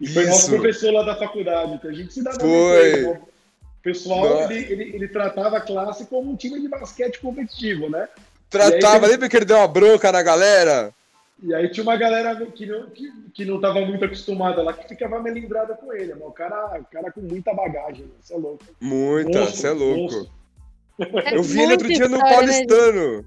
E 0.00 0.06
foi 0.06 0.22
Isso. 0.22 0.30
nosso 0.30 0.50
professor 0.50 0.92
lá 0.92 1.02
da 1.02 1.16
faculdade, 1.16 1.78
que 1.78 1.88
a 1.88 1.92
gente 1.92 2.12
se 2.12 2.22
dava 2.22 2.38
Foi. 2.38 3.04
Bem, 3.04 3.20
o 3.80 3.82
pessoal, 3.82 4.42
ele, 4.42 4.72
ele, 4.72 4.94
ele, 4.94 5.08
tratava 5.08 5.56
a 5.56 5.60
classe 5.60 6.04
como 6.04 6.30
um 6.30 6.36
time 6.36 6.60
de 6.60 6.68
basquete 6.68 7.18
competitivo, 7.18 7.88
né? 7.88 8.08
Tratava, 8.50 9.06
aí, 9.06 9.12
lembra 9.12 9.28
que 9.28 9.36
ele 9.36 9.46
deu 9.46 9.56
uma 9.56 9.66
bronca 9.66 10.12
na 10.12 10.22
galera? 10.22 10.92
E 11.42 11.54
aí 11.54 11.70
tinha 11.70 11.82
uma 11.82 11.96
galera 11.96 12.36
que 12.44 12.66
não, 12.66 12.90
que, 12.90 13.10
que 13.32 13.44
não 13.46 13.58
tava 13.58 13.80
muito 13.80 14.04
acostumada 14.04 14.62
lá, 14.62 14.74
que 14.74 14.86
ficava 14.86 15.22
melindrada 15.22 15.74
com 15.74 15.90
ele. 15.94 16.12
Mas 16.12 16.28
o 16.28 16.32
cara, 16.32 16.78
o 16.78 16.84
cara 16.84 17.10
com 17.10 17.22
muita 17.22 17.54
bagagem, 17.54 18.10
você 18.20 18.34
é 18.34 18.36
louco. 18.36 18.64
Muita, 18.78 19.46
você 19.46 19.68
é 19.68 19.70
louco. 19.70 20.30
É 21.24 21.34
Eu 21.34 21.42
vi 21.42 21.62
ele 21.62 21.72
outro 21.72 21.88
dia 21.88 22.08
no 22.08 22.18
né, 22.18 22.34
Paulistano. 22.34 23.18
Né? 23.18 23.24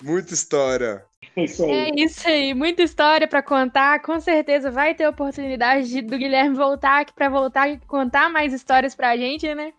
Muita 0.00 0.32
história. 0.32 1.04
É 1.36 1.90
isso 2.00 2.28
aí, 2.28 2.54
muita 2.54 2.82
história 2.82 3.26
para 3.26 3.42
contar. 3.42 4.00
Com 4.02 4.20
certeza 4.20 4.70
vai 4.70 4.94
ter 4.94 5.06
oportunidade 5.06 5.88
de, 5.88 6.02
do 6.02 6.18
Guilherme 6.18 6.56
voltar 6.56 7.00
aqui 7.00 7.12
para 7.12 7.28
voltar 7.28 7.68
e 7.68 7.78
contar 7.86 8.30
mais 8.30 8.52
histórias 8.52 8.94
pra 8.94 9.16
gente, 9.16 9.54
né? 9.54 9.72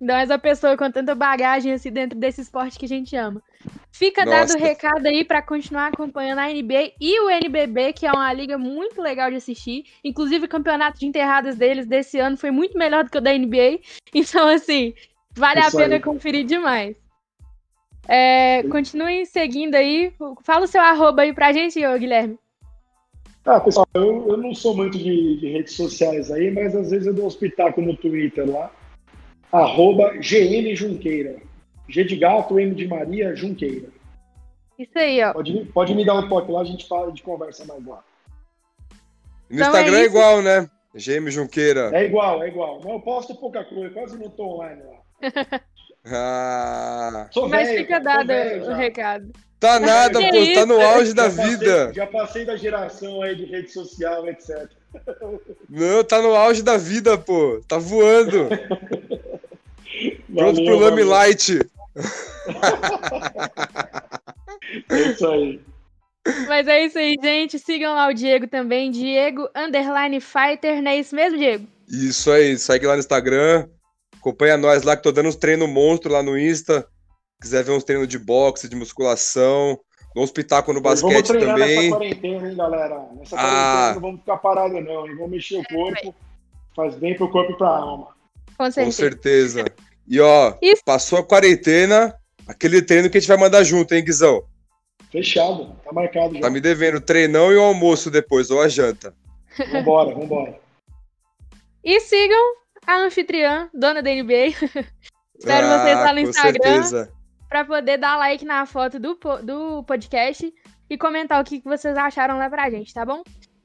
Ainda 0.00 0.12
mais 0.12 0.30
a 0.30 0.38
pessoa 0.38 0.76
com 0.76 0.90
tanta 0.90 1.14
bagagem 1.14 1.72
assim 1.72 1.90
dentro 1.90 2.18
desse 2.18 2.42
esporte 2.42 2.78
que 2.78 2.84
a 2.84 2.88
gente 2.88 3.16
ama. 3.16 3.42
Fica 3.90 4.26
Nossa. 4.26 4.52
dado 4.54 4.60
o 4.60 4.62
recado 4.62 5.06
aí 5.06 5.24
para 5.24 5.40
continuar 5.40 5.86
acompanhando 5.86 6.40
a 6.40 6.48
NBA 6.48 6.92
e 7.00 7.18
o 7.20 7.30
NBB, 7.30 7.94
que 7.94 8.06
é 8.06 8.12
uma 8.12 8.30
liga 8.32 8.58
muito 8.58 9.00
legal 9.00 9.30
de 9.30 9.36
assistir. 9.36 9.84
Inclusive, 10.04 10.44
o 10.44 10.48
campeonato 10.48 10.98
de 10.98 11.06
enterradas 11.06 11.56
deles 11.56 11.86
desse 11.86 12.18
ano 12.18 12.36
foi 12.36 12.50
muito 12.50 12.76
melhor 12.76 13.04
do 13.04 13.10
que 13.10 13.18
o 13.18 13.22
da 13.22 13.32
NBA. 13.32 13.80
Então, 14.14 14.48
assim, 14.48 14.94
vale 15.34 15.60
Isso 15.60 15.76
a 15.76 15.80
pena 15.80 15.96
aí. 15.96 16.00
conferir 16.00 16.44
demais. 16.44 16.96
É, 18.08 18.62
continuem 18.64 19.24
seguindo 19.24 19.74
aí. 19.74 20.12
Fala 20.42 20.64
o 20.64 20.68
seu 20.68 20.80
arroba 20.80 21.22
aí 21.22 21.32
pra 21.32 21.52
gente, 21.52 21.80
Guilherme. 21.98 22.38
Ah, 23.44 23.60
pessoal, 23.60 23.86
eu, 23.94 24.26
eu 24.28 24.36
não 24.36 24.52
sou 24.54 24.76
muito 24.76 24.98
de, 24.98 25.36
de, 25.38 25.48
redes 25.52 25.74
sociais 25.74 26.32
aí, 26.32 26.50
mas 26.50 26.74
às 26.74 26.90
vezes 26.90 27.06
eu 27.06 27.14
dou 27.14 27.26
um 27.26 27.28
espetáculo 27.28 27.86
no 27.86 27.96
Twitter 27.96 28.48
lá 28.50 28.72
arroba 29.52 30.12
GM 30.18 30.74
Junqueira. 30.74 31.36
G 31.88 32.04
de 32.04 32.16
gato, 32.16 32.58
M 32.58 32.74
de 32.74 32.86
Maria, 32.86 33.34
Junqueira. 33.34 33.88
Isso 34.78 34.98
aí, 34.98 35.22
ó. 35.22 35.32
Pode, 35.32 35.64
pode 35.66 35.94
me 35.94 36.04
dar 36.04 36.14
um 36.14 36.28
toque 36.28 36.50
lá, 36.50 36.60
a 36.60 36.64
gente 36.64 36.86
fala, 36.86 37.08
gente 37.08 37.22
conversa 37.22 37.64
mais 37.64 37.84
lá. 37.86 38.02
No 39.48 39.56
Então 39.56 39.76
é 39.76 39.80
Instagram 39.80 39.98
é, 39.98 40.00
isso. 40.00 40.10
igual, 40.10 40.42
né? 40.42 40.70
Gêmeo 40.94 41.30
Junqueira. 41.30 41.90
É 41.94 42.04
igual, 42.04 42.42
é 42.42 42.48
igual. 42.48 42.80
Não, 42.82 42.94
eu 42.94 43.00
posto 43.00 43.34
pouca 43.36 43.64
coisa, 43.64 43.90
quase 43.90 44.18
não 44.18 44.28
tô 44.30 44.56
online 44.56 44.82
lá. 44.82 45.60
Ah, 46.08 47.28
Sou 47.32 47.48
Mas 47.48 47.66
velho, 47.68 47.78
fica 47.80 47.98
dado 47.98 48.30
o 48.30 48.74
recado. 48.74 49.30
tá 49.58 49.80
nada, 49.80 50.20
pô. 50.20 50.54
Tá 50.54 50.66
no 50.66 50.80
auge 50.80 51.12
da 51.12 51.24
passei- 51.24 51.44
vida. 51.46 51.92
já 51.94 52.06
passei 52.06 52.44
da 52.44 52.56
geração 52.56 53.22
aí 53.22 53.34
de 53.34 53.44
rede 53.44 53.72
social, 53.72 54.28
etc. 54.28 54.68
Não, 55.68 56.04
tá 56.04 56.22
no 56.22 56.34
auge 56.34 56.62
da 56.62 56.76
vida, 56.76 57.18
pô. 57.18 57.60
Tá 57.66 57.76
voando. 57.78 58.48
Pronto 60.32 60.64
pro 60.64 60.78
Lame. 60.78 61.02
Light. 61.02 61.58
É 64.90 65.00
isso 65.10 65.26
aí. 65.26 65.60
Mas 66.48 66.66
é 66.66 66.84
isso 66.84 66.98
aí, 66.98 67.16
gente. 67.22 67.58
Sigam 67.58 67.94
lá 67.94 68.08
o 68.08 68.12
Diego 68.14 68.46
também. 68.46 68.90
Diego 68.90 69.48
Underline 69.56 70.20
Fighter, 70.20 70.82
não 70.82 70.90
é 70.90 70.98
isso 70.98 71.14
mesmo, 71.14 71.38
Diego? 71.38 71.66
Isso 71.88 72.30
aí, 72.30 72.58
segue 72.58 72.86
lá 72.86 72.94
no 72.94 72.98
Instagram. 73.00 73.68
Acompanha 74.26 74.56
nós 74.56 74.82
lá 74.82 74.96
que 74.96 75.04
tô 75.04 75.12
dando 75.12 75.28
uns 75.28 75.36
treinos 75.36 75.68
monstro 75.68 76.10
lá 76.12 76.20
no 76.20 76.36
Insta. 76.36 76.84
Quiser 77.40 77.62
ver 77.62 77.70
uns 77.70 77.84
treinos 77.84 78.08
de 78.08 78.18
boxe, 78.18 78.68
de 78.68 78.74
musculação. 78.74 79.78
Dou 80.16 80.24
uns 80.24 80.32
pitacos 80.32 80.74
no 80.74 80.82
vamos 80.82 81.00
basquete 81.00 81.28
treinar 81.28 81.56
também. 81.56 81.76
nessa 81.76 81.96
quarentena, 81.96 82.48
hein, 82.50 82.56
galera? 82.56 83.06
Nessa 83.16 83.36
Ah. 83.36 83.40
quarentena 83.40 83.94
não 83.94 84.00
vamos 84.00 84.20
ficar 84.20 84.36
parados, 84.38 84.84
não, 84.84 85.06
hein? 85.06 85.14
Vamos 85.14 85.30
mexer 85.30 85.58
o 85.58 85.64
corpo. 85.68 86.12
Faz 86.74 86.96
bem 86.96 87.14
pro 87.14 87.30
corpo 87.30 87.52
e 87.52 87.56
pra 87.56 87.68
alma. 87.68 88.08
Com 88.58 88.64
Com 88.64 88.70
certeza. 88.72 88.92
certeza. 89.62 89.64
E 90.08 90.18
ó, 90.18 90.54
Isso. 90.60 90.82
passou 90.84 91.20
a 91.20 91.24
quarentena, 91.24 92.12
aquele 92.48 92.82
treino 92.82 93.08
que 93.08 93.18
a 93.18 93.20
gente 93.20 93.28
vai 93.28 93.36
mandar 93.38 93.62
junto, 93.62 93.94
hein, 93.94 94.04
Guizão? 94.04 94.42
Fechado, 95.12 95.72
tá 95.84 95.92
marcado 95.92 96.34
já. 96.34 96.40
Tá 96.40 96.50
me 96.50 96.60
devendo 96.60 96.96
o 96.96 97.00
treinão 97.00 97.52
e 97.52 97.56
o 97.56 97.62
almoço 97.62 98.10
depois, 98.10 98.50
ou 98.50 98.60
a 98.60 98.68
janta. 98.68 99.14
Vambora, 99.70 100.12
vambora. 100.12 100.58
E 101.84 102.00
sigam 102.00 102.54
a 102.86 102.96
anfitriã, 102.98 103.68
dona 103.74 104.02
da 104.02 104.10
NBA, 104.10 104.54
Espero 105.38 105.66
Ah, 105.66 105.78
vocês 105.78 105.98
lá 105.98 106.12
no 106.14 106.20
Instagram. 106.20 107.08
pra 107.48 107.64
poder 107.64 107.98
dar 107.98 108.16
like 108.16 108.44
na 108.44 108.64
foto 108.64 108.98
do, 108.98 109.18
do 109.42 109.84
podcast 109.84 110.52
e 110.88 110.96
comentar 110.96 111.40
o 111.40 111.44
que 111.44 111.60
que 111.60 111.68
vocês 111.68 111.96
acharam 111.96 112.38
lá 112.38 112.48
pra 112.48 112.70
gente, 112.70 112.94
tá 112.94 113.04
bom? 113.04 113.22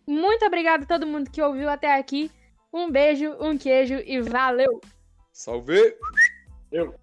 Muito 0.08 0.44
obrigado 0.46 0.84
a 0.84 0.86
todo 0.86 1.08
mundo 1.08 1.30
que 1.32 1.42
ouviu 1.42 1.70
até 1.70 1.98
aqui. 1.98 2.30
Um 2.74 2.90
beijo, 2.92 3.36
um 3.40 3.58
queijo 3.58 3.96
e 4.06 4.20
valeu! 4.22 4.82
Salve! 5.32 5.96
Eu. 6.72 6.96